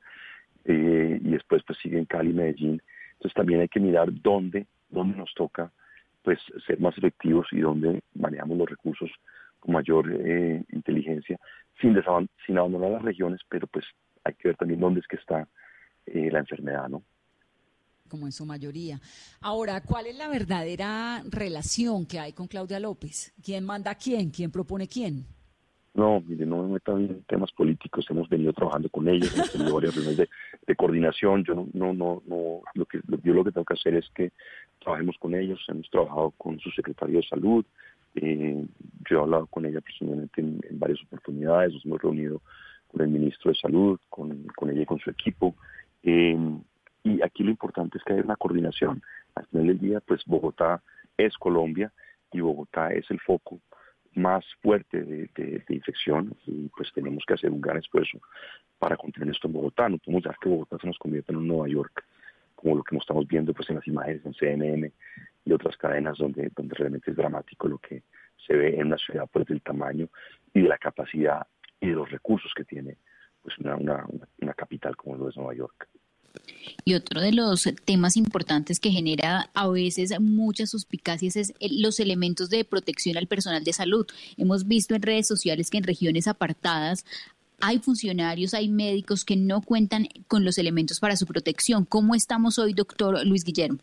eh, 0.64 1.20
y 1.22 1.30
después 1.32 1.62
pues 1.68 1.78
siguen 1.80 2.06
Cali, 2.06 2.32
Medellín. 2.32 2.82
Entonces 3.16 3.34
también 3.34 3.60
hay 3.60 3.68
que 3.68 3.82
mirar 3.82 4.08
dónde, 4.22 4.66
dónde 4.90 5.18
nos 5.18 5.34
toca 5.34 5.74
pues 6.26 6.40
ser 6.68 6.80
más 6.82 6.98
efectivos 6.98 7.48
y 7.52 7.62
dónde 7.62 8.02
manejamos 8.16 8.58
los 8.58 8.70
recursos 8.70 9.10
con 9.60 9.74
mayor 9.74 10.12
eh, 10.12 10.64
inteligencia, 10.74 11.40
sin, 11.80 11.96
sin 12.46 12.58
abandonar 12.58 12.92
las 12.92 13.02
regiones, 13.04 13.40
pero 13.48 13.68
pues 13.68 13.86
hay 14.26 14.34
que 14.34 14.50
ver 14.50 14.58
también 14.58 14.82
dónde 14.82 15.00
es 15.00 15.08
que 15.08 15.16
está 15.16 15.48
la 16.08 16.40
enfermedad, 16.40 16.88
¿no? 16.90 17.02
como 18.10 18.28
en 18.28 18.32
su 18.32 18.46
mayoría. 18.46 19.00
Ahora, 19.42 19.82
¿cuál 19.82 20.08
es 20.08 20.18
la 20.18 20.28
verdadera 20.28 21.24
relación 21.30 22.06
que 22.06 22.20
hay 22.20 22.34
con 22.34 22.48
Claudia 22.48 22.80
López? 22.80 23.34
¿Quién 23.44 23.66
manda 23.66 23.92
a 23.92 23.96
quién? 23.96 24.30
¿Quién 24.30 24.52
propone 24.52 24.88
quién? 24.88 25.26
No, 25.94 26.20
mire, 26.20 26.46
no 26.46 26.64
me 26.64 26.74
meto 26.74 26.98
en 26.98 27.24
temas 27.24 27.52
políticos. 27.54 28.06
Hemos 28.10 28.28
venido 28.28 28.52
trabajando 28.52 28.90
con 28.90 29.08
ellos, 29.08 29.34
hemos 29.34 29.52
tenido 29.52 29.74
varias 29.74 29.96
reuniones 29.96 30.28
de, 30.68 30.76
coordinación. 30.76 31.46
Yo 31.46 31.56
no, 31.56 31.68
no, 31.74 31.94
no, 31.94 32.22
no 32.28 32.62
lo 32.74 32.86
que 32.86 33.00
yo 33.24 33.34
lo 33.34 33.46
que 33.46 33.52
tengo 33.52 33.64
que 33.64 33.76
hacer 33.76 33.96
es 33.96 34.10
que 34.14 34.34
trabajemos 34.86 35.18
con 35.20 35.34
ellos. 35.34 35.60
Hemos 35.68 35.90
trabajado 35.90 36.32
con 36.38 36.60
su 36.60 36.70
secretario 36.72 37.18
de 37.18 37.28
salud. 37.28 37.66
Eh, 38.16 38.66
yo 39.10 39.18
he 39.18 39.22
hablado 39.22 39.48
con 39.48 39.66
ella 39.66 39.82
personalmente 39.82 40.42
en, 40.42 40.62
varias 40.80 41.02
oportunidades. 41.04 41.74
Nos 41.74 41.86
hemos 41.86 42.02
reunido 42.02 42.42
con 42.88 43.02
el 43.02 43.10
ministro 43.10 43.52
de 43.52 43.58
salud, 43.58 44.00
con, 44.10 44.46
ella 44.70 44.82
y 44.82 44.86
con 44.86 45.00
su 45.00 45.10
equipo. 45.10 45.56
Eh, 46.04 46.38
y 47.04 47.22
aquí 47.22 47.44
lo 47.44 47.50
importante 47.50 47.98
es 47.98 48.04
que 48.04 48.14
haya 48.14 48.24
una 48.24 48.36
coordinación. 48.38 49.02
Al 49.34 49.46
final 49.48 49.68
del 49.68 49.80
día, 49.80 50.00
pues 50.02 50.22
Bogotá 50.26 50.82
es 51.18 51.36
Colombia 51.38 51.92
y 52.32 52.40
Bogotá 52.40 52.94
es 52.94 53.10
el 53.10 53.20
foco 53.20 53.60
más 54.14 54.46
fuerte 54.62 55.04
de, 55.04 55.64
infección 55.70 56.36
y 56.48 56.70
pues 56.70 56.90
tenemos 56.94 57.24
que 57.28 57.34
hacer 57.34 57.52
un 57.52 57.60
gran 57.60 57.78
esfuerzo 57.78 58.20
para 58.80 58.96
contener 58.96 59.30
esto 59.30 59.48
en 59.48 59.54
Bogotá. 59.54 59.90
No 59.90 59.98
podemos 59.98 60.24
dejar 60.24 60.40
que 60.40 60.50
Bogotá 60.50 60.78
se 60.80 60.88
nos 60.88 60.98
convierta 60.98 61.34
en 61.34 61.40
un 61.40 61.48
Nueva 61.48 61.68
York, 61.68 62.06
como 62.66 62.78
lo 62.78 62.84
que 62.84 62.98
estamos 62.98 63.28
viendo 63.28 63.54
pues 63.54 63.70
en 63.70 63.76
las 63.76 63.88
imágenes 63.88 64.26
en 64.26 64.34
CNN 64.34 64.92
y 65.46 65.54
otras 65.54 65.78
cadenas 65.78 66.18
donde, 66.18 66.52
donde 66.56 66.74
realmente 66.74 67.12
es 67.12 67.18
dramático 67.18 67.68
lo 67.68 67.78
que 67.78 68.02
se 68.48 68.56
ve 68.56 68.76
en 68.76 68.88
una 68.88 68.98
ciudad 68.98 69.30
pues 69.32 69.46
del 69.46 69.62
tamaño 69.62 70.10
y 70.52 70.62
de 70.62 70.68
la 70.68 70.80
capacidad 70.80 71.46
y 71.80 71.90
de 71.90 71.94
los 71.94 72.10
recursos 72.10 72.52
que 72.56 72.64
tiene 72.64 72.98
pues 73.44 73.56
una, 73.60 73.76
una, 73.76 74.08
una 74.42 74.54
capital 74.56 74.96
como 74.96 75.16
lo 75.16 75.30
es 75.30 75.38
Nueva 75.38 75.54
York. 75.54 75.88
Y 76.84 76.96
otro 76.96 77.22
de 77.22 77.32
los 77.32 77.70
temas 77.86 78.18
importantes 78.18 78.80
que 78.80 78.90
genera 78.90 79.50
a 79.54 79.70
veces 79.70 80.20
muchas 80.20 80.72
suspicacias 80.72 81.36
es 81.36 81.54
los 81.62 82.00
elementos 82.00 82.50
de 82.50 82.66
protección 82.66 83.18
al 83.18 83.28
personal 83.28 83.64
de 83.64 83.74
salud. 83.74 84.06
Hemos 84.38 84.68
visto 84.68 84.96
en 84.96 85.04
redes 85.04 85.28
sociales 85.28 85.70
que 85.70 85.78
en 85.78 85.84
regiones 85.84 86.28
apartadas 86.28 87.06
hay 87.66 87.80
funcionarios, 87.80 88.54
hay 88.54 88.70
médicos 88.70 89.26
que 89.26 89.36
no 89.36 89.60
cuentan 89.62 90.08
con 90.28 90.46
los 90.46 90.60
elementos 90.60 91.00
para 91.00 91.16
su 91.16 91.26
protección. 91.26 91.84
¿Cómo 91.86 92.14
estamos 92.14 92.60
hoy, 92.60 92.74
doctor 92.74 93.26
Luis 93.26 93.44
Guillermo? 93.44 93.80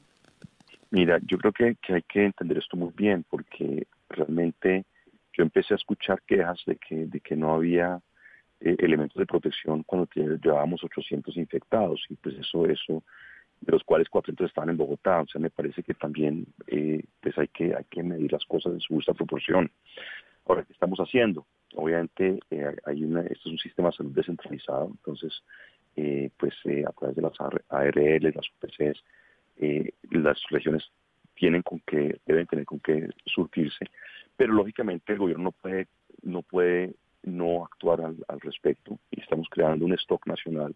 Mira, 0.91 1.19
yo 1.27 1.37
creo 1.39 1.53
que, 1.53 1.93
hay 1.93 2.03
que 2.03 2.27
entender 2.27 2.59
esto 2.59 2.77
muy 2.77 2.93
bien 2.97 3.25
porque 3.29 3.89
realmente 4.09 4.85
yo 5.33 5.43
empecé 5.43 5.75
a 5.75 5.79
escuchar 5.79 6.23
quejas 6.23 6.61
de 6.65 6.77
que, 6.77 7.07
de 7.07 7.19
que 7.19 7.35
no 7.35 7.55
había 7.55 8.01
eh, 8.61 8.77
elementos 8.79 9.19
de 9.19 9.27
protección 9.27 9.83
cuando 9.83 10.09
llevábamos 10.15 10.85
800 10.85 11.37
infectados 11.37 12.05
y 12.09 12.15
pues 12.15 12.37
eso, 12.37 12.67
eso, 12.67 13.03
de 13.63 13.73
los 13.73 13.83
cuales 13.83 14.09
400 14.09 14.47
estaban 14.47 14.71
en 14.71 14.77
Bogotá. 14.77 15.23
O 15.23 15.27
sea, 15.27 15.41
me 15.41 15.51
parece 15.51 15.83
que 15.83 15.95
también 15.95 16.47
eh, 16.69 17.03
pues 17.21 17.37
hay 17.37 17.49
que, 17.49 17.75
hay 17.75 17.85
que 17.91 18.05
medir 18.05 18.31
las 18.31 18.45
cosas 18.45 18.75
en 18.75 18.81
su 18.81 18.95
justa 18.95 19.13
proporción. 19.13 19.73
Ahora, 20.47 20.63
¿qué 20.63 20.73
estamos 20.73 21.01
haciendo? 21.01 21.47
Obviamente, 21.75 22.41
eh, 22.51 22.77
hay 22.85 23.05
una, 23.05 23.23
esto 23.23 23.49
es 23.49 23.53
un 23.53 23.59
sistema 23.59 23.91
de 23.91 23.97
salud 23.97 24.13
descentralizado, 24.13 24.89
entonces, 24.91 25.43
pues 26.39 26.55
a 26.87 26.93
través 26.93 27.17
de 27.17 27.23
las 27.23 27.33
ARL, 27.69 28.33
las 28.35 28.49
UPCs, 28.51 29.05
las 30.11 30.43
regiones 30.49 30.91
tienen 31.35 31.63
con 31.63 31.81
que, 31.81 32.21
deben 32.27 32.47
tener 32.47 32.65
con 32.65 32.81
qué 32.81 33.09
surtirse, 33.27 33.87
pero 34.37 34.53
lógicamente 34.53 35.13
el 35.13 35.19
gobierno 35.19 35.45
no 35.45 35.53
puede, 35.53 35.89
no 36.23 36.43
puede 36.43 36.95
no 37.23 37.65
actuar 37.65 38.01
al, 38.01 38.41
respecto 38.41 38.99
y 39.11 39.21
estamos 39.21 39.49
creando 39.51 39.85
un 39.85 39.93
stock 39.95 40.27
nacional 40.27 40.75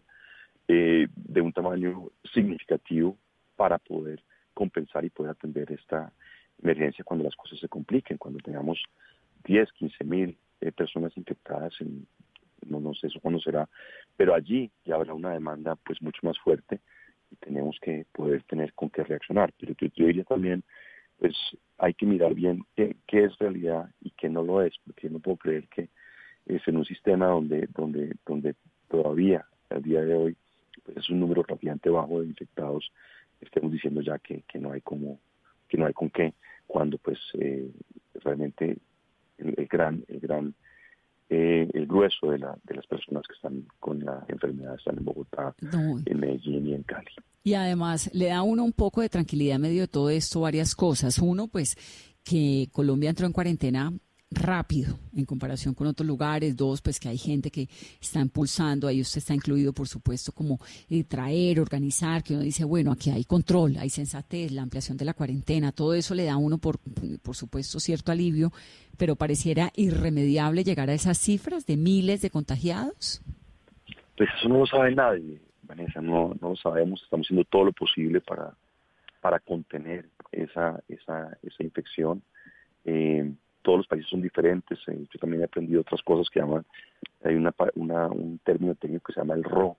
eh, 0.67 1.07
de 1.15 1.41
un 1.41 1.51
tamaño 1.51 2.09
significativo 2.33 3.17
para 3.55 3.77
poder 3.77 4.23
compensar 4.53 5.03
y 5.05 5.09
poder 5.09 5.31
atender 5.31 5.71
esta 5.71 6.11
emergencia 6.61 7.03
cuando 7.03 7.25
las 7.25 7.35
cosas 7.35 7.59
se 7.59 7.67
compliquen, 7.67 8.17
cuando 8.17 8.39
tengamos 8.39 8.81
10, 9.45 9.71
15 9.73 10.03
mil 10.03 10.37
eh, 10.61 10.71
personas 10.71 11.15
infectadas, 11.17 11.73
en, 11.79 12.07
no, 12.65 12.79
no 12.79 12.93
sé 12.93 13.07
eso 13.07 13.19
cuándo 13.21 13.39
será, 13.39 13.69
pero 14.15 14.33
allí 14.33 14.71
ya 14.85 14.95
habrá 14.95 15.13
una 15.13 15.33
demanda 15.33 15.75
pues 15.75 16.01
mucho 16.01 16.19
más 16.23 16.37
fuerte 16.39 16.81
y 17.31 17.35
tenemos 17.35 17.77
que 17.81 18.05
poder 18.11 18.43
tener 18.43 18.73
con 18.73 18.89
qué 18.89 19.03
reaccionar. 19.03 19.53
Pero 19.59 19.73
yo, 19.79 20.05
diría 20.05 20.23
también, 20.23 20.63
pues 21.19 21.35
hay 21.77 21.93
que 21.93 22.05
mirar 22.05 22.33
bien 22.33 22.63
qué, 22.75 22.95
es 23.11 23.37
realidad 23.37 23.89
y 24.01 24.11
qué 24.11 24.29
no 24.29 24.43
lo 24.43 24.61
es, 24.61 24.73
porque 24.85 25.09
no 25.09 25.19
puedo 25.19 25.37
creer 25.37 25.67
que 25.67 25.89
es 26.45 26.65
en 26.67 26.77
un 26.77 26.85
sistema 26.85 27.27
donde, 27.27 27.67
donde, 27.75 28.15
donde 28.25 28.55
todavía, 28.89 29.45
al 29.69 29.81
día 29.81 30.01
de 30.01 30.13
hoy, 30.13 30.37
pues 30.83 30.97
es 30.97 31.09
un 31.09 31.19
número 31.19 31.43
relativamente 31.43 31.89
bajo 31.89 32.21
de 32.21 32.27
infectados, 32.27 32.91
estemos 33.41 33.71
diciendo 33.71 34.01
ya 34.01 34.17
que, 34.19 34.43
que 34.47 34.59
no 34.59 34.71
hay 34.71 34.81
como, 34.81 35.19
que 35.67 35.77
no 35.77 35.85
hay 35.85 35.93
con 35.93 36.09
qué, 36.09 36.33
cuando 36.65 36.97
pues 36.97 37.19
eh, 37.33 37.69
realmente 38.23 38.77
el, 39.37 39.53
el, 39.57 39.67
gran, 39.67 40.03
el 40.07 40.19
gran 40.19 40.55
eh, 41.29 41.69
el 41.73 41.87
grueso 41.87 42.31
de, 42.31 42.39
la, 42.39 42.57
de 42.63 42.75
las 42.75 42.87
personas 42.87 43.23
que 43.27 43.33
están 43.33 43.65
con 43.81 43.99
la 43.99 44.23
enfermedad 44.29 44.75
están 44.75 44.97
en 44.97 45.03
Bogotá, 45.03 45.53
en 46.05 46.19
Medellín 46.19 46.67
y 46.67 46.73
en 46.73 46.83
Cali. 46.83 47.11
Y 47.43 47.53
además 47.53 48.09
le 48.13 48.27
da 48.27 48.37
a 48.37 48.43
uno 48.43 48.63
un 48.63 48.71
poco 48.71 49.01
de 49.01 49.09
tranquilidad 49.09 49.57
en 49.57 49.63
medio 49.63 49.81
de 49.81 49.87
todo 49.89 50.09
esto 50.09 50.41
varias 50.41 50.73
cosas. 50.73 51.19
Uno, 51.19 51.49
pues 51.49 51.75
que 52.23 52.69
Colombia 52.71 53.09
entró 53.09 53.25
en 53.25 53.33
cuarentena 53.33 53.91
rápido 54.29 54.97
en 55.15 55.25
comparación 55.25 55.73
con 55.73 55.87
otros 55.87 56.05
lugares. 56.05 56.55
Dos, 56.55 56.81
pues 56.81 56.99
que 56.99 57.09
hay 57.09 57.17
gente 57.17 57.49
que 57.51 57.67
está 58.01 58.19
impulsando, 58.19 58.87
ahí 58.87 59.01
usted 59.01 59.19
está 59.19 59.33
incluido, 59.33 59.73
por 59.73 59.87
supuesto, 59.87 60.31
como 60.31 60.59
eh, 60.89 61.03
traer, 61.03 61.59
organizar, 61.59 62.23
que 62.23 62.33
uno 62.33 62.43
dice, 62.43 62.65
bueno, 62.65 62.91
aquí 62.91 63.09
hay 63.09 63.23
control, 63.23 63.77
hay 63.77 63.89
sensatez, 63.89 64.51
la 64.51 64.63
ampliación 64.63 64.97
de 64.97 65.05
la 65.05 65.13
cuarentena, 65.13 65.71
todo 65.71 65.93
eso 65.93 66.13
le 66.15 66.25
da 66.25 66.33
a 66.33 66.37
uno, 66.37 66.57
por, 66.57 66.77
por 67.21 67.35
supuesto, 67.35 67.79
cierto 67.79 68.11
alivio, 68.11 68.51
pero 68.97 69.15
pareciera 69.15 69.71
irremediable 69.75 70.63
llegar 70.63 70.89
a 70.89 70.93
esas 70.93 71.17
cifras 71.17 71.65
de 71.65 71.77
miles 71.77 72.21
de 72.21 72.29
contagiados. 72.29 73.21
Pues 74.17 74.29
eso 74.37 74.49
no 74.49 74.59
lo 74.59 74.65
sabe 74.65 74.95
nadie, 74.95 75.39
Vanessa, 75.63 76.01
no, 76.01 76.35
no 76.41 76.49
lo 76.49 76.55
sabemos, 76.55 77.01
estamos 77.03 77.27
haciendo 77.27 77.45
todo 77.45 77.65
lo 77.65 77.73
posible 77.73 78.19
para, 78.21 78.55
para 79.21 79.39
contener 79.39 80.09
esa, 80.31 80.81
esa, 80.87 81.37
esa 81.43 81.63
infección. 81.63 82.23
Eh, 82.83 83.31
todos 83.67 83.79
los 83.79 83.87
países 83.87 84.09
son 84.09 84.21
diferentes. 84.21 84.79
Eh, 84.87 85.05
yo 85.11 85.19
también 85.19 85.41
he 85.41 85.45
aprendido 85.45 85.81
otras 85.81 86.01
cosas 86.01 86.29
que 86.29 86.39
llaman, 86.39 86.65
hay 87.21 87.35
una, 87.35 87.53
un 88.07 88.39
término 88.45 88.75
técnico 88.75 89.07
que 89.07 89.13
se 89.13 89.19
llama 89.19 89.33
el 89.33 89.43
RO, 89.43 89.75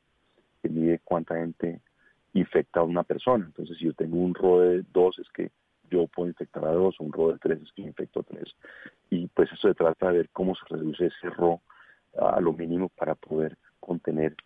que 0.60 0.68
mide 0.68 1.00
cuánta 1.02 1.36
gente 1.36 1.80
infecta 2.34 2.80
a 2.80 2.82
una 2.82 3.02
persona. 3.02 3.46
Entonces, 3.46 3.78
si 3.78 3.86
yo 3.86 3.94
tengo 3.94 4.18
un 4.18 4.34
RO 4.34 4.60
de 4.60 4.84
dos, 4.92 5.18
es 5.18 5.26
que 5.30 5.52
yo 5.90 6.06
puedo 6.06 6.28
infectar 6.28 6.66
a 6.66 6.72
dos, 6.72 6.96
o 7.00 7.04
un 7.04 7.14
RO 7.14 7.32
de 7.32 7.38
tres 7.38 7.62
es 7.62 7.72
que 7.72 7.80
infecto 7.80 8.20
a 8.20 8.24
tres. 8.24 8.54
Y 9.08 9.26
pues 9.28 9.50
eso 9.50 9.68
se 9.68 9.74
trata 9.74 10.08
de 10.08 10.18
ver 10.18 10.28
cómo 10.34 10.54
se 10.54 10.66
reduce 10.68 11.06
ese 11.06 11.30
RO 11.30 11.62
a 12.20 12.42
lo 12.42 12.52
mínimo 12.52 12.90
para 12.90 13.14
poder 13.14 13.56
contener 13.80 14.36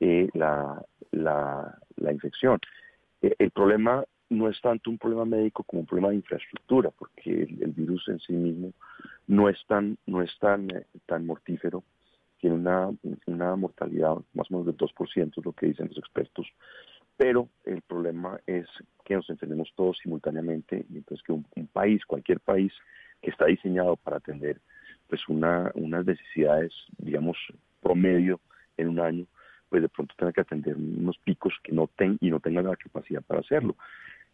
eh, 0.00 0.28
la, 0.34 0.84
la, 1.12 1.78
la, 1.94 2.12
infección. 2.12 2.58
Eh, 3.22 3.36
el 3.38 3.52
problema 3.52 4.02
no 4.30 4.48
es 4.48 4.60
tanto 4.60 4.90
un 4.90 4.98
problema 4.98 5.24
médico 5.24 5.64
como 5.64 5.80
un 5.80 5.86
problema 5.86 6.10
de 6.10 6.16
infraestructura, 6.16 6.90
porque 6.90 7.42
el, 7.42 7.72
virus 7.72 8.08
en 8.08 8.20
sí 8.20 8.32
mismo 8.32 8.72
no 9.26 9.48
es 9.48 9.58
tan, 9.66 9.98
no 10.06 10.22
es 10.22 10.30
tan, 10.38 10.70
eh, 10.70 10.86
tan 11.06 11.26
mortífero, 11.26 11.82
tiene 12.38 12.56
una, 12.56 12.90
una 13.26 13.56
mortalidad 13.56 14.16
más 14.32 14.50
o 14.50 14.54
menos 14.54 14.66
del 14.66 14.76
2%, 14.76 15.32
es 15.36 15.44
lo 15.44 15.52
que 15.52 15.66
dicen 15.66 15.88
los 15.88 15.98
expertos, 15.98 16.46
pero 17.16 17.48
el 17.64 17.82
problema 17.82 18.40
es 18.46 18.66
que 19.04 19.14
nos 19.14 19.28
entendemos 19.28 19.70
todos 19.74 19.98
simultáneamente 19.98 20.86
y 20.88 20.98
entonces 20.98 21.22
que 21.26 21.32
un, 21.32 21.44
país, 21.72 22.06
cualquier 22.06 22.40
país 22.40 22.72
que 23.20 23.30
está 23.30 23.46
diseñado 23.46 23.96
para 23.96 24.18
atender 24.18 24.60
pues 25.08 25.28
una, 25.28 25.70
unas 25.74 26.06
necesidades, 26.06 26.72
digamos, 26.98 27.36
promedio 27.82 28.40
en 28.76 28.88
un 28.88 29.00
año, 29.00 29.26
pues 29.68 29.82
de 29.82 29.88
pronto 29.88 30.14
tenga 30.16 30.32
que 30.32 30.40
atender 30.40 30.76
unos 30.76 31.18
picos 31.18 31.52
que 31.62 31.72
no 31.72 31.88
ten, 31.88 32.16
y 32.20 32.30
no 32.30 32.38
tenga 32.40 32.62
la 32.62 32.76
capacidad 32.76 33.22
para 33.22 33.40
hacerlo 33.40 33.76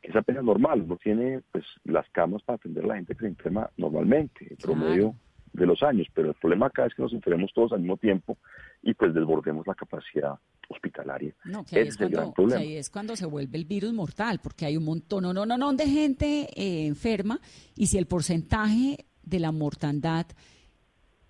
que 0.02 0.10
es 0.10 0.16
apenas 0.16 0.44
normal, 0.44 0.86
no 0.86 0.96
tiene 0.96 1.40
pues 1.52 1.64
las 1.84 2.08
camas 2.10 2.42
para 2.42 2.56
atender 2.56 2.84
a 2.84 2.88
la 2.88 2.94
gente 2.96 3.14
que 3.14 3.20
se 3.20 3.28
enferma 3.28 3.70
normalmente, 3.76 4.46
el 4.50 4.56
promedio 4.56 5.14
de 5.52 5.66
los 5.66 5.82
años, 5.82 6.06
pero 6.14 6.28
el 6.28 6.34
problema 6.34 6.66
acá 6.66 6.86
es 6.86 6.94
que 6.94 7.02
nos 7.02 7.12
enfermemos 7.12 7.52
todos 7.54 7.72
al 7.72 7.80
mismo 7.80 7.96
tiempo 7.96 8.36
y 8.82 8.94
pues 8.94 9.14
desbordemos 9.14 9.66
la 9.66 9.74
capacidad 9.74 10.34
hospitalaria. 10.68 11.34
No, 11.44 11.64
que 11.64 11.78
ahí, 11.78 11.88
es, 11.88 11.96
cuando, 11.96 12.34
ahí 12.56 12.76
es 12.76 12.90
cuando 12.90 13.16
se 13.16 13.26
vuelve 13.26 13.56
el 13.56 13.64
virus 13.64 13.92
mortal, 13.92 14.40
porque 14.42 14.66
hay 14.66 14.76
un 14.76 14.84
montón, 14.84 15.22
no, 15.22 15.32
no, 15.32 15.46
no, 15.46 15.56
no 15.56 15.72
de 15.72 15.86
gente 15.86 16.48
eh, 16.54 16.86
enferma 16.86 17.40
y 17.74 17.86
si 17.86 17.98
el 17.98 18.06
porcentaje 18.06 19.06
de 19.22 19.40
la 19.40 19.50
mortandad 19.50 20.26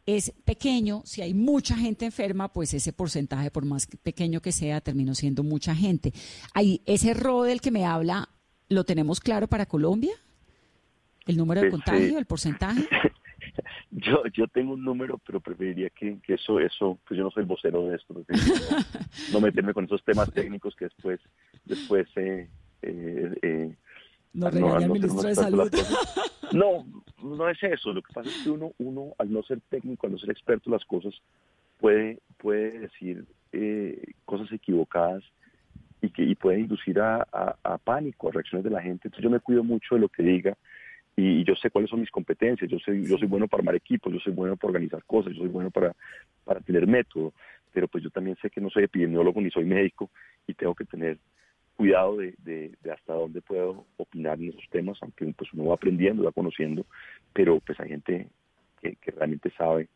es 0.06 0.32
pequeño, 0.44 1.02
si 1.04 1.22
hay 1.22 1.34
mucha 1.34 1.76
gente 1.76 2.04
enferma, 2.04 2.52
pues 2.52 2.72
ese 2.74 2.92
porcentaje, 2.92 3.50
por 3.50 3.64
más 3.64 3.88
pequeño 4.02 4.40
que 4.40 4.52
sea, 4.52 4.80
terminó 4.80 5.14
siendo 5.16 5.42
mucha 5.42 5.74
gente. 5.74 6.12
Hay 6.54 6.80
ese 6.86 7.10
error 7.10 7.46
del 7.46 7.60
que 7.60 7.72
me 7.72 7.84
habla 7.84 8.28
¿Lo 8.68 8.84
tenemos 8.84 9.20
claro 9.20 9.46
para 9.46 9.66
Colombia? 9.66 10.12
¿El 11.26 11.36
número 11.36 11.60
de 11.60 11.70
contagio, 11.70 12.18
el 12.18 12.26
porcentaje? 12.26 12.86
Yo, 13.90 14.22
yo 14.32 14.46
tengo 14.48 14.74
un 14.74 14.84
número, 14.84 15.18
pero 15.24 15.40
preferiría 15.40 15.88
que, 15.88 16.18
eso, 16.28 16.60
eso, 16.60 16.98
pues 17.06 17.16
yo 17.16 17.24
no 17.24 17.30
soy 17.30 17.42
el 17.42 17.46
vocero 17.46 17.86
de 17.86 17.96
esto, 17.96 18.14
no, 19.32 19.40
meterme 19.40 19.72
con 19.72 19.84
esos 19.84 20.04
temas 20.04 20.30
técnicos 20.32 20.76
que 20.76 20.84
después, 20.84 21.18
después, 21.64 22.06
eh, 22.16 22.46
eh, 22.82 23.38
eh 23.40 23.76
no 24.34 24.50
ministro 24.88 25.22
de 25.22 25.34
Salud. 25.34 25.70
No, 26.52 26.86
no 27.22 27.48
es 27.48 27.60
eso. 27.62 27.92
Lo 27.92 28.02
que 28.02 28.12
pasa 28.12 28.28
es 28.28 28.44
que 28.44 28.50
uno, 28.50 28.72
uno 28.78 29.14
al 29.18 29.32
no 29.32 29.42
ser 29.42 29.60
técnico, 29.68 30.06
al 30.06 30.12
no 30.12 30.18
ser 30.18 30.30
experto 30.30 30.70
en 30.70 30.74
las 30.74 30.84
cosas, 30.84 31.12
puede, 31.78 32.20
puede 32.38 32.78
decir 32.78 33.24
eh, 33.52 34.12
cosas 34.24 34.52
equivocadas 34.52 35.24
que 36.16 36.22
y 36.22 36.34
puede 36.34 36.60
inducir 36.60 36.98
a, 36.98 37.26
pánico, 37.84 38.28
a 38.28 38.32
reacciones 38.32 38.64
de 38.64 38.70
la 38.70 38.80
gente. 38.80 39.08
Entonces 39.08 39.22
yo 39.22 39.30
me 39.30 39.40
cuido 39.40 39.62
mucho 39.62 39.94
de 39.94 40.00
lo 40.00 40.08
que 40.08 40.22
diga 40.22 40.56
y, 41.14 41.44
yo 41.44 41.54
sé 41.54 41.70
cuáles 41.70 41.90
son 41.90 42.00
mis 42.00 42.10
competencias. 42.10 42.70
Yo 42.70 42.78
soy, 42.78 43.06
yo 43.06 43.18
soy 43.18 43.28
bueno 43.28 43.46
para 43.46 43.60
armar 43.60 43.74
equipos, 43.74 44.12
yo 44.12 44.18
soy 44.20 44.32
bueno 44.32 44.56
para 44.56 44.70
organizar 44.70 45.04
cosas, 45.04 45.34
yo 45.34 45.40
soy 45.40 45.48
bueno 45.48 45.70
para, 45.70 45.94
para 46.44 46.60
tener 46.60 46.86
método, 46.86 47.34
pero 47.72 47.86
pues 47.86 48.02
yo 48.02 48.10
también 48.10 48.36
sé 48.40 48.48
que 48.48 48.60
no 48.60 48.70
soy 48.70 48.84
epidemiólogo 48.84 49.40
ni 49.40 49.50
soy 49.50 49.66
médico 49.66 50.10
y 50.46 50.54
tengo 50.54 50.74
que 50.74 50.86
tener 50.86 51.18
cuidado 51.76 52.16
de, 52.16 52.34
de, 52.38 52.90
hasta 52.90 53.12
dónde 53.12 53.42
puedo 53.42 53.84
opinar 53.98 54.40
en 54.40 54.48
esos 54.48 54.66
temas, 54.70 54.96
aunque 55.02 55.26
pues 55.36 55.52
uno 55.52 55.66
va 55.66 55.74
aprendiendo, 55.74 56.24
va 56.24 56.32
conociendo, 56.32 56.86
pero 57.34 57.60
pues 57.60 57.78
hay 57.78 57.90
gente 57.90 58.28
que, 58.80 58.96
que 58.96 59.10
realmente 59.10 59.50
sabe 59.50 59.88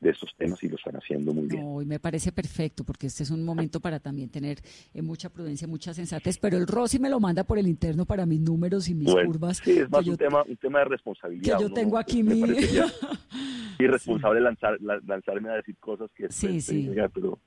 de 0.00 0.10
estos 0.10 0.34
temas 0.36 0.62
y 0.62 0.68
lo 0.68 0.76
están 0.76 0.96
haciendo 0.96 1.32
muy 1.32 1.46
bien. 1.46 1.62
No, 1.62 1.80
y 1.80 1.86
me 1.86 1.98
parece 1.98 2.30
perfecto 2.32 2.84
porque 2.84 3.06
este 3.06 3.22
es 3.22 3.30
un 3.30 3.44
momento 3.44 3.80
para 3.80 3.98
también 3.98 4.28
tener 4.28 4.58
eh, 4.92 5.02
mucha 5.02 5.30
prudencia, 5.30 5.66
mucha 5.66 5.94
sensatez, 5.94 6.38
pero 6.38 6.56
el 6.58 6.66
Rossi 6.66 6.98
me 6.98 7.08
lo 7.08 7.18
manda 7.18 7.44
por 7.44 7.58
el 7.58 7.66
interno 7.66 8.04
para 8.04 8.26
mis 8.26 8.40
números 8.40 8.88
y 8.88 8.94
mis 8.94 9.12
curvas. 9.12 9.58
Sí, 9.58 9.78
es 9.78 9.90
más 9.90 10.06
un, 10.06 10.16
tema, 10.16 10.42
un 10.42 10.56
tema 10.56 10.80
de 10.80 10.84
responsabilidad. 10.86 11.56
Que 11.56 11.62
yo 11.62 11.72
tengo 11.72 11.98
aquí 11.98 12.22
mi... 12.22 12.42
irresponsable 13.78 14.40
lanzar, 14.40 14.78
lanzarme 14.80 15.50
a 15.50 15.54
decir 15.54 15.76
cosas 15.78 16.10
que 16.14 16.30
sí, 16.30 16.60
sí. 16.60 16.90
pero 17.12 17.38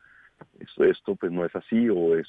esto, 0.59 0.83
esto 0.83 1.15
pues 1.15 1.31
no 1.31 1.45
es 1.45 1.55
así 1.55 1.89
o 1.89 2.15
es, 2.15 2.27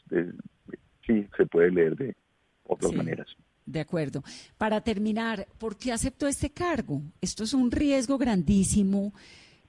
sí, 1.06 1.26
se 1.36 1.46
puede 1.46 1.70
leer 1.70 1.96
de 1.96 2.16
otras 2.64 2.92
maneras. 2.92 3.26
De 3.66 3.80
acuerdo. 3.80 4.24
Para 4.58 4.80
terminar, 4.80 5.46
¿por 5.58 5.76
qué 5.76 5.92
aceptó 5.92 6.26
este 6.26 6.50
cargo? 6.50 7.02
Esto 7.20 7.44
es 7.44 7.54
un 7.54 7.70
riesgo 7.70 8.18
grandísimo 8.18 9.12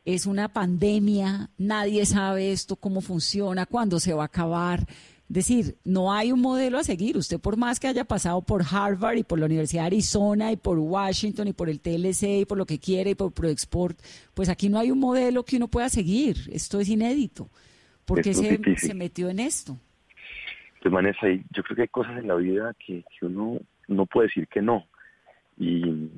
es 0.06 0.26
una 0.26 0.50
pandemia, 0.50 1.50
nadie 1.58 2.06
sabe 2.06 2.52
esto, 2.52 2.76
cómo 2.76 3.02
funciona, 3.02 3.66
cuándo 3.66 4.00
se 4.00 4.14
va 4.14 4.24
a 4.24 4.26
acabar. 4.26 4.82
Es 5.30 5.36
decir, 5.36 5.78
no 5.86 6.12
hay 6.12 6.32
un 6.34 6.42
modelo 6.42 6.78
a 6.78 6.84
seguir. 6.84 7.16
Usted 7.16 7.40
por 7.40 7.56
más 7.56 7.80
que 7.80 7.88
haya 7.88 8.04
pasado 8.04 8.42
por 8.42 8.64
Harvard 8.70 9.18
y 9.18 9.24
por 9.24 9.40
la 9.40 9.46
Universidad 9.46 9.84
de 9.84 9.88
Arizona 9.88 10.52
y 10.52 10.58
por 10.58 10.78
Washington 10.78 11.48
y 11.48 11.54
por 11.54 11.70
el 11.70 11.80
TLC 11.80 12.42
y 12.42 12.46
por 12.46 12.58
lo 12.58 12.66
que 12.66 12.80
quiere 12.80 13.12
y 13.12 13.16
por 13.16 13.32
ProExport, 13.32 13.98
pues 14.34 14.50
aquí 14.50 14.68
no 14.68 14.78
hay 14.78 14.92
un 14.92 15.00
modelo 15.00 15.44
que 15.44 15.56
uno 15.56 15.70
pueda 15.70 15.88
seguir. 15.88 16.36
Esto 16.52 16.82
es 16.82 16.90
inédito. 16.90 17.50
¿Por 18.04 18.22
qué 18.22 18.34
se, 18.34 18.60
se, 18.76 18.94
metió 18.94 19.30
en 19.30 19.40
esto? 19.40 19.78
Pues 20.82 20.94
Vanessa, 20.94 21.28
yo 21.30 21.64
creo 21.64 21.76
que 21.76 21.82
hay 21.84 21.88
cosas 21.88 22.18
en 22.18 22.28
la 22.28 22.36
vida 22.36 22.76
que, 22.86 23.06
uno 23.22 23.60
no 23.88 24.06
puede 24.08 24.28
decir 24.28 24.48
que 24.50 24.62
no. 24.62 24.86
Y, 25.58 26.10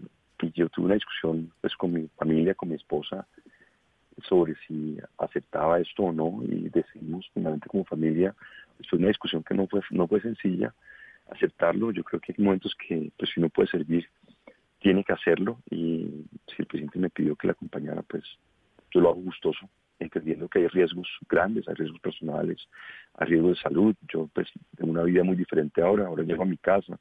y, 0.42 0.52
yo 0.56 0.70
tuve 0.70 0.86
una 0.86 0.96
discusión 0.96 1.52
pues 1.62 1.76
con 1.76 1.94
mi 1.94 2.08
familia, 2.18 2.56
con 2.56 2.70
mi 2.70 2.76
esposa, 2.76 3.28
sobre 4.22 4.56
si 4.68 4.98
aceptaba 5.18 5.80
esto 5.80 6.04
o 6.04 6.14
no 6.14 6.42
y 6.44 6.70
decidimos 6.70 7.30
finalmente 7.34 7.68
como 7.68 7.86
familia, 7.86 8.36
fue 8.90 9.00
una 9.00 9.08
discusión 9.08 9.44
que 9.44 9.54
no 9.54 9.68
fue, 9.68 9.82
no 9.92 10.08
fue 10.08 10.22
sencilla 10.22 10.74
aceptarlo, 11.32 11.92
yo 11.92 12.04
creo 12.04 12.20
que 12.20 12.34
hay 12.38 12.44
momentos 12.44 12.76
que 12.76 13.12
pues 13.18 13.32
si 13.34 13.40
uno 13.40 13.50
puede 13.50 13.70
servir 13.70 14.08
tiene 14.80 15.04
que 15.04 15.14
hacerlo 15.14 15.60
y 15.70 16.26
si 16.48 16.56
el 16.60 16.66
presidente 16.66 17.00
me 17.00 17.10
pidió 17.10 17.36
que 17.36 17.48
la 17.48 17.54
acompañara 17.54 18.02
pues 18.02 18.24
yo 18.92 19.00
lo 19.00 19.10
hago 19.10 19.22
gustoso 19.22 19.70
entendiendo 20.04 20.48
que 20.48 20.60
hay 20.60 20.68
riesgos 20.68 21.08
grandes, 21.30 21.68
hay 21.68 21.76
riesgos 21.76 22.00
personales, 22.02 22.68
hay 23.16 23.28
riesgos 23.28 23.58
de 23.58 23.62
salud. 23.62 23.96
Yo 24.12 24.30
pues 24.34 24.50
tengo 24.76 24.92
una 24.92 25.04
vida 25.04 25.24
muy 25.24 25.36
diferente 25.36 25.82
ahora, 25.82 26.08
ahora 26.08 26.24
llego 26.24 26.44
a 26.44 26.48
mi 26.48 26.58
casa, 26.58 27.00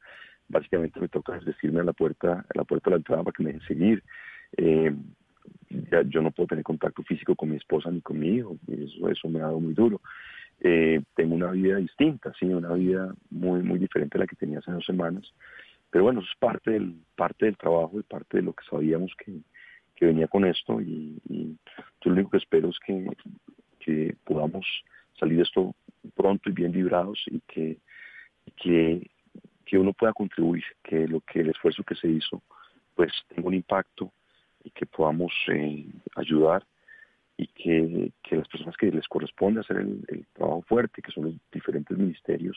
básicamente 0.48 1.00
me 1.00 1.08
toca 1.08 1.38
decirme 1.40 1.80
a 1.80 1.84
la 1.84 1.92
puerta, 1.92 2.44
a 2.48 2.58
la 2.58 2.64
puerta 2.64 2.90
de 2.90 2.90
la 2.92 2.96
entrada 2.98 3.22
para 3.22 3.32
que 3.32 3.42
me 3.42 3.52
dejen 3.52 3.68
seguir. 3.68 4.02
Eh, 4.56 4.94
yo 6.07 6.22
no 6.22 6.30
puedo 6.30 6.49
tener 6.49 6.64
contacto 6.64 7.03
físico 7.03 7.34
con 7.36 7.51
mi 7.51 7.57
esposa 7.57 7.90
ni 7.90 8.01
con 8.01 8.18
mi 8.18 8.28
hijo, 8.36 8.57
y 8.66 8.84
eso, 8.84 9.09
eso 9.09 9.28
me 9.28 9.40
ha 9.40 9.45
dado 9.45 9.61
muy 9.61 9.74
duro. 9.74 10.01
eh, 10.61 11.03
tengo 11.14 11.34
una 11.34 11.51
vida 11.51 11.76
distinta, 11.76 12.32
sí, 12.38 12.47
una 12.47 12.72
vida 12.74 13.14
muy, 13.30 13.62
muy 13.62 13.78
diferente 13.78 14.16
a 14.16 14.20
la 14.20 14.26
que 14.26 14.36
tenía 14.36 14.61
hace 14.61 14.70
dos 14.70 14.84
semanas. 14.84 15.32
Pero 15.90 16.05
bueno, 16.05 16.20
eso 16.20 16.28
es 16.32 16.38
parte 16.38 16.70
del, 16.70 16.95
parte 17.16 17.47
del 17.47 17.57
trabajo 17.57 17.99
y 17.99 18.03
parte 18.03 18.38
de 18.38 18.45
lo 18.45 18.53
que 18.55 18.64
sabíamos 18.68 19.12
que, 19.16 19.40
venía 20.01 20.26
con 20.26 20.45
esto 20.45 20.80
y, 20.80 21.16
yo 21.28 22.11
lo 22.11 22.14
único 22.14 22.30
que 22.30 22.38
espero 22.38 22.70
es 22.70 22.78
que, 22.84 23.07
que 23.78 24.16
podamos 24.24 24.66
salir 25.16 25.36
de 25.36 25.45
esto 25.45 25.76
pronto 26.16 26.51
y 26.51 26.53
bien 26.53 26.72
librados 26.72 27.22
y 27.26 27.38
que, 27.47 27.78
que, 28.57 29.09
que 29.64 29.78
uno 29.78 29.93
pueda 29.93 30.12
contribuir, 30.12 30.64
que 30.82 31.07
lo 31.07 31.20
que 31.20 31.43
el 31.43 31.51
esfuerzo 31.51 31.84
que 31.84 31.95
se 31.95 32.09
hizo 32.09 32.43
pues 32.97 33.12
tenga 33.28 33.47
un 33.47 33.55
impacto 33.55 34.12
y 34.64 34.70
que 34.70 34.86
podamos 34.86 35.32
eh, 35.48 35.86
ayudar 36.16 36.64
y 37.36 37.46
que, 37.48 38.12
las 38.36 38.48
personas 38.48 38.76
que 38.76 38.90
les 38.90 39.08
corresponde 39.08 39.60
hacer 39.60 39.78
el, 39.78 40.26
trabajo 40.32 40.62
fuerte, 40.62 41.02
que 41.02 41.10
son 41.10 41.24
los 41.24 41.34
diferentes 41.50 41.96
ministerios, 41.96 42.56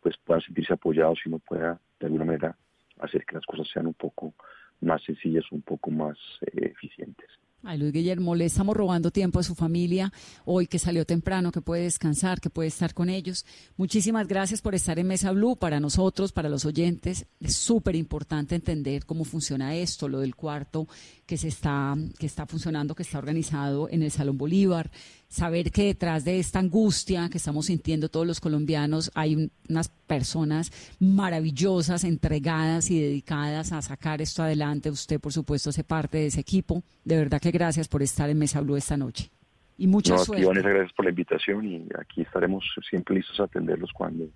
pues 0.00 0.16
puedan 0.18 0.42
sentirse 0.42 0.72
apoyados 0.72 1.18
y 1.24 1.28
uno 1.28 1.38
pueda 1.38 1.80
de 2.00 2.06
alguna 2.06 2.24
manera 2.24 2.56
hacer 3.00 3.24
que 3.24 3.34
las 3.34 3.44
cosas 3.44 3.68
sean 3.68 3.86
un 3.86 3.94
poco 3.94 4.34
más 4.80 5.02
sencillas, 5.02 5.44
un 5.50 5.62
poco 5.62 5.90
más 5.90 6.18
eh, 6.42 6.72
eficientes. 6.72 7.28
Ay, 7.68 7.78
Luis 7.78 7.92
Guillermo, 7.92 8.36
le 8.36 8.44
estamos 8.44 8.76
robando 8.76 9.10
tiempo 9.10 9.40
a 9.40 9.42
su 9.42 9.56
familia 9.56 10.12
hoy 10.44 10.68
que 10.68 10.78
salió 10.78 11.04
temprano, 11.04 11.50
que 11.50 11.60
puede 11.60 11.82
descansar, 11.82 12.40
que 12.40 12.48
puede 12.48 12.68
estar 12.68 12.94
con 12.94 13.08
ellos. 13.08 13.44
Muchísimas 13.76 14.28
gracias 14.28 14.62
por 14.62 14.76
estar 14.76 15.00
en 15.00 15.08
Mesa 15.08 15.32
Blue. 15.32 15.56
Para 15.56 15.80
nosotros, 15.80 16.30
para 16.30 16.48
los 16.48 16.64
oyentes, 16.64 17.26
es 17.40 17.56
súper 17.56 17.96
importante 17.96 18.54
entender 18.54 19.04
cómo 19.04 19.24
funciona 19.24 19.74
esto, 19.74 20.08
lo 20.08 20.20
del 20.20 20.36
cuarto 20.36 20.86
que 21.26 21.36
se 21.36 21.48
está, 21.48 21.96
que 22.20 22.26
está 22.26 22.46
funcionando, 22.46 22.94
que 22.94 23.02
está 23.02 23.18
organizado 23.18 23.88
en 23.90 24.04
el 24.04 24.12
Salón 24.12 24.38
Bolívar, 24.38 24.92
saber 25.28 25.70
que 25.70 25.84
detrás 25.84 26.24
de 26.24 26.38
esta 26.38 26.58
angustia 26.58 27.28
que 27.28 27.38
estamos 27.38 27.66
sintiendo 27.66 28.08
todos 28.08 28.26
los 28.26 28.40
colombianos 28.40 29.10
hay 29.14 29.50
unas 29.68 29.88
personas 29.88 30.72
maravillosas, 31.00 32.04
entregadas 32.04 32.90
y 32.90 33.00
dedicadas 33.00 33.72
a 33.72 33.82
sacar 33.82 34.22
esto 34.22 34.42
adelante. 34.42 34.90
Usted, 34.90 35.20
por 35.20 35.32
supuesto, 35.32 35.70
hace 35.70 35.84
parte 35.84 36.18
de 36.18 36.26
ese 36.26 36.40
equipo. 36.40 36.82
De 37.04 37.16
verdad 37.16 37.40
que 37.40 37.50
gracias 37.50 37.88
por 37.88 38.02
estar 38.02 38.30
en 38.30 38.38
Mesa 38.38 38.60
Blue 38.60 38.76
esta 38.76 38.96
noche. 38.96 39.30
Y 39.78 39.86
mucha 39.86 40.16
suerte. 40.16 40.44
gracias 40.44 40.92
por 40.94 41.04
la 41.04 41.10
invitación 41.10 41.66
y 41.66 41.86
aquí 41.98 42.22
estaremos 42.22 42.64
siempre 42.88 43.16
listos 43.16 43.38
a 43.40 43.44
atenderlos 43.44 43.92
cuando 43.92 44.26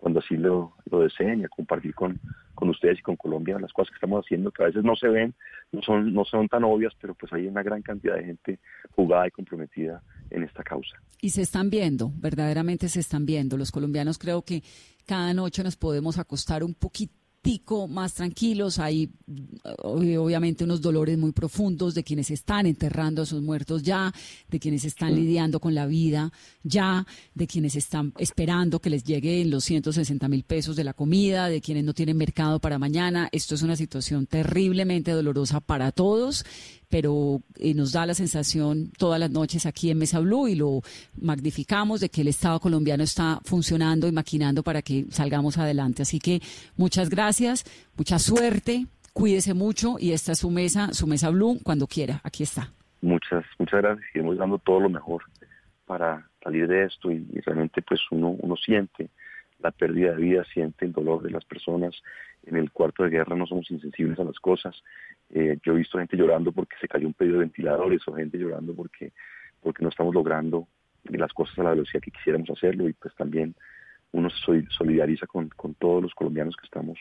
cuando 0.00 0.20
así 0.20 0.34
lo, 0.36 0.72
deseen 0.90 1.40
y 1.40 1.44
a 1.44 1.48
compartir 1.48 1.94
con, 1.94 2.18
con 2.54 2.70
ustedes 2.70 2.98
y 2.98 3.02
con 3.02 3.16
Colombia 3.16 3.58
las 3.58 3.72
cosas 3.72 3.90
que 3.90 3.96
estamos 3.96 4.24
haciendo, 4.24 4.50
que 4.50 4.62
a 4.62 4.66
veces 4.66 4.82
no 4.82 4.96
se 4.96 5.08
ven, 5.08 5.34
no 5.72 5.82
son, 5.82 6.14
no 6.14 6.24
son 6.24 6.48
tan 6.48 6.64
obvias, 6.64 6.94
pero 6.98 7.14
pues 7.14 7.30
hay 7.34 7.46
una 7.46 7.62
gran 7.62 7.82
cantidad 7.82 8.16
de 8.16 8.24
gente 8.24 8.58
jugada 8.96 9.28
y 9.28 9.30
comprometida 9.30 10.02
en 10.30 10.42
esta 10.42 10.62
causa. 10.62 10.96
Y 11.20 11.30
se 11.30 11.42
están 11.42 11.68
viendo, 11.68 12.10
verdaderamente 12.16 12.88
se 12.88 13.00
están 13.00 13.26
viendo. 13.26 13.58
Los 13.58 13.70
colombianos 13.70 14.16
creo 14.16 14.42
que 14.42 14.62
cada 15.06 15.34
noche 15.34 15.62
nos 15.62 15.76
podemos 15.76 16.18
acostar 16.18 16.64
un 16.64 16.72
poquito 16.72 17.19
más 17.88 18.14
tranquilos, 18.14 18.78
hay 18.78 19.10
obviamente 19.82 20.64
unos 20.64 20.82
dolores 20.82 21.16
muy 21.16 21.32
profundos 21.32 21.94
de 21.94 22.04
quienes 22.04 22.30
están 22.30 22.66
enterrando 22.66 23.22
a 23.22 23.26
sus 23.26 23.40
muertos 23.40 23.82
ya, 23.82 24.12
de 24.48 24.60
quienes 24.60 24.84
están 24.84 25.14
lidiando 25.14 25.58
con 25.58 25.74
la 25.74 25.86
vida 25.86 26.32
ya, 26.62 27.06
de 27.34 27.46
quienes 27.46 27.76
están 27.76 28.12
esperando 28.18 28.80
que 28.80 28.90
les 28.90 29.04
lleguen 29.04 29.50
los 29.50 29.64
160 29.64 30.28
mil 30.28 30.44
pesos 30.44 30.76
de 30.76 30.84
la 30.84 30.92
comida, 30.92 31.48
de 31.48 31.62
quienes 31.62 31.84
no 31.84 31.94
tienen 31.94 32.18
mercado 32.18 32.60
para 32.60 32.78
mañana. 32.78 33.28
Esto 33.32 33.54
es 33.54 33.62
una 33.62 33.76
situación 33.76 34.26
terriblemente 34.26 35.12
dolorosa 35.12 35.60
para 35.60 35.92
todos 35.92 36.44
pero 36.90 37.40
eh, 37.56 37.72
nos 37.72 37.92
da 37.92 38.04
la 38.04 38.14
sensación 38.14 38.90
todas 38.98 39.18
las 39.18 39.30
noches 39.30 39.64
aquí 39.64 39.90
en 39.90 39.98
Mesa 39.98 40.18
Blue 40.20 40.48
y 40.48 40.56
lo 40.56 40.82
magnificamos 41.20 42.00
de 42.00 42.08
que 42.08 42.20
el 42.20 42.28
Estado 42.28 42.60
colombiano 42.60 43.04
está 43.04 43.40
funcionando 43.44 44.08
y 44.08 44.12
maquinando 44.12 44.62
para 44.62 44.82
que 44.82 45.06
salgamos 45.10 45.56
adelante. 45.56 46.02
Así 46.02 46.18
que 46.18 46.40
muchas 46.76 47.08
gracias, 47.08 47.64
mucha 47.96 48.18
suerte, 48.18 48.86
cuídese 49.12 49.54
mucho 49.54 49.96
y 49.98 50.12
esta 50.12 50.32
es 50.32 50.40
su 50.40 50.50
mesa, 50.50 50.92
su 50.92 51.06
Mesa 51.06 51.30
Blue, 51.30 51.60
cuando 51.62 51.86
quiera, 51.86 52.20
aquí 52.24 52.42
está. 52.42 52.72
Muchas, 53.00 53.44
muchas 53.58 53.80
gracias. 53.80 54.06
Seguimos 54.12 54.36
dando 54.36 54.58
todo 54.58 54.80
lo 54.80 54.90
mejor 54.90 55.22
para 55.86 56.28
salir 56.42 56.66
de 56.66 56.84
esto 56.84 57.10
y, 57.10 57.24
realmente 57.44 57.82
pues 57.82 58.00
uno, 58.10 58.30
uno 58.30 58.56
siente 58.56 59.10
la 59.60 59.70
pérdida 59.70 60.12
de 60.12 60.22
vida, 60.22 60.44
siente 60.52 60.84
el 60.84 60.92
dolor 60.92 61.22
de 61.22 61.30
las 61.30 61.44
personas. 61.44 61.94
En 62.46 62.56
el 62.56 62.70
cuarto 62.70 63.02
de 63.04 63.10
guerra 63.10 63.36
no 63.36 63.46
somos 63.46 63.70
insensibles 63.70 64.18
a 64.18 64.24
las 64.24 64.38
cosas. 64.38 64.82
Eh, 65.32 65.58
yo 65.64 65.72
he 65.72 65.78
visto 65.78 65.98
gente 65.98 66.16
llorando 66.16 66.52
porque 66.52 66.76
se 66.80 66.88
cayó 66.88 67.06
un 67.06 67.14
pedido 67.14 67.34
de 67.34 67.44
ventiladores 67.44 68.02
o 68.06 68.14
gente 68.14 68.38
llorando 68.38 68.74
porque, 68.74 69.12
porque 69.60 69.82
no 69.82 69.90
estamos 69.90 70.14
logrando 70.14 70.66
las 71.04 71.32
cosas 71.32 71.58
a 71.58 71.62
la 71.62 71.70
velocidad 71.70 72.02
que 72.02 72.10
quisiéramos 72.10 72.50
hacerlo 72.50 72.88
y 72.88 72.92
pues 72.92 73.14
también 73.14 73.54
uno 74.12 74.28
se 74.30 74.66
solidariza 74.70 75.26
con, 75.26 75.48
con 75.50 75.74
todos 75.74 76.02
los 76.02 76.14
colombianos 76.14 76.56
que 76.56 76.66
estamos 76.66 76.98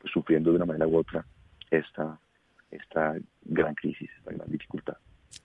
pues, 0.00 0.12
sufriendo 0.12 0.50
de 0.50 0.56
una 0.56 0.66
manera 0.66 0.86
u 0.86 0.96
otra 0.96 1.26
esta, 1.70 2.18
esta 2.70 3.16
gran 3.42 3.74
crisis, 3.74 4.08
esta 4.18 4.32
gran 4.32 4.50
dificultad. 4.50 4.96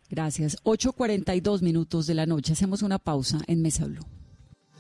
Gracias. 0.09 0.63
8.42 0.63 1.61
minutos 1.63 2.05
de 2.07 2.13
la 2.13 2.25
noche. 2.25 2.53
Hacemos 2.53 2.83
una 2.83 2.99
pausa 2.99 3.39
en 3.47 3.61
Mesa 3.61 3.85
Blue. 3.85 4.18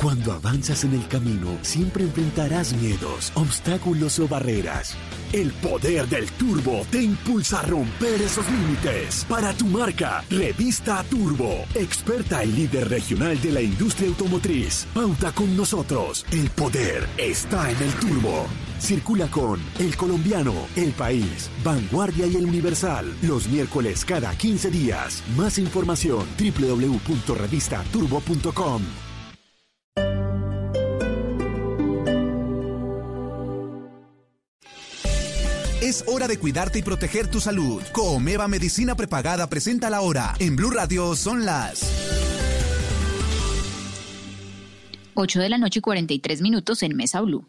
Cuando 0.00 0.32
avanzas 0.32 0.84
en 0.84 0.94
el 0.94 1.06
camino, 1.08 1.58
siempre 1.60 2.04
enfrentarás 2.04 2.72
miedos, 2.72 3.30
obstáculos 3.34 4.18
o 4.18 4.26
barreras. 4.26 4.96
El 5.30 5.52
poder 5.52 6.08
del 6.08 6.26
turbo 6.32 6.86
te 6.90 7.02
impulsa 7.02 7.60
a 7.60 7.64
romper 7.64 8.22
esos 8.22 8.50
límites. 8.50 9.26
Para 9.28 9.52
tu 9.52 9.66
marca, 9.66 10.24
Revista 10.30 11.04
Turbo, 11.04 11.66
experta 11.74 12.42
y 12.42 12.52
líder 12.52 12.88
regional 12.88 13.38
de 13.42 13.52
la 13.52 13.60
industria 13.60 14.08
automotriz. 14.08 14.86
Pauta 14.94 15.32
con 15.32 15.54
nosotros. 15.54 16.24
El 16.30 16.48
poder 16.48 17.06
está 17.18 17.70
en 17.70 17.82
el 17.82 17.92
turbo. 17.96 18.46
Circula 18.78 19.30
con 19.30 19.60
El 19.78 19.94
Colombiano, 19.98 20.54
El 20.76 20.92
País, 20.92 21.50
Vanguardia 21.62 22.26
y 22.26 22.36
El 22.36 22.46
Universal. 22.46 23.14
Los 23.20 23.48
miércoles 23.48 24.06
cada 24.06 24.34
15 24.34 24.70
días. 24.70 25.22
Más 25.36 25.58
información 25.58 26.24
www.revistaturbo.com. 26.38 29.09
Es 35.90 36.04
hora 36.06 36.28
de 36.28 36.38
cuidarte 36.38 36.78
y 36.78 36.82
proteger 36.82 37.26
tu 37.26 37.40
salud. 37.40 37.82
Comeva 37.90 38.46
Medicina 38.46 38.94
Prepagada 38.94 39.48
presenta 39.48 39.90
la 39.90 40.02
hora. 40.02 40.36
En 40.38 40.54
Blue 40.54 40.70
Radio 40.70 41.16
son 41.16 41.44
las 41.44 41.82
8 45.14 45.40
de 45.40 45.48
la 45.48 45.58
noche 45.58 45.80
y 45.80 45.82
43 45.82 46.42
minutos 46.42 46.84
en 46.84 46.94
Mesa 46.94 47.20
Blue. 47.22 47.44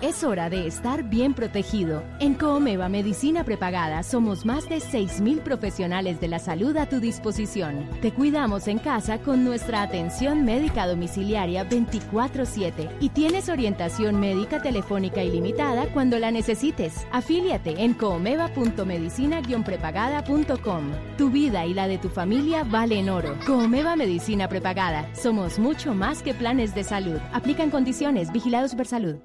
Es 0.00 0.22
hora 0.22 0.48
de 0.48 0.68
estar 0.68 1.02
bien 1.02 1.34
protegido. 1.34 2.04
En 2.20 2.34
Coomeva 2.34 2.88
Medicina 2.88 3.42
Prepagada 3.42 4.04
somos 4.04 4.46
más 4.46 4.68
de 4.68 4.76
6.000 4.76 5.40
profesionales 5.40 6.20
de 6.20 6.28
la 6.28 6.38
salud 6.38 6.76
a 6.76 6.88
tu 6.88 7.00
disposición. 7.00 7.84
Te 8.00 8.12
cuidamos 8.12 8.68
en 8.68 8.78
casa 8.78 9.18
con 9.18 9.42
nuestra 9.42 9.82
atención 9.82 10.44
médica 10.44 10.86
domiciliaria 10.86 11.68
24/7 11.68 12.88
y 13.00 13.08
tienes 13.08 13.48
orientación 13.48 14.20
médica 14.20 14.62
telefónica 14.62 15.24
ilimitada 15.24 15.92
cuando 15.92 16.20
la 16.20 16.30
necesites. 16.30 17.04
Afíliate 17.10 17.82
en 17.82 17.94
coomeva.medicina-prepagada.com. 17.94 20.92
Tu 21.16 21.30
vida 21.30 21.66
y 21.66 21.74
la 21.74 21.88
de 21.88 21.98
tu 21.98 22.08
familia 22.08 22.62
valen 22.62 23.10
oro. 23.10 23.36
Coomeva 23.44 23.96
Medicina 23.96 24.48
Prepagada. 24.48 25.12
Somos 25.12 25.58
mucho 25.58 25.92
más 25.92 26.22
que 26.22 26.34
planes 26.34 26.72
de 26.72 26.84
salud. 26.84 27.18
Aplican 27.32 27.70
condiciones. 27.70 28.30
Vigilados 28.30 28.76
por 28.76 28.86
salud. 28.86 29.16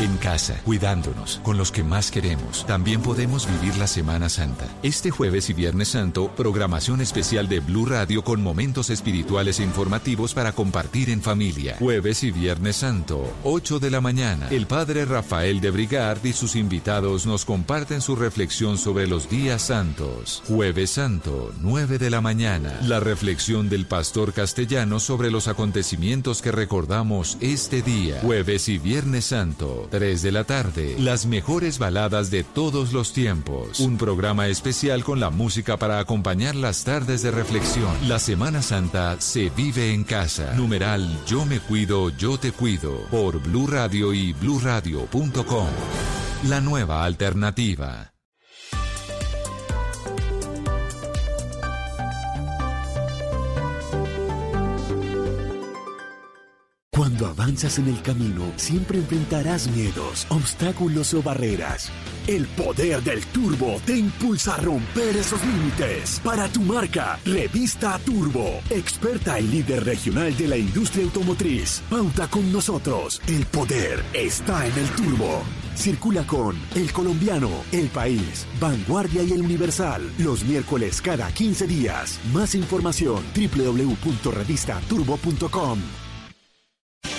En 0.00 0.16
casa, 0.18 0.60
cuidándonos, 0.64 1.40
con 1.42 1.58
los 1.58 1.72
que 1.72 1.82
más 1.82 2.12
queremos, 2.12 2.64
también 2.66 3.02
podemos 3.02 3.48
vivir 3.50 3.76
la 3.78 3.88
Semana 3.88 4.28
Santa. 4.28 4.68
Este 4.84 5.10
jueves 5.10 5.50
y 5.50 5.54
Viernes 5.54 5.88
Santo, 5.88 6.30
programación 6.36 7.00
especial 7.00 7.48
de 7.48 7.58
Blue 7.58 7.84
Radio 7.84 8.22
con 8.22 8.40
momentos 8.40 8.90
espirituales 8.90 9.58
e 9.58 9.64
informativos 9.64 10.34
para 10.34 10.52
compartir 10.52 11.10
en 11.10 11.20
familia. 11.20 11.74
Jueves 11.80 12.22
y 12.22 12.30
Viernes 12.30 12.76
Santo, 12.76 13.28
8 13.42 13.80
de 13.80 13.90
la 13.90 14.00
mañana. 14.00 14.46
El 14.50 14.68
padre 14.68 15.04
Rafael 15.04 15.60
de 15.60 15.72
Brigard 15.72 16.24
y 16.24 16.32
sus 16.32 16.54
invitados 16.54 17.26
nos 17.26 17.44
comparten 17.44 18.00
su 18.00 18.14
reflexión 18.14 18.78
sobre 18.78 19.08
los 19.08 19.28
días 19.28 19.62
santos. 19.62 20.44
Jueves 20.46 20.90
Santo, 20.90 21.52
9 21.60 21.98
de 21.98 22.10
la 22.10 22.20
mañana. 22.20 22.78
La 22.84 23.00
reflexión 23.00 23.68
del 23.68 23.86
pastor 23.86 24.32
castellano 24.32 25.00
sobre 25.00 25.32
los 25.32 25.48
acontecimientos 25.48 26.40
que 26.40 26.52
recordamos 26.52 27.36
este 27.40 27.82
día. 27.82 28.20
Jueves 28.22 28.68
y 28.68 28.78
Viernes 28.78 29.24
Santo. 29.24 29.87
3 29.88 30.22
de 30.22 30.32
la 30.32 30.44
tarde, 30.44 30.96
las 30.98 31.26
mejores 31.26 31.78
baladas 31.78 32.30
de 32.30 32.44
todos 32.44 32.92
los 32.92 33.12
tiempos. 33.12 33.80
Un 33.80 33.96
programa 33.96 34.48
especial 34.48 35.04
con 35.04 35.20
la 35.20 35.30
música 35.30 35.76
para 35.76 35.98
acompañar 35.98 36.54
las 36.54 36.84
tardes 36.84 37.22
de 37.22 37.30
reflexión. 37.30 37.96
La 38.06 38.18
Semana 38.18 38.62
Santa 38.62 39.20
se 39.20 39.50
vive 39.50 39.92
en 39.92 40.04
casa. 40.04 40.54
Numeral 40.54 41.08
Yo 41.26 41.44
me 41.44 41.60
cuido, 41.60 42.10
yo 42.10 42.38
te 42.38 42.52
cuido. 42.52 43.06
Por 43.10 43.40
Blue 43.40 43.66
Radio 43.66 44.12
y 44.12 44.32
bluradio.com. 44.32 45.68
La 46.48 46.60
nueva 46.60 47.04
alternativa. 47.04 48.12
Cuando 56.98 57.28
avanzas 57.28 57.78
en 57.78 57.86
el 57.86 58.02
camino, 58.02 58.52
siempre 58.56 58.98
enfrentarás 58.98 59.68
miedos, 59.68 60.26
obstáculos 60.30 61.14
o 61.14 61.22
barreras. 61.22 61.92
El 62.26 62.48
poder 62.48 63.00
del 63.04 63.24
turbo 63.26 63.80
te 63.86 63.96
impulsa 63.96 64.56
a 64.56 64.56
romper 64.56 65.16
esos 65.16 65.40
límites. 65.46 66.20
Para 66.24 66.48
tu 66.48 66.60
marca, 66.60 67.20
Revista 67.24 68.00
Turbo, 68.04 68.60
experta 68.68 69.38
y 69.38 69.46
líder 69.46 69.84
regional 69.84 70.36
de 70.36 70.48
la 70.48 70.56
industria 70.56 71.04
automotriz. 71.04 71.84
Pauta 71.88 72.26
con 72.26 72.50
nosotros. 72.50 73.22
El 73.28 73.46
poder 73.46 74.04
está 74.12 74.66
en 74.66 74.76
el 74.76 74.88
turbo. 74.96 75.44
Circula 75.76 76.26
con 76.26 76.56
El 76.74 76.92
Colombiano, 76.92 77.62
El 77.70 77.90
País, 77.90 78.44
Vanguardia 78.58 79.22
y 79.22 79.34
El 79.34 79.42
Universal. 79.42 80.02
Los 80.18 80.42
miércoles 80.42 81.00
cada 81.00 81.30
15 81.30 81.68
días. 81.68 82.18
Más 82.32 82.56
información 82.56 83.22
www.revistaturbo.com. 83.36 86.07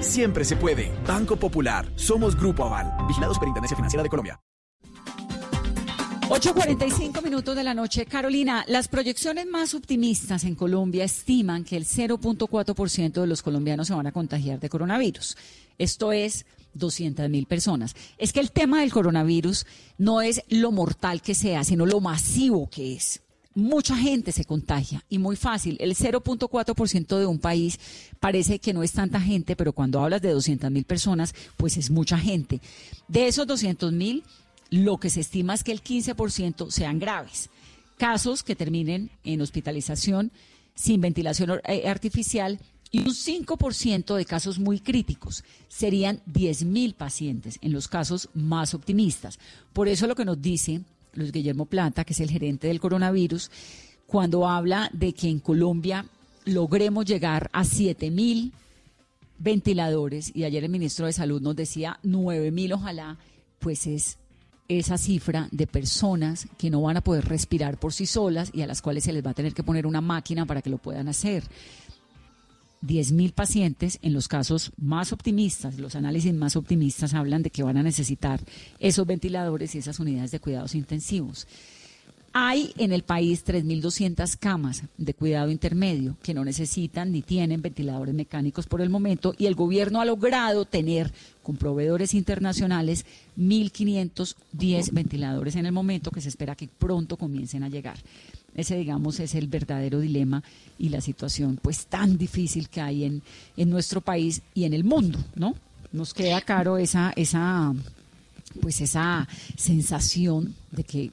Siempre 0.00 0.44
se 0.44 0.56
puede. 0.56 0.92
Banco 1.06 1.36
Popular. 1.36 1.90
Somos 1.96 2.36
Grupo 2.36 2.64
Aval. 2.64 3.06
Vigilados 3.06 3.38
por 3.38 3.48
Intendencia 3.48 3.76
Financiera 3.76 4.02
de 4.02 4.08
Colombia. 4.08 4.40
8.45 6.28 7.22
minutos 7.22 7.54
de 7.54 7.62
la 7.62 7.74
noche. 7.74 8.06
Carolina, 8.06 8.64
las 8.66 8.88
proyecciones 8.88 9.46
más 9.46 9.74
optimistas 9.74 10.44
en 10.44 10.54
Colombia 10.54 11.04
estiman 11.04 11.62
que 11.62 11.76
el 11.76 11.84
0.4% 11.84 13.20
de 13.20 13.26
los 13.26 13.42
colombianos 13.42 13.88
se 13.88 13.94
van 13.94 14.06
a 14.06 14.12
contagiar 14.12 14.58
de 14.58 14.70
coronavirus. 14.70 15.36
Esto 15.76 16.10
es 16.10 16.46
200 16.72 17.28
mil 17.28 17.44
personas. 17.44 17.94
Es 18.16 18.32
que 18.32 18.40
el 18.40 18.50
tema 18.50 18.80
del 18.80 18.92
coronavirus 18.92 19.66
no 19.98 20.22
es 20.22 20.42
lo 20.48 20.72
mortal 20.72 21.20
que 21.20 21.34
sea, 21.34 21.64
sino 21.64 21.84
lo 21.84 22.00
masivo 22.00 22.70
que 22.70 22.94
es 22.94 23.20
mucha 23.54 23.96
gente 23.96 24.32
se 24.32 24.44
contagia 24.44 25.04
y 25.08 25.18
muy 25.18 25.36
fácil. 25.36 25.76
El 25.80 25.94
0.4% 25.94 27.18
de 27.18 27.26
un 27.26 27.38
país 27.38 27.78
parece 28.20 28.58
que 28.58 28.72
no 28.72 28.82
es 28.82 28.92
tanta 28.92 29.20
gente, 29.20 29.56
pero 29.56 29.72
cuando 29.72 30.00
hablas 30.00 30.22
de 30.22 30.30
200 30.30 30.70
mil 30.70 30.84
personas, 30.84 31.34
pues 31.56 31.76
es 31.76 31.90
mucha 31.90 32.18
gente. 32.18 32.60
De 33.08 33.26
esos 33.26 33.46
200 33.46 33.92
mil, 33.92 34.24
lo 34.70 34.98
que 34.98 35.10
se 35.10 35.20
estima 35.20 35.54
es 35.54 35.64
que 35.64 35.72
el 35.72 35.82
15% 35.82 36.70
sean 36.70 36.98
graves. 36.98 37.50
Casos 37.98 38.42
que 38.42 38.56
terminen 38.56 39.10
en 39.24 39.40
hospitalización 39.40 40.32
sin 40.74 41.00
ventilación 41.00 41.60
eh, 41.64 41.88
artificial 41.88 42.58
y 42.90 43.00
un 43.00 43.14
5% 43.14 44.14
de 44.14 44.24
casos 44.24 44.58
muy 44.58 44.80
críticos. 44.80 45.44
Serían 45.68 46.20
10 46.26 46.64
mil 46.64 46.94
pacientes 46.94 47.58
en 47.62 47.72
los 47.72 47.88
casos 47.88 48.28
más 48.34 48.74
optimistas. 48.74 49.38
Por 49.72 49.88
eso 49.88 50.06
lo 50.06 50.14
que 50.14 50.24
nos 50.24 50.40
dice 50.40 50.82
Luis 51.14 51.32
Guillermo 51.32 51.66
Plata, 51.66 52.04
que 52.04 52.12
es 52.12 52.20
el 52.20 52.30
gerente 52.30 52.68
del 52.68 52.80
coronavirus, 52.80 53.50
cuando 54.06 54.48
habla 54.48 54.90
de 54.92 55.12
que 55.12 55.28
en 55.28 55.40
Colombia 55.40 56.06
logremos 56.44 57.04
llegar 57.04 57.50
a 57.52 57.64
7 57.64 58.10
mil 58.10 58.52
ventiladores, 59.38 60.30
y 60.34 60.44
ayer 60.44 60.64
el 60.64 60.70
ministro 60.70 61.06
de 61.06 61.12
Salud 61.12 61.40
nos 61.40 61.56
decía 61.56 61.98
9 62.02 62.50
mil, 62.50 62.72
ojalá, 62.72 63.18
pues 63.58 63.86
es 63.86 64.18
esa 64.68 64.96
cifra 64.96 65.48
de 65.50 65.66
personas 65.66 66.46
que 66.56 66.70
no 66.70 66.82
van 66.82 66.96
a 66.96 67.00
poder 67.02 67.26
respirar 67.26 67.78
por 67.78 67.92
sí 67.92 68.06
solas 68.06 68.50
y 68.54 68.62
a 68.62 68.66
las 68.66 68.80
cuales 68.80 69.04
se 69.04 69.12
les 69.12 69.24
va 69.24 69.30
a 69.30 69.34
tener 69.34 69.54
que 69.54 69.62
poner 69.62 69.86
una 69.86 70.00
máquina 70.00 70.46
para 70.46 70.62
que 70.62 70.70
lo 70.70 70.78
puedan 70.78 71.08
hacer. 71.08 71.44
10.000 72.82 73.32
pacientes, 73.32 73.98
en 74.02 74.12
los 74.12 74.28
casos 74.28 74.72
más 74.76 75.12
optimistas, 75.12 75.78
los 75.78 75.94
análisis 75.94 76.34
más 76.34 76.56
optimistas 76.56 77.14
hablan 77.14 77.42
de 77.42 77.50
que 77.50 77.62
van 77.62 77.76
a 77.76 77.82
necesitar 77.82 78.40
esos 78.78 79.06
ventiladores 79.06 79.74
y 79.74 79.78
esas 79.78 80.00
unidades 80.00 80.32
de 80.32 80.40
cuidados 80.40 80.74
intensivos. 80.74 81.46
Hay 82.34 82.72
en 82.78 82.92
el 82.92 83.02
país 83.02 83.44
3.200 83.44 84.38
camas 84.38 84.84
de 84.96 85.12
cuidado 85.12 85.50
intermedio 85.50 86.16
que 86.22 86.32
no 86.32 86.46
necesitan 86.46 87.12
ni 87.12 87.20
tienen 87.20 87.60
ventiladores 87.60 88.14
mecánicos 88.14 88.66
por 88.66 88.80
el 88.80 88.88
momento 88.88 89.34
y 89.36 89.44
el 89.46 89.54
gobierno 89.54 90.00
ha 90.00 90.06
logrado 90.06 90.64
tener 90.64 91.12
con 91.42 91.58
proveedores 91.58 92.14
internacionales 92.14 93.04
1.510 93.36 94.92
ventiladores 94.92 95.56
en 95.56 95.66
el 95.66 95.72
momento 95.72 96.10
que 96.10 96.22
se 96.22 96.30
espera 96.30 96.56
que 96.56 96.68
pronto 96.68 97.18
comiencen 97.18 97.64
a 97.64 97.68
llegar. 97.68 97.98
Ese, 98.54 98.76
digamos, 98.76 99.18
es 99.20 99.34
el 99.34 99.48
verdadero 99.48 100.00
dilema 100.00 100.42
y 100.78 100.90
la 100.90 101.00
situación 101.00 101.58
pues 101.60 101.86
tan 101.86 102.18
difícil 102.18 102.68
que 102.68 102.80
hay 102.80 103.04
en, 103.04 103.22
en 103.56 103.70
nuestro 103.70 104.00
país 104.00 104.42
y 104.54 104.64
en 104.64 104.74
el 104.74 104.84
mundo, 104.84 105.18
¿no? 105.34 105.54
Nos 105.92 106.12
queda 106.14 106.40
caro 106.40 106.76
esa, 106.76 107.12
esa, 107.16 107.72
pues 108.60 108.80
esa 108.80 109.28
sensación 109.56 110.54
de 110.70 110.84
que 110.84 111.10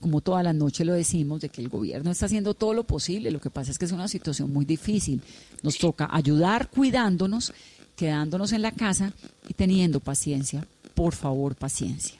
como 0.00 0.20
toda 0.20 0.42
la 0.42 0.52
noche 0.52 0.84
lo 0.84 0.94
decimos, 0.94 1.40
de 1.40 1.48
que 1.48 1.60
el 1.60 1.68
gobierno 1.68 2.10
está 2.10 2.26
haciendo 2.26 2.54
todo 2.54 2.74
lo 2.74 2.84
posible. 2.84 3.30
Lo 3.30 3.40
que 3.40 3.50
pasa 3.50 3.70
es 3.70 3.78
que 3.78 3.84
es 3.84 3.92
una 3.92 4.08
situación 4.08 4.52
muy 4.52 4.64
difícil. 4.64 5.22
Nos 5.62 5.78
toca 5.78 6.08
ayudar 6.10 6.70
cuidándonos, 6.70 7.52
quedándonos 7.96 8.52
en 8.52 8.62
la 8.62 8.72
casa 8.72 9.12
y 9.48 9.54
teniendo 9.54 10.00
paciencia. 10.00 10.66
Por 10.94 11.14
favor, 11.14 11.54
paciencia. 11.54 12.19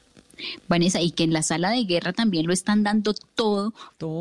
Vanessa, 0.68 1.01
y 1.01 1.11
que 1.11 1.24
en 1.24 1.32
la 1.32 1.43
sala 1.43 1.70
de 1.70 1.84
guerra 1.84 2.12
también 2.12 2.47
lo 2.47 2.53
están 2.53 2.82
dando 2.82 3.14
todo, 3.34 3.72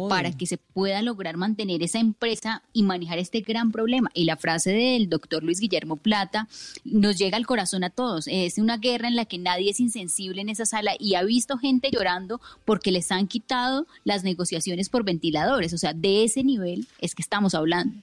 para 0.10 0.32
que 0.32 0.46
se 0.46 0.58
pueda 0.58 1.02
lograr 1.02 1.38
mantener 1.38 1.84
esa 1.84 2.00
empresa 2.00 2.64
y 2.74 2.84
manejar 2.84 3.20
este 3.20 3.42
gran 3.42 3.72
problema. 3.72 4.10
Y 4.14 4.26
la 4.26 4.38
frase 4.38 4.72
del 4.72 5.10
doctor 5.10 5.44
Luis 5.44 5.60
Guillermo 5.60 5.96
Plata 5.96 6.48
nos 6.84 7.18
llega 7.18 7.38
al 7.38 7.46
corazón 7.46 7.84
a 7.84 7.90
todos. 7.90 8.28
Es 8.28 8.58
una 8.58 8.78
guerra 8.78 9.08
en 9.08 9.16
la 9.16 9.26
que 9.26 9.38
nadie 9.38 9.72
es 9.72 9.80
insensible 9.80 10.42
en 10.42 10.50
esa 10.50 10.66
sala 10.66 10.94
y 11.00 11.16
ha 11.16 11.24
visto 11.24 11.58
gente 11.58 11.90
llorando 11.92 12.42
porque 12.66 12.92
les 12.92 13.12
han 13.12 13.28
quitado 13.28 13.88
las 14.04 14.24
negociaciones 14.24 14.90
por 14.90 15.04
ventiladores. 15.04 15.74
O 15.74 15.78
sea, 15.78 15.94
de 15.94 16.24
ese 16.24 16.44
nivel 16.44 16.88
es 17.00 17.16
que 17.16 17.22
estamos 17.22 17.54
hablando. 17.54 17.96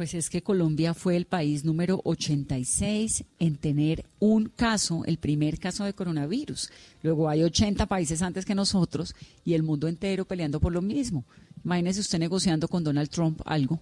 Pues 0.00 0.14
es 0.14 0.30
que 0.30 0.42
Colombia 0.42 0.94
fue 0.94 1.14
el 1.14 1.26
país 1.26 1.62
número 1.62 2.00
86 2.04 3.22
en 3.38 3.56
tener 3.56 4.06
un 4.18 4.46
caso, 4.46 5.02
el 5.04 5.18
primer 5.18 5.58
caso 5.58 5.84
de 5.84 5.92
coronavirus. 5.92 6.70
Luego 7.02 7.28
hay 7.28 7.42
80 7.42 7.84
países 7.84 8.22
antes 8.22 8.46
que 8.46 8.54
nosotros 8.54 9.14
y 9.44 9.52
el 9.52 9.62
mundo 9.62 9.88
entero 9.88 10.24
peleando 10.24 10.58
por 10.58 10.72
lo 10.72 10.80
mismo. 10.80 11.26
Imagínese 11.66 12.00
usted 12.00 12.18
negociando 12.18 12.66
con 12.66 12.82
Donald 12.82 13.10
Trump 13.10 13.42
algo. 13.44 13.78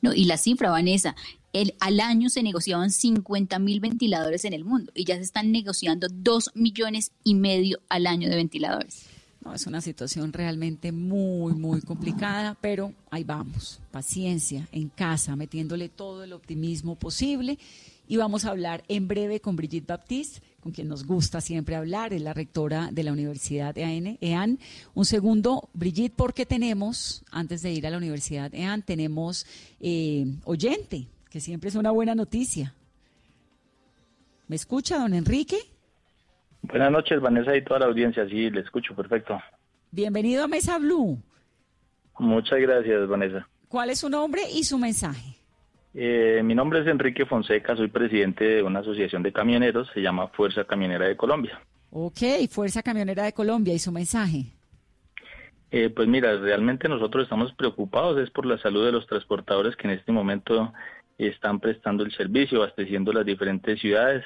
No, 0.00 0.14
y 0.14 0.26
la 0.26 0.36
cifra, 0.38 0.70
Vanessa, 0.70 1.16
el, 1.52 1.74
al 1.80 1.98
año 1.98 2.30
se 2.30 2.44
negociaban 2.44 2.92
50 2.92 3.58
mil 3.58 3.80
ventiladores 3.80 4.44
en 4.44 4.52
el 4.52 4.64
mundo 4.64 4.92
y 4.94 5.06
ya 5.06 5.16
se 5.16 5.22
están 5.22 5.50
negociando 5.50 6.06
2 6.08 6.52
millones 6.54 7.10
y 7.24 7.34
medio 7.34 7.80
al 7.88 8.06
año 8.06 8.30
de 8.30 8.36
ventiladores. 8.36 9.08
Es 9.54 9.66
una 9.66 9.80
situación 9.80 10.32
realmente 10.32 10.92
muy, 10.92 11.54
muy 11.54 11.80
complicada, 11.80 12.56
pero 12.60 12.92
ahí 13.10 13.24
vamos, 13.24 13.80
paciencia, 13.90 14.68
en 14.72 14.88
casa, 14.88 15.36
metiéndole 15.36 15.88
todo 15.88 16.24
el 16.24 16.32
optimismo 16.32 16.96
posible. 16.96 17.58
Y 18.08 18.16
vamos 18.16 18.44
a 18.44 18.50
hablar 18.50 18.84
en 18.88 19.08
breve 19.08 19.40
con 19.40 19.56
Brigitte 19.56 19.86
Baptiste, 19.88 20.40
con 20.60 20.72
quien 20.72 20.88
nos 20.88 21.04
gusta 21.04 21.40
siempre 21.40 21.76
hablar, 21.76 22.12
es 22.12 22.22
la 22.22 22.34
rectora 22.34 22.90
de 22.92 23.02
la 23.02 23.12
Universidad 23.12 23.76
EAN. 23.78 24.18
EAN. 24.20 24.58
Un 24.94 25.04
segundo, 25.04 25.68
Brigitte, 25.74 26.14
porque 26.14 26.46
tenemos, 26.46 27.24
antes 27.30 27.62
de 27.62 27.72
ir 27.72 27.86
a 27.86 27.90
la 27.90 27.96
Universidad 27.96 28.54
EAN, 28.54 28.82
tenemos 28.82 29.46
eh, 29.80 30.26
oyente, 30.44 31.08
que 31.30 31.40
siempre 31.40 31.70
es 31.70 31.76
una 31.76 31.90
buena 31.90 32.14
noticia. 32.14 32.74
¿Me 34.48 34.56
escucha, 34.56 34.98
don 34.98 35.14
Enrique? 35.14 35.58
Buenas 36.62 36.90
noches, 36.90 37.20
Vanessa 37.20 37.56
y 37.56 37.62
toda 37.62 37.80
la 37.80 37.86
audiencia. 37.86 38.28
Sí, 38.28 38.50
le 38.50 38.60
escucho, 38.60 38.94
perfecto. 38.94 39.40
Bienvenido 39.90 40.44
a 40.44 40.48
Mesa 40.48 40.78
Blue. 40.78 41.18
Muchas 42.18 42.58
gracias, 42.60 43.08
Vanessa. 43.08 43.48
¿Cuál 43.68 43.90
es 43.90 44.00
su 44.00 44.08
nombre 44.08 44.42
y 44.52 44.64
su 44.64 44.78
mensaje? 44.78 45.36
Eh, 45.94 46.42
mi 46.44 46.54
nombre 46.54 46.80
es 46.80 46.86
Enrique 46.86 47.24
Fonseca, 47.24 47.74
soy 47.74 47.88
presidente 47.88 48.44
de 48.44 48.62
una 48.62 48.80
asociación 48.80 49.22
de 49.22 49.32
camioneros, 49.32 49.88
se 49.94 50.02
llama 50.02 50.28
Fuerza 50.28 50.64
Camionera 50.64 51.06
de 51.06 51.16
Colombia. 51.16 51.60
Ok, 51.90 52.18
Fuerza 52.50 52.82
Camionera 52.82 53.24
de 53.24 53.32
Colombia, 53.32 53.72
¿y 53.72 53.78
su 53.78 53.90
mensaje? 53.90 54.44
Eh, 55.70 55.90
pues 55.90 56.06
mira, 56.06 56.36
realmente 56.36 56.88
nosotros 56.88 57.24
estamos 57.24 57.52
preocupados 57.54 58.18
es 58.18 58.30
por 58.30 58.46
la 58.46 58.58
salud 58.58 58.84
de 58.84 58.92
los 58.92 59.06
transportadores 59.06 59.74
que 59.76 59.88
en 59.88 59.94
este 59.94 60.12
momento 60.12 60.72
están 61.18 61.60
prestando 61.60 62.04
el 62.04 62.12
servicio, 62.12 62.58
abasteciendo 62.58 63.12
las 63.12 63.24
diferentes 63.24 63.80
ciudades. 63.80 64.24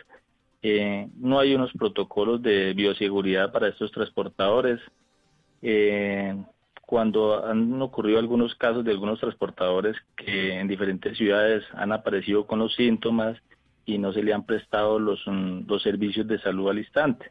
Eh, 0.63 1.09
no 1.17 1.39
hay 1.39 1.55
unos 1.55 1.73
protocolos 1.73 2.43
de 2.43 2.75
bioseguridad 2.75 3.53
para 3.53 3.69
estos 3.69 3.91
transportadores. 3.93 4.81
Eh, 5.63 6.35
cuando 6.87 7.47
han 7.47 7.81
ocurrido 7.81 8.19
algunos 8.19 8.55
casos 8.57 8.85
de 8.85 8.91
algunos 8.91 9.21
transportadores 9.21 9.97
que 10.17 10.59
en 10.59 10.67
diferentes 10.67 11.17
ciudades 11.17 11.65
han 11.75 11.93
aparecido 11.93 12.47
con 12.47 12.59
los 12.59 12.75
síntomas 12.75 13.39
y 13.87 13.99
no 13.99 14.13
se 14.13 14.23
le 14.23 14.35
han 14.35 14.45
prestado 14.45 14.99
los, 14.99 15.21
mm, 15.27 15.69
los 15.69 15.83
servicios 15.83 16.27
de 16.27 16.41
salud 16.41 16.69
al 16.69 16.79
instante. 16.79 17.31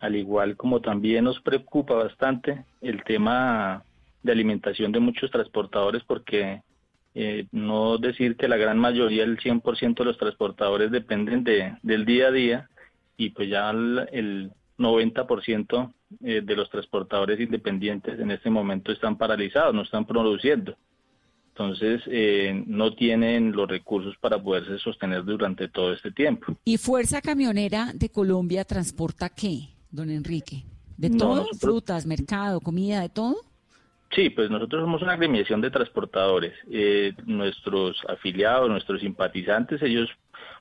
Al 0.00 0.16
igual 0.16 0.56
como 0.56 0.80
también 0.80 1.24
nos 1.24 1.40
preocupa 1.40 1.94
bastante 1.94 2.64
el 2.80 3.04
tema 3.04 3.84
de 4.22 4.32
alimentación 4.32 4.92
de 4.92 5.00
muchos 5.00 5.30
transportadores 5.30 6.02
porque 6.04 6.62
eh, 7.14 7.46
no 7.50 7.98
decir 7.98 8.36
que 8.36 8.48
la 8.48 8.56
gran 8.56 8.78
mayoría, 8.78 9.24
el 9.24 9.38
100% 9.38 9.98
de 9.98 10.04
los 10.04 10.18
transportadores 10.18 10.90
dependen 10.90 11.42
de, 11.42 11.76
del 11.82 12.04
día 12.04 12.28
a 12.28 12.30
día 12.30 12.70
y 13.16 13.30
pues 13.30 13.48
ya 13.48 13.70
el, 13.70 14.52
90% 14.78 15.92
eh, 16.22 16.40
de 16.42 16.56
los 16.56 16.70
transportadores 16.70 17.38
independientes 17.38 18.18
en 18.18 18.30
este 18.30 18.48
momento 18.48 18.92
están 18.92 19.18
paralizados, 19.18 19.74
no 19.74 19.82
están 19.82 20.06
produciendo. 20.06 20.74
Entonces, 21.48 22.00
eh, 22.06 22.64
no 22.66 22.94
tienen 22.94 23.52
los 23.52 23.68
recursos 23.68 24.14
para 24.18 24.42
poderse 24.42 24.78
sostener 24.78 25.22
durante 25.24 25.68
todo 25.68 25.92
este 25.92 26.10
tiempo. 26.12 26.56
¿Y 26.64 26.78
Fuerza 26.78 27.20
Camionera 27.20 27.92
de 27.94 28.08
Colombia 28.08 28.64
transporta 28.64 29.28
qué, 29.28 29.68
don 29.90 30.08
Enrique? 30.08 30.64
¿De 30.96 31.10
todo? 31.10 31.46
¿Frutas, 31.58 32.06
mercado, 32.06 32.60
comida, 32.60 33.02
de 33.02 33.10
todo? 33.10 33.49
Sí, 34.20 34.28
pues 34.28 34.50
nosotros 34.50 34.82
somos 34.82 35.00
una 35.00 35.14
agremiación 35.14 35.62
de 35.62 35.70
transportadores. 35.70 36.52
Eh, 36.70 37.14
nuestros 37.24 37.96
afiliados, 38.06 38.68
nuestros 38.68 39.00
simpatizantes, 39.00 39.80
ellos 39.80 40.10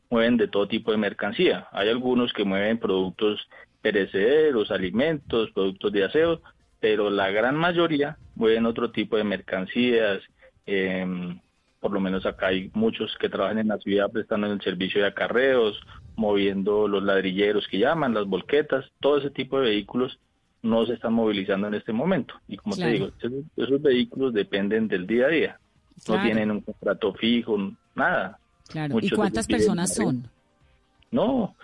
mueven 0.10 0.38
de 0.38 0.48
todo 0.48 0.70
tipo 0.70 0.92
de 0.92 0.98
mercancía. 0.98 1.68
Hay 1.74 1.90
algunos 1.90 2.32
que 2.32 2.46
mueven 2.46 2.78
productos 2.78 3.50
perecederos, 3.82 4.72
alimentos, 4.72 5.52
productos 5.52 5.92
de 5.92 6.06
aseo, 6.06 6.42
pero 6.80 7.10
la 7.10 7.32
gran 7.32 7.58
mayoría 7.58 8.18
mueven 8.36 8.66
otro 8.66 8.92
tipo 8.92 9.18
de 9.18 9.26
mercancías. 9.26 10.22
Em, 10.66 11.42
por 11.82 11.92
lo 11.92 12.00
menos 12.00 12.26
acá 12.26 12.48
hay 12.48 12.72
muchos 12.74 13.14
que 13.20 13.28
trabajan 13.28 13.60
en 13.60 13.68
la 13.68 13.78
ciudad 13.80 14.10
prestando 14.10 14.48
el 14.48 14.62
servicio 14.62 15.02
de 15.02 15.08
acarreos, 15.08 15.78
moviendo 16.16 16.88
los 16.88 17.04
ladrilleros 17.04 17.68
que 17.68 17.80
llaman, 17.80 18.14
las 18.14 18.26
volquetas, 18.26 18.86
todo 19.02 19.18
ese 19.18 19.32
tipo 19.32 19.60
de 19.60 19.72
vehículos 19.72 20.18
no 20.62 20.86
se 20.86 20.94
están 20.94 21.14
movilizando 21.14 21.68
en 21.68 21.76
este 21.76 21.94
momento. 21.94 22.36
Y 22.48 22.58
como 22.58 22.76
te 22.76 22.88
digo, 22.88 23.10
esos, 23.56 23.82
vehículos 23.82 24.34
dependen 24.34 24.88
del 24.88 25.08
día 25.08 25.26
a 25.26 25.30
día. 25.30 25.60
No 26.08 26.22
tienen 26.22 26.52
un 26.52 26.62
contrato 26.62 27.14
fijo, 27.14 27.58
nada. 27.96 28.40
Claro. 28.68 28.98
¿Y 29.02 29.10
cuántas 29.10 29.48
personas 29.48 29.94
son? 29.94 30.28
No, 31.12 31.56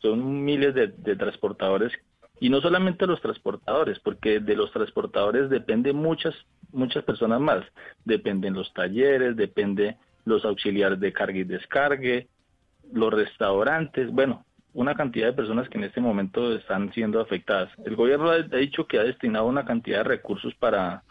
son 0.00 0.44
miles 0.44 0.74
de, 0.74 1.16
transportadores 1.16 1.92
y 2.40 2.48
no 2.48 2.60
solamente 2.60 3.06
los 3.06 3.20
transportadores, 3.20 3.98
porque 4.00 4.40
de 4.40 4.56
los 4.56 4.72
transportadores 4.72 5.50
dependen 5.50 5.96
muchas 5.96 6.34
muchas 6.72 7.04
personas 7.04 7.40
más. 7.40 7.64
Dependen 8.04 8.54
los 8.54 8.72
talleres, 8.72 9.36
depende 9.36 9.96
los 10.24 10.44
auxiliares 10.44 11.00
de 11.00 11.12
carga 11.12 11.38
y 11.38 11.44
descargue, 11.44 12.28
los 12.92 13.12
restaurantes, 13.12 14.10
bueno, 14.10 14.44
una 14.72 14.94
cantidad 14.94 15.26
de 15.26 15.32
personas 15.32 15.68
que 15.68 15.78
en 15.78 15.84
este 15.84 16.00
momento 16.00 16.54
están 16.54 16.92
siendo 16.92 17.20
afectadas. 17.20 17.70
El 17.84 17.96
gobierno 17.96 18.30
ha, 18.30 18.38
dicho 18.42 18.86
que 18.86 18.98
ha 18.98 19.04
destinado 19.04 19.46
una 19.46 19.64
cantidad 19.64 19.98
de 19.98 20.04
recursos 20.04 20.54
para, 20.54 21.02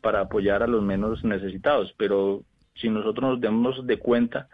para 0.00 0.20
apoyar 0.22 0.62
a 0.62 0.66
los 0.66 0.82
menos 0.82 1.24
necesitados, 1.24 1.94
pero 1.96 2.42
si 2.74 2.88
nosotros 2.88 3.30
nos 3.30 3.40
demos 3.40 3.86
de 3.86 3.98
cuenta, 3.98 4.48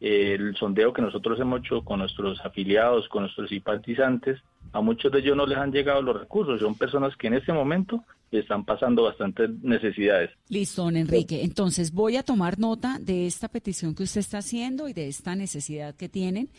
el 0.00 0.54
sondeo 0.56 0.92
que 0.92 1.02
nosotros 1.02 1.40
hemos 1.40 1.60
hecho 1.60 1.82
con 1.82 2.00
nuestros 2.00 2.38
afiliados, 2.44 3.08
con 3.08 3.22
nuestros 3.22 3.48
simpatizantes, 3.48 4.40
a 4.72 4.80
muchos 4.80 5.10
de 5.10 5.20
ellos 5.20 5.36
no 5.36 5.46
les 5.46 5.58
han 5.58 5.72
llegado 5.72 6.02
los 6.02 6.20
recursos. 6.20 6.60
Son 6.60 6.74
personas 6.74 7.16
que 7.16 7.28
en 7.28 7.34
este 7.34 7.52
momento 7.52 8.04
están 8.30 8.64
pasando 8.64 9.04
bastantes 9.04 9.50
necesidades. 9.62 10.30
Listo, 10.48 10.82
don 10.84 10.96
Enrique. 10.96 11.42
Entonces 11.42 11.92
voy 11.92 12.16
a 12.16 12.22
tomar 12.22 12.58
nota 12.58 12.98
de 13.00 13.26
esta 13.26 13.48
petición 13.48 13.94
que 13.94 14.02
usted 14.02 14.20
está 14.20 14.38
haciendo 14.38 14.88
y 14.88 14.92
de 14.92 15.08
esta 15.08 15.34
necesidad 15.34 15.94
que 15.94 16.08
tienen 16.08 16.50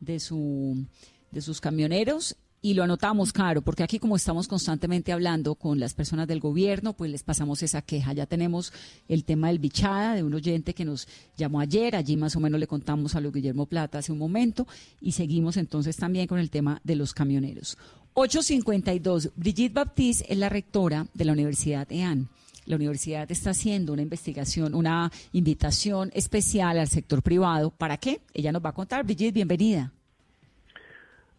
de, 0.00 0.20
su, 0.20 0.84
de 1.30 1.40
sus 1.40 1.60
camioneros 1.60 2.36
y 2.62 2.74
lo 2.74 2.82
anotamos, 2.82 3.32
claro, 3.32 3.62
porque 3.62 3.84
aquí 3.84 4.00
como 4.00 4.16
estamos 4.16 4.48
constantemente 4.48 5.12
hablando 5.12 5.54
con 5.54 5.78
las 5.78 5.94
personas 5.94 6.26
del 6.26 6.40
gobierno, 6.40 6.94
pues 6.94 7.10
les 7.10 7.22
pasamos 7.22 7.62
esa 7.62 7.80
queja. 7.80 8.12
Ya 8.12 8.26
tenemos 8.26 8.72
el 9.08 9.24
tema 9.24 9.48
del 9.48 9.60
bichada 9.60 10.16
de 10.16 10.24
un 10.24 10.34
oyente 10.34 10.74
que 10.74 10.84
nos 10.84 11.06
llamó 11.36 11.60
ayer, 11.60 11.94
allí 11.94 12.16
más 12.16 12.34
o 12.34 12.40
menos 12.40 12.58
le 12.58 12.66
contamos 12.66 13.14
a 13.14 13.20
lo 13.20 13.30
Guillermo 13.30 13.66
Plata 13.66 13.98
hace 13.98 14.10
un 14.10 14.18
momento 14.18 14.66
y 15.00 15.12
seguimos 15.12 15.56
entonces 15.56 15.96
también 15.96 16.26
con 16.26 16.40
el 16.40 16.50
tema 16.50 16.80
de 16.82 16.96
los 16.96 17.14
camioneros. 17.14 17.78
852, 18.14 19.30
Brigitte 19.36 19.74
Baptiste 19.74 20.32
es 20.32 20.38
la 20.38 20.48
rectora 20.48 21.06
de 21.14 21.24
la 21.24 21.32
Universidad 21.34 21.86
EAN. 21.92 22.28
La 22.66 22.76
universidad 22.76 23.30
está 23.30 23.50
haciendo 23.50 23.92
una 23.92 24.02
investigación, 24.02 24.74
una 24.74 25.10
invitación 25.32 26.10
especial 26.12 26.78
al 26.78 26.88
sector 26.88 27.22
privado. 27.22 27.70
¿Para 27.70 27.96
qué? 27.96 28.20
Ella 28.34 28.52
nos 28.52 28.64
va 28.64 28.70
a 28.70 28.74
contar. 28.74 29.04
Brigitte, 29.04 29.32
bienvenida. 29.32 29.92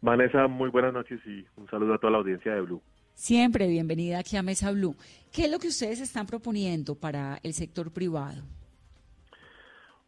Vanessa, 0.02 0.48
muy 0.48 0.70
buenas 0.70 0.94
noches 0.94 1.20
y 1.26 1.46
un 1.58 1.68
saludo 1.70 1.96
a 1.96 1.98
toda 1.98 2.12
la 2.12 2.18
audiencia 2.20 2.54
de 2.54 2.62
Blue. 2.62 2.82
Siempre 3.14 3.68
bienvenida 3.68 4.20
aquí 4.20 4.38
a 4.38 4.44
Mesa 4.44 4.72
Blue. 4.72 4.96
¿Qué 5.34 5.46
es 5.46 5.52
lo 5.52 5.60
que 5.60 5.68
ustedes 5.68 6.00
están 6.00 6.28
proponiendo 6.28 6.96
para 6.96 7.40
el 7.44 7.54
sector 7.54 7.92
privado? 7.92 8.44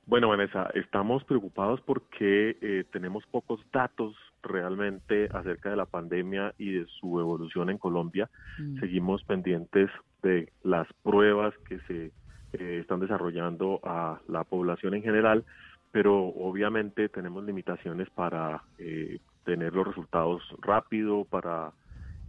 Bueno, 0.06 0.30
Vanessa, 0.30 0.70
estamos 0.74 1.24
preocupados 1.24 1.82
porque 1.82 2.58
eh, 2.62 2.86
tenemos 2.92 3.26
pocos 3.28 3.60
datos 3.74 4.16
realmente 4.44 5.30
acerca 5.34 5.70
de 5.70 5.76
la 5.76 5.86
pandemia 5.86 6.54
y 6.58 6.72
de 6.72 6.86
su 7.00 7.20
evolución 7.20 7.70
en 7.70 7.78
Colombia. 7.78 8.30
Mm. 8.58 8.80
Seguimos 8.80 9.24
pendientes 9.24 9.90
de 10.22 10.52
las 10.64 10.88
pruebas 11.04 11.54
que 11.68 11.80
se 11.82 12.12
eh, 12.54 12.80
están 12.82 13.00
desarrollando 13.00 13.80
a 13.84 14.20
la 14.28 14.44
población 14.44 14.96
en 14.96 15.04
general, 15.04 15.46
pero 15.92 16.18
obviamente 16.18 17.08
tenemos 17.10 17.44
limitaciones 17.44 18.10
para 18.10 18.64
eh, 18.80 19.20
tener 19.46 19.74
los 19.74 19.88
resultados 19.88 20.42
rápido, 20.62 21.26
para 21.26 21.72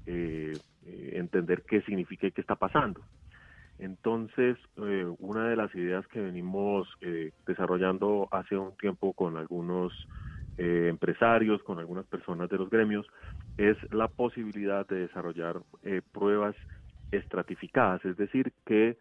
eh, 0.07 0.59
entender 0.85 1.63
qué 1.63 1.81
significa 1.83 2.27
y 2.27 2.33
qué 2.33 2.41
está 2.41 2.57
pasando. 2.57 3.01
Entonces, 3.79 4.59
una 4.77 5.49
de 5.49 5.57
las 5.57 5.75
ideas 5.75 6.07
que 6.09 6.21
venimos 6.21 6.87
desarrollando 7.47 8.29
hace 8.31 8.59
un 8.59 8.77
tiempo 8.77 9.15
con 9.15 9.39
algunos 9.39 9.95
empresarios, 10.63 11.63
con 11.63 11.79
algunas 11.79 12.05
personas 12.07 12.51
de 12.51 12.59
los 12.59 12.69
gremios, 12.69 13.07
es 13.57 13.77
la 13.93 14.09
posibilidad 14.09 14.87
de 14.87 15.07
desarrollar 15.07 15.63
pruebas 16.13 16.55
estratificadas, 17.13 18.05
es 18.05 18.17
decir, 18.17 18.53
que 18.67 18.99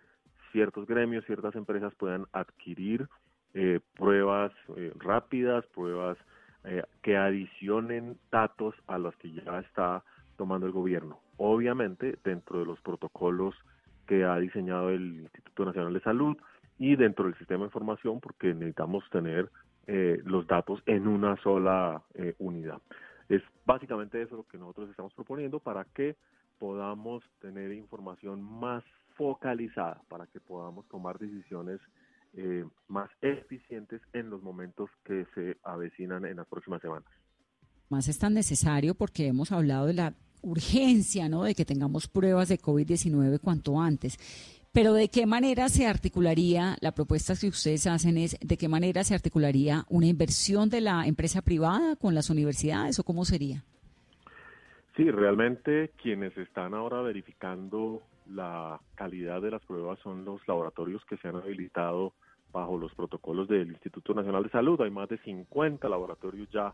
ciertos 0.51 0.87
gremios, 0.87 1.25
ciertas 1.25 1.55
empresas 1.55 1.93
puedan 1.95 2.25
adquirir 2.33 3.07
eh, 3.53 3.79
pruebas 3.95 4.51
eh, 4.77 4.91
rápidas, 4.99 5.65
pruebas 5.67 6.17
eh, 6.63 6.83
que 7.01 7.17
adicionen 7.17 8.17
datos 8.31 8.75
a 8.87 8.97
los 8.97 9.15
que 9.17 9.31
ya 9.31 9.59
está 9.59 10.03
tomando 10.37 10.65
el 10.65 10.71
gobierno. 10.71 11.19
Obviamente, 11.37 12.17
dentro 12.23 12.59
de 12.59 12.65
los 12.65 12.79
protocolos 12.81 13.55
que 14.07 14.23
ha 14.23 14.37
diseñado 14.37 14.89
el 14.89 15.21
Instituto 15.21 15.65
Nacional 15.65 15.93
de 15.93 16.01
Salud 16.01 16.37
y 16.77 16.95
dentro 16.95 17.25
del 17.25 17.37
sistema 17.37 17.61
de 17.61 17.67
información, 17.67 18.19
porque 18.19 18.53
necesitamos 18.53 19.03
tener 19.09 19.49
los 20.25 20.45
datos 20.45 20.81
en 20.85 21.07
una 21.07 21.35
sola 21.37 22.03
unidad. 22.37 22.81
Es 23.27 23.41
básicamente 23.65 24.21
eso 24.21 24.35
lo 24.35 24.43
que 24.43 24.57
nosotros 24.57 24.89
estamos 24.89 25.13
proponiendo 25.13 25.59
para 25.59 25.85
que 25.85 26.15
podamos 26.59 27.23
tener 27.41 27.71
información 27.71 28.41
más 28.41 28.83
focalizada, 29.15 30.01
para 30.07 30.27
que 30.27 30.39
podamos 30.39 30.87
tomar 30.87 31.17
decisiones 31.19 31.79
eh, 32.35 32.63
más 32.87 33.09
eficientes 33.21 34.01
en 34.13 34.29
los 34.29 34.43
momentos 34.43 34.89
que 35.03 35.25
se 35.33 35.57
avecinan 35.63 36.25
en 36.25 36.37
las 36.37 36.47
próximas 36.47 36.81
semanas. 36.81 37.09
Más 37.89 38.07
es 38.07 38.19
tan 38.19 38.33
necesario 38.33 38.93
porque 38.93 39.27
hemos 39.27 39.51
hablado 39.51 39.87
de 39.87 39.93
la 39.93 40.13
urgencia, 40.41 41.27
¿no? 41.27 41.43
De 41.43 41.55
que 41.55 41.65
tengamos 41.65 42.07
pruebas 42.07 42.49
de 42.49 42.59
COVID-19 42.59 43.39
cuanto 43.41 43.79
antes. 43.79 44.17
Pero 44.71 44.93
¿de 44.93 45.09
qué 45.09 45.25
manera 45.25 45.67
se 45.67 45.87
articularía, 45.87 46.77
la 46.81 46.91
propuesta 46.91 47.33
que 47.39 47.47
ustedes 47.47 47.87
hacen 47.87 48.17
es, 48.17 48.37
¿de 48.39 48.57
qué 48.57 48.67
manera 48.67 49.03
se 49.03 49.15
articularía 49.15 49.83
una 49.89 50.05
inversión 50.05 50.69
de 50.69 50.81
la 50.81 51.07
empresa 51.07 51.41
privada 51.41 51.95
con 51.95 52.13
las 52.13 52.29
universidades 52.29 52.99
o 52.99 53.03
cómo 53.03 53.25
sería? 53.25 53.63
Sí, 54.95 55.09
realmente 55.09 55.91
quienes 56.01 56.37
están 56.37 56.73
ahora 56.73 57.01
verificando 57.01 58.03
la 58.29 58.79
calidad 58.95 59.41
de 59.41 59.51
las 59.51 59.65
pruebas 59.65 59.97
son 59.99 60.23
los 60.23 60.47
laboratorios 60.47 61.03
que 61.05 61.17
se 61.17 61.27
han 61.27 61.37
habilitado 61.37 62.13
bajo 62.51 62.77
los 62.77 62.93
protocolos 62.93 63.47
del 63.47 63.69
Instituto 63.69 64.13
Nacional 64.13 64.43
de 64.43 64.49
Salud. 64.49 64.79
Hay 64.81 64.91
más 64.91 65.09
de 65.09 65.17
50 65.19 65.87
laboratorios 65.89 66.47
ya 66.51 66.73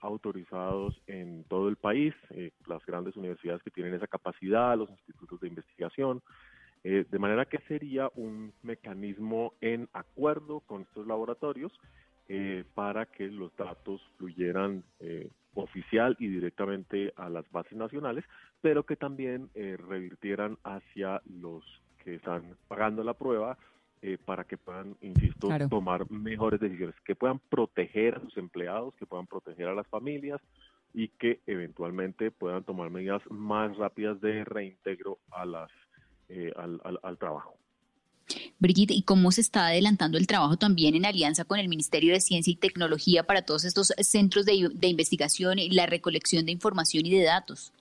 autorizados 0.00 1.00
en 1.06 1.44
todo 1.44 1.68
el 1.68 1.76
país, 1.76 2.14
eh, 2.30 2.50
las 2.66 2.84
grandes 2.86 3.16
universidades 3.16 3.62
que 3.62 3.70
tienen 3.70 3.94
esa 3.94 4.06
capacidad, 4.06 4.76
los 4.76 4.90
institutos 4.90 5.40
de 5.40 5.48
investigación, 5.48 6.22
eh, 6.84 7.04
de 7.08 7.18
manera 7.18 7.44
que 7.44 7.58
sería 7.68 8.10
un 8.16 8.52
mecanismo 8.62 9.54
en 9.60 9.88
acuerdo 9.92 10.60
con 10.60 10.82
estos 10.82 11.06
laboratorios 11.06 11.72
eh, 12.28 12.64
para 12.74 13.06
que 13.06 13.28
los 13.28 13.54
datos 13.56 14.00
fluyeran 14.18 14.82
eh, 14.98 15.30
oficial 15.54 16.16
y 16.18 16.26
directamente 16.26 17.12
a 17.16 17.28
las 17.28 17.48
bases 17.52 17.74
nacionales, 17.74 18.24
pero 18.60 18.84
que 18.84 18.96
también 18.96 19.50
revirtieran 19.54 20.56
hacia 20.64 21.20
los 21.26 21.62
que 22.02 22.14
están 22.14 22.56
pagando 22.68 23.04
la 23.04 23.14
prueba 23.14 23.58
para 24.24 24.44
que 24.44 24.56
puedan, 24.56 24.96
insisto, 25.02 25.48
tomar 25.68 26.10
mejores 26.10 26.58
decisiones, 26.58 26.96
que 27.04 27.14
puedan 27.14 27.38
proteger 27.38 28.14
a 28.16 28.20
sus 28.20 28.36
empleados, 28.38 28.94
que 28.94 29.06
puedan 29.06 29.26
proteger 29.26 29.68
a 29.68 29.74
las 29.74 29.86
familias 29.88 30.40
y 30.94 31.08
que 31.08 31.40
eventualmente 31.46 32.30
puedan 32.30 32.64
tomar 32.64 32.90
medidas 32.90 33.22
más 33.30 33.76
rápidas 33.76 34.20
de 34.20 34.44
reintegro 34.44 35.18
a 35.30 35.44
las 35.44 35.70
eh, 36.34 36.52
al, 36.56 37.18
trabajo. 37.18 37.58
Brigitte, 38.58 38.92
¿y 38.92 39.02
cómo 39.02 39.30
se 39.32 39.42
está 39.42 39.66
adelantando 39.66 40.16
el 40.16 40.26
trabajo 40.26 40.56
también 40.56 40.94
en 40.94 41.04
alianza 41.04 41.44
con 41.44 41.58
el 41.58 41.68
Ministerio 41.68 42.14
de 42.14 42.20
Ciencia 42.20 42.50
y 42.50 42.56
Tecnología 42.56 43.24
para 43.24 43.42
todos 43.42 43.64
estos 43.64 43.88
centros 43.98 44.46
de, 44.46 44.70
investigación 44.88 45.58
y 45.58 45.68
la 45.70 45.84
recolección 45.84 46.46
de 46.46 46.52
información 46.52 47.04
y 47.04 47.10
de 47.10 47.24
datos? 47.24 47.72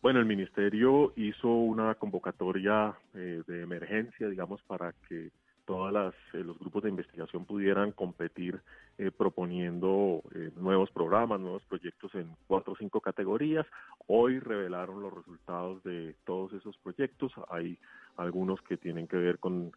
Bueno, 0.00 0.20
el 0.20 0.26
Ministerio 0.26 1.12
hizo 1.16 1.48
una 1.48 1.96
convocatoria 1.96 2.94
eh, 3.14 3.42
de 3.46 3.62
emergencia, 3.62 4.28
digamos, 4.28 4.62
para 4.62 4.94
que 5.08 5.30
todos 5.70 6.14
eh, 6.32 6.38
los 6.38 6.58
grupos 6.58 6.82
de 6.82 6.88
investigación 6.88 7.44
pudieran 7.44 7.92
competir 7.92 8.60
eh, 8.98 9.12
proponiendo 9.16 10.20
eh, 10.34 10.50
nuevos 10.56 10.90
programas, 10.90 11.38
nuevos 11.38 11.62
proyectos 11.66 12.12
en 12.16 12.34
cuatro 12.48 12.72
o 12.72 12.76
cinco 12.76 13.00
categorías. 13.00 13.64
Hoy 14.08 14.40
revelaron 14.40 15.00
los 15.00 15.14
resultados 15.14 15.80
de 15.84 16.16
todos 16.24 16.52
esos 16.54 16.76
proyectos. 16.78 17.32
Hay 17.50 17.78
algunos 18.16 18.60
que 18.62 18.78
tienen 18.78 19.06
que 19.06 19.16
ver 19.16 19.38
con 19.38 19.70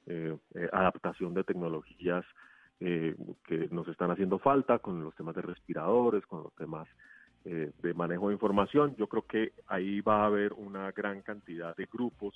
adaptación 0.72 1.36
de 1.36 1.44
tecnologías 1.44 2.26
que 2.80 3.16
nos 3.70 3.88
están 3.88 4.10
haciendo 4.10 4.40
falta, 4.40 4.80
con 4.80 5.04
los 5.04 5.16
temas 5.16 5.36
de 5.36 5.44
respiradores, 5.44 6.26
con 6.26 6.42
los 6.42 6.54
temas 6.56 6.88
de 7.44 7.94
manejo 7.94 8.30
de 8.30 8.34
información. 8.34 8.96
Yo 8.98 9.06
creo 9.08 9.28
que 9.28 9.54
ahí 9.68 10.02
va 10.02 10.24
a 10.24 10.26
haber 10.26 10.54
una 10.54 10.92
gran 10.92 11.22
cantidad 11.22 11.76
de 11.76 11.86
grupos 11.86 12.34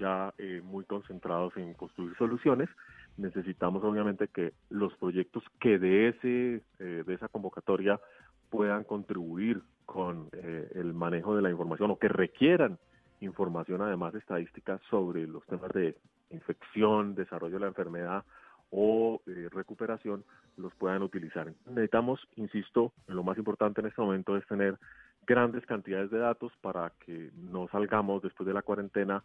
ya 0.00 0.34
eh, 0.38 0.60
muy 0.64 0.84
concentrados 0.84 1.56
en 1.56 1.74
construir 1.74 2.16
soluciones. 2.16 2.68
Necesitamos 3.16 3.84
obviamente 3.84 4.28
que 4.28 4.54
los 4.70 4.96
proyectos 4.96 5.44
que 5.60 5.78
de 5.78 6.08
ese 6.08 6.62
eh, 6.78 7.04
de 7.06 7.14
esa 7.14 7.28
convocatoria 7.28 8.00
puedan 8.48 8.82
contribuir 8.84 9.62
con 9.84 10.28
eh, 10.32 10.70
el 10.74 10.94
manejo 10.94 11.36
de 11.36 11.42
la 11.42 11.50
información 11.50 11.90
o 11.90 11.98
que 11.98 12.08
requieran 12.08 12.78
información 13.20 13.82
además 13.82 14.14
estadística 14.14 14.80
sobre 14.88 15.26
los 15.26 15.44
temas 15.46 15.70
de 15.72 15.96
infección, 16.30 17.14
desarrollo 17.14 17.54
de 17.54 17.60
la 17.60 17.66
enfermedad 17.66 18.24
o 18.70 19.20
recuperación 19.50 20.24
los 20.56 20.72
puedan 20.76 21.02
utilizar. 21.02 21.52
Necesitamos, 21.66 22.20
insisto, 22.36 22.92
lo 23.08 23.24
más 23.24 23.36
importante 23.36 23.80
en 23.80 23.88
este 23.88 24.00
momento 24.00 24.36
es 24.36 24.46
tener 24.46 24.78
grandes 25.26 25.64
cantidades 25.66 26.10
de 26.10 26.18
datos 26.18 26.52
para 26.60 26.92
que 27.04 27.30
no 27.36 27.68
salgamos 27.68 28.22
después 28.22 28.46
de 28.46 28.54
la 28.54 28.62
cuarentena 28.62 29.22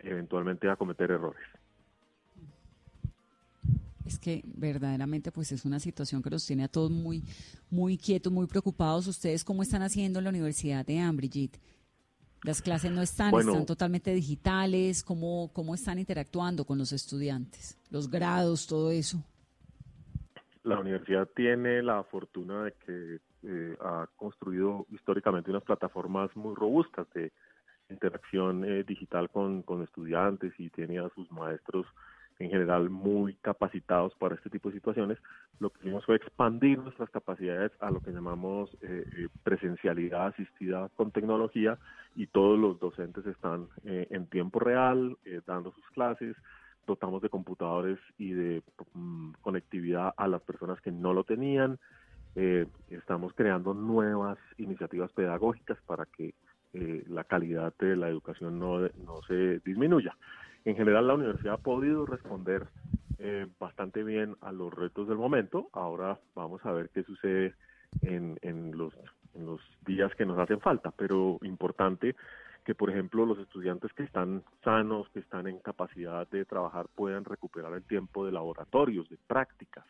eventualmente 0.00 0.68
a 0.68 0.76
cometer 0.76 1.10
errores. 1.10 1.42
Es 4.06 4.18
que 4.18 4.42
verdaderamente 4.44 5.30
pues 5.30 5.52
es 5.52 5.64
una 5.64 5.78
situación 5.78 6.22
que 6.22 6.30
los 6.30 6.46
tiene 6.46 6.64
a 6.64 6.68
todos 6.68 6.90
muy, 6.90 7.22
muy 7.70 7.98
quietos, 7.98 8.32
muy 8.32 8.46
preocupados. 8.46 9.06
¿Ustedes 9.06 9.44
cómo 9.44 9.62
están 9.62 9.82
haciendo 9.82 10.18
en 10.18 10.24
la 10.24 10.30
Universidad 10.30 10.86
de 10.86 10.98
Ambridge? 10.98 11.60
Las 12.42 12.62
clases 12.62 12.90
no 12.90 13.02
están, 13.02 13.34
están 13.34 13.66
totalmente 13.66 14.14
digitales. 14.14 15.02
¿Cómo, 15.02 15.50
¿Cómo 15.52 15.74
están 15.74 15.98
interactuando 15.98 16.64
con 16.64 16.78
los 16.78 16.92
estudiantes? 16.92 17.76
Los 17.90 18.10
grados, 18.10 18.66
todo 18.66 18.90
eso. 18.90 19.22
La 20.62 20.78
universidad 20.78 21.28
tiene 21.34 21.82
la 21.82 22.02
fortuna 22.04 22.64
de 22.64 22.72
que 22.86 23.18
eh, 23.42 23.76
ha 23.80 24.08
construido 24.16 24.86
históricamente 24.90 25.50
unas 25.50 25.62
plataformas 25.64 26.34
muy 26.36 26.54
robustas 26.54 27.06
de 27.14 27.32
interacción 27.90 28.64
eh, 28.64 28.84
digital 28.84 29.30
con, 29.30 29.62
con 29.62 29.82
estudiantes 29.82 30.52
y 30.58 30.70
tiene 30.70 30.98
a 30.98 31.08
sus 31.10 31.30
maestros 31.32 31.86
en 32.38 32.50
general 32.50 32.88
muy 32.88 33.34
capacitados 33.34 34.14
para 34.14 34.36
este 34.36 34.48
tipo 34.48 34.68
de 34.68 34.76
situaciones, 34.76 35.18
lo 35.58 35.70
que 35.70 35.80
hicimos 35.80 36.06
fue 36.06 36.16
expandir 36.16 36.78
nuestras 36.78 37.10
capacidades 37.10 37.72
a 37.80 37.90
lo 37.90 38.00
que 38.00 38.12
llamamos 38.12 38.70
eh, 38.80 39.04
eh, 39.16 39.28
presencialidad 39.42 40.28
asistida 40.28 40.88
con 40.94 41.10
tecnología 41.10 41.78
y 42.14 42.28
todos 42.28 42.56
los 42.56 42.78
docentes 42.78 43.26
están 43.26 43.66
en 43.84 44.26
tiempo 44.26 44.60
real 44.60 45.16
dando 45.46 45.72
sus 45.72 45.84
clases, 45.90 46.36
dotamos 46.86 47.22
de 47.22 47.28
computadores 47.28 47.98
y 48.18 48.30
de 48.30 48.62
mm, 48.94 49.32
conectividad 49.40 50.14
a 50.16 50.28
las 50.28 50.42
personas 50.42 50.80
que 50.80 50.92
no 50.92 51.12
lo 51.12 51.24
tenían, 51.24 51.78
estamos 52.88 53.32
creando 53.34 53.74
nuevas 53.74 54.38
iniciativas 54.58 55.10
pedagógicas 55.12 55.78
para 55.86 56.06
que 56.06 56.34
eh, 56.74 57.04
la 57.08 57.24
calidad 57.24 57.72
de 57.78 57.96
la 57.96 58.08
educación 58.08 58.58
no, 58.58 58.80
no 58.80 59.22
se 59.26 59.60
disminuya. 59.60 60.16
En 60.64 60.76
general, 60.76 61.06
la 61.06 61.14
universidad 61.14 61.54
ha 61.54 61.58
podido 61.58 62.04
responder 62.04 62.66
eh, 63.20 63.46
bastante 63.58 64.04
bien 64.04 64.36
a 64.42 64.52
los 64.52 64.72
retos 64.72 65.08
del 65.08 65.16
momento. 65.16 65.68
Ahora 65.72 66.18
vamos 66.34 66.64
a 66.64 66.72
ver 66.72 66.90
qué 66.90 67.02
sucede 67.02 67.54
en, 68.02 68.38
en, 68.42 68.76
los, 68.76 68.92
días 69.86 70.14
que 70.14 70.26
nos 70.26 70.38
hacen 70.38 70.60
falta, 70.60 70.90
pero 70.90 71.38
importante 71.42 72.14
que, 72.64 72.74
por 72.74 72.90
ejemplo, 72.90 73.24
los 73.24 73.38
estudiantes 73.38 73.92
que 73.94 74.02
están 74.02 74.42
sanos, 74.62 75.08
que 75.10 75.20
están 75.20 75.46
en 75.46 75.58
capacidad 75.58 76.28
de 76.28 76.44
trabajar, 76.44 76.86
puedan 76.94 77.24
recuperar 77.24 77.72
el 77.72 77.82
tiempo 77.82 78.26
de 78.26 78.32
laboratorios, 78.32 79.08
de 79.08 79.16
prácticas, 79.26 79.84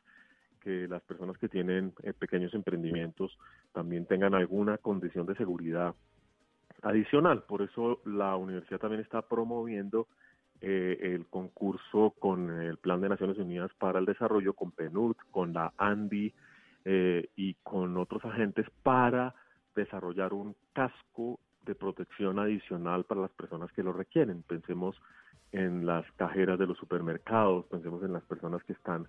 que 0.61 0.87
las 0.87 1.03
personas 1.03 1.37
que 1.39 1.49
tienen 1.49 1.93
eh, 2.03 2.13
pequeños 2.13 2.55
emprendimientos 2.55 3.37
también 3.73 4.07
tengan 4.07 4.35
alguna 4.35 4.79
condición 4.79 5.27
de 5.27 5.35
seguridad 5.35 5.95
adicional. 6.83 7.43
Por 7.43 7.63
eso 7.63 8.01
la 8.05 8.37
universidad 8.37 8.81
también 8.81 9.03
está 9.03 9.23
promoviendo 9.23 10.09
eh, 10.61 10.99
el 11.15 11.27
concurso 11.27 12.15
con 12.19 12.51
el 12.61 12.79
Plan 12.79 13.01
de 13.01 13.09
Naciones 13.09 13.39
Unidas 13.39 13.71
para 13.79 13.99
el 13.99 14.07
Desarrollo, 14.07 14.55
con 14.55 14.73
PNUD, 14.73 15.17
con 15.31 15.53
la 15.53 15.73
ANDI 15.77 16.35
eh, 16.85 17.29
y 17.37 17.55
con 17.63 17.97
otros 17.97 18.25
agentes 18.25 18.67
para 18.83 19.35
desarrollar 19.77 20.33
un 20.33 20.57
casco 20.73 21.39
de 21.63 21.75
protección 21.75 22.39
adicional 22.39 23.05
para 23.05 23.21
las 23.21 23.31
personas 23.33 23.71
que 23.73 23.83
lo 23.83 23.93
requieren. 23.93 24.43
Pensemos 24.43 24.97
en 25.53 25.87
las 25.87 26.11
cajeras 26.13 26.59
de 26.59 26.67
los 26.67 26.79
supermercados, 26.79 27.67
pensemos 27.67 28.03
en 28.03 28.13
las 28.13 28.25
personas 28.25 28.63
que 28.65 28.73
están 28.73 29.07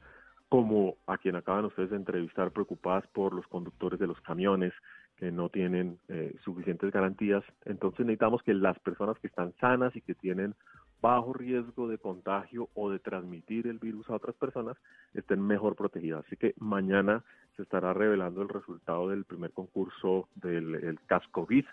como 0.49 0.97
a 1.05 1.17
quien 1.17 1.36
acaban 1.36 1.65
ustedes 1.65 1.91
de 1.91 1.95
entrevistar, 1.95 2.51
preocupadas 2.51 3.07
por 3.07 3.34
los 3.34 3.47
conductores 3.47 3.99
de 3.99 4.07
los 4.07 4.20
camiones 4.22 4.74
que 5.20 5.32
no 5.32 5.49
tienen 5.49 5.99
eh, 6.07 6.34
suficientes 6.45 6.91
garantías. 6.93 7.43
Entonces 7.65 8.05
necesitamos 8.05 8.41
que 8.41 8.53
las 8.53 8.80
personas 8.80 9.20
que 9.20 9.28
están 9.28 9.53
sanas 9.59 9.93
y 9.95 10.01
que 10.01 10.15
tienen 10.15 10.55
bajo 11.01 11.34
riesgo 11.34 11.88
de 11.88 11.97
contagio 11.97 12.70
o 12.74 12.89
de 12.89 12.99
transmitir 12.99 13.67
el 13.67 13.80
virus 13.80 14.09
a 14.09 14.15
otras 14.15 14.36
personas 14.36 14.78
estén 15.13 15.41
mejor 15.41 15.76
protegidas. 15.76 16.26
Así 16.26 16.38
que 16.38 16.53
mañana 16.57 17.24
se 17.57 17.63
estará 17.63 17.93
revelando 17.93 18.41
el 18.41 18.49
resultado 18.49 19.09
del 19.09 19.26
primer 19.26 19.51
concurso 19.51 20.30
del 20.36 20.76
el 20.76 20.99
CASCOVID. 21.05 21.65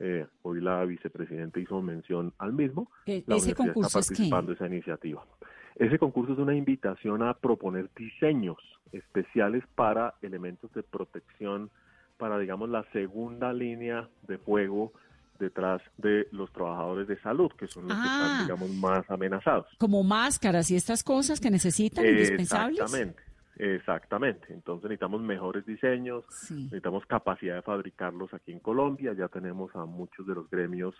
Eh, 0.00 0.26
hoy 0.42 0.60
la 0.60 0.84
vicepresidenta 0.84 1.60
hizo 1.60 1.80
mención 1.82 2.32
al 2.38 2.52
mismo. 2.52 2.90
La 3.06 3.36
ese 3.36 3.54
concurso 3.54 3.86
está 3.86 3.98
participando 4.00 4.52
es 4.52 4.58
esa 4.58 4.66
iniciativa. 4.66 5.24
Ese 5.76 5.98
concurso 5.98 6.34
es 6.34 6.38
una 6.38 6.54
invitación 6.54 7.22
a 7.22 7.32
proponer 7.34 7.88
diseños 7.96 8.58
especiales 8.92 9.64
para 9.74 10.14
elementos 10.20 10.72
de 10.74 10.82
protección 10.82 11.70
para, 12.20 12.38
digamos, 12.38 12.68
la 12.68 12.84
segunda 12.92 13.52
línea 13.52 14.08
de 14.28 14.38
fuego 14.38 14.92
detrás 15.40 15.80
de 15.96 16.28
los 16.30 16.52
trabajadores 16.52 17.08
de 17.08 17.18
salud, 17.20 17.50
que 17.58 17.66
son 17.66 17.88
los 17.88 17.96
que 17.96 18.04
están, 18.04 18.30
ah. 18.30 18.42
digamos, 18.42 18.70
más 18.70 19.10
amenazados. 19.10 19.66
Como 19.78 20.04
máscaras 20.04 20.70
y 20.70 20.76
estas 20.76 21.02
cosas 21.02 21.40
que 21.40 21.50
necesitan, 21.50 22.06
indispensables. 22.06 22.78
Exactamente. 22.78 23.22
Exactamente, 23.56 24.54
entonces 24.54 24.84
necesitamos 24.84 25.20
mejores 25.20 25.66
diseños, 25.66 26.24
necesitamos 26.50 27.04
capacidad 27.04 27.56
de 27.56 27.62
fabricarlos 27.62 28.32
aquí 28.32 28.52
en 28.52 28.58
Colombia, 28.58 29.12
ya 29.12 29.28
tenemos 29.28 29.74
a 29.76 29.84
muchos 29.84 30.26
de 30.26 30.34
los 30.34 30.48
gremios 30.48 30.94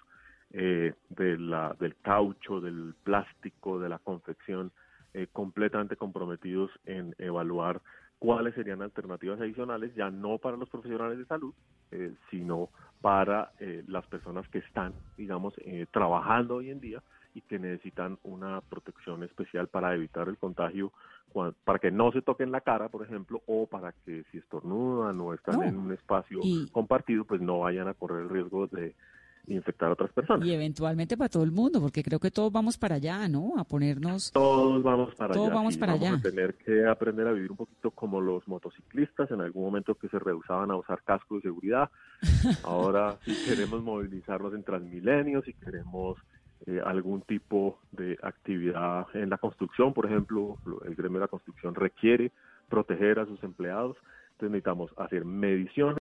eh, 0.53 0.93
de 1.09 1.39
la, 1.39 1.75
del 1.81 1.97
caucho, 2.03 2.61
del 2.61 2.95
plástico, 3.03 3.79
de 3.81 3.89
la 3.89 3.99
confección, 3.99 4.73
eh, 5.15 5.29
completamente 5.33 5.97
comprometidos 5.97 6.71
en 6.85 7.15
evaluar 7.17 7.81
cuáles 8.21 8.55
serían 8.55 8.83
alternativas 8.83 9.41
adicionales, 9.41 9.93
ya 9.97 10.11
no 10.11 10.39
para 10.39 10.59
los 10.59 10.69
profesionales 10.69 11.19
de 11.19 11.25
salud, 11.25 11.55
eh, 11.91 12.13
sino 12.31 12.69
para 13.01 13.51
eh, 13.59 13.83
las 13.89 14.07
personas 14.07 14.47
que 14.51 14.59
están, 14.59 14.93
digamos, 15.17 15.55
eh, 15.65 15.87
trabajando 15.91 16.57
hoy 16.57 16.71
en 16.71 16.81
día 16.81 17.03
y 17.35 17.41
que 17.41 17.59
necesitan 17.59 18.19
una 18.23 18.61
protección 18.61 19.23
especial 19.23 19.69
para 19.69 19.95
evitar 19.95 20.29
el 20.29 20.37
contagio, 20.37 20.93
para 21.65 21.79
que 21.79 21.91
no 21.91 22.13
se 22.13 22.21
toquen 22.21 22.53
la 22.53 22.61
cara, 22.61 22.89
por 22.91 23.05
ejemplo, 23.05 23.41
o 23.47 23.67
para 23.67 23.93
que 24.05 24.25
si 24.31 24.39
estornudan 24.39 25.19
o 25.21 25.33
están 25.33 25.63
en 25.63 25.79
un 25.79 25.93
espacio 25.93 26.41
compartido, 26.73 27.25
pues 27.25 27.41
no 27.41 27.61
vayan 27.61 27.89
a 27.89 27.95
correr 27.95 28.25
el 28.25 28.29
riesgo 28.29 28.67
de 28.67 28.95
infectar 29.47 29.89
a 29.89 29.93
otras 29.93 30.13
personas. 30.13 30.47
Y 30.47 30.53
eventualmente 30.53 31.17
para 31.17 31.29
todo 31.29 31.43
el 31.43 31.53
mundo, 31.53 31.81
porque 31.81 32.03
creo 32.03 32.19
que 32.19 32.31
todos 32.31 32.53
vamos 32.53 32.79
para 32.79 32.97
allá, 32.97 33.29
¿no? 33.29 33.55
A 33.59 33.65
ponernos... 33.65 34.31
Todos 34.33 34.83
vamos 34.83 35.15
para 35.15 35.35
todos 35.35 35.49
allá. 35.49 35.55
vamos 35.55 35.77
para 35.77 35.93
allá. 35.95 36.15
a 36.15 36.21
tener 36.21 36.55
que 36.55 36.87
aprender 36.87 37.27
a 37.27 37.33
vivir 37.33 37.51
un 37.51 37.57
poquito 37.57 37.91
como 37.91 38.21
los 38.21 38.47
motociclistas, 38.47 39.31
en 39.31 39.41
algún 39.41 39.65
momento 39.65 39.95
que 39.95 40.09
se 40.09 40.19
rehusaban 40.19 40.71
a 40.71 40.77
usar 40.77 41.03
casco 41.03 41.37
de 41.37 41.43
seguridad. 41.43 41.91
Ahora, 42.65 43.19
si 43.25 43.35
queremos 43.45 43.83
movilizarnos 43.83 44.55
en 44.55 44.63
Transmilenio, 44.63 45.43
si 45.43 45.55
queremos 45.55 46.19
eh, 46.67 46.81
algún 46.85 47.23
tipo 47.23 47.79
de 47.93 48.19
actividad 48.23 49.07
en 49.15 49.31
la 49.31 49.39
construcción, 49.39 49.95
por 49.95 50.07
ejemplo, 50.07 50.59
el 50.85 50.95
gremio 50.95 51.19
de 51.19 51.25
la 51.25 51.29
construcción 51.29 51.75
requiere 51.75 52.33
proteger 52.69 53.19
a 53.19 53.27
sus 53.27 53.43
empleados, 53.43 53.97
entonces 54.33 54.53
necesitamos 54.53 54.91
hacer 54.97 55.25
mediciones 55.25 55.97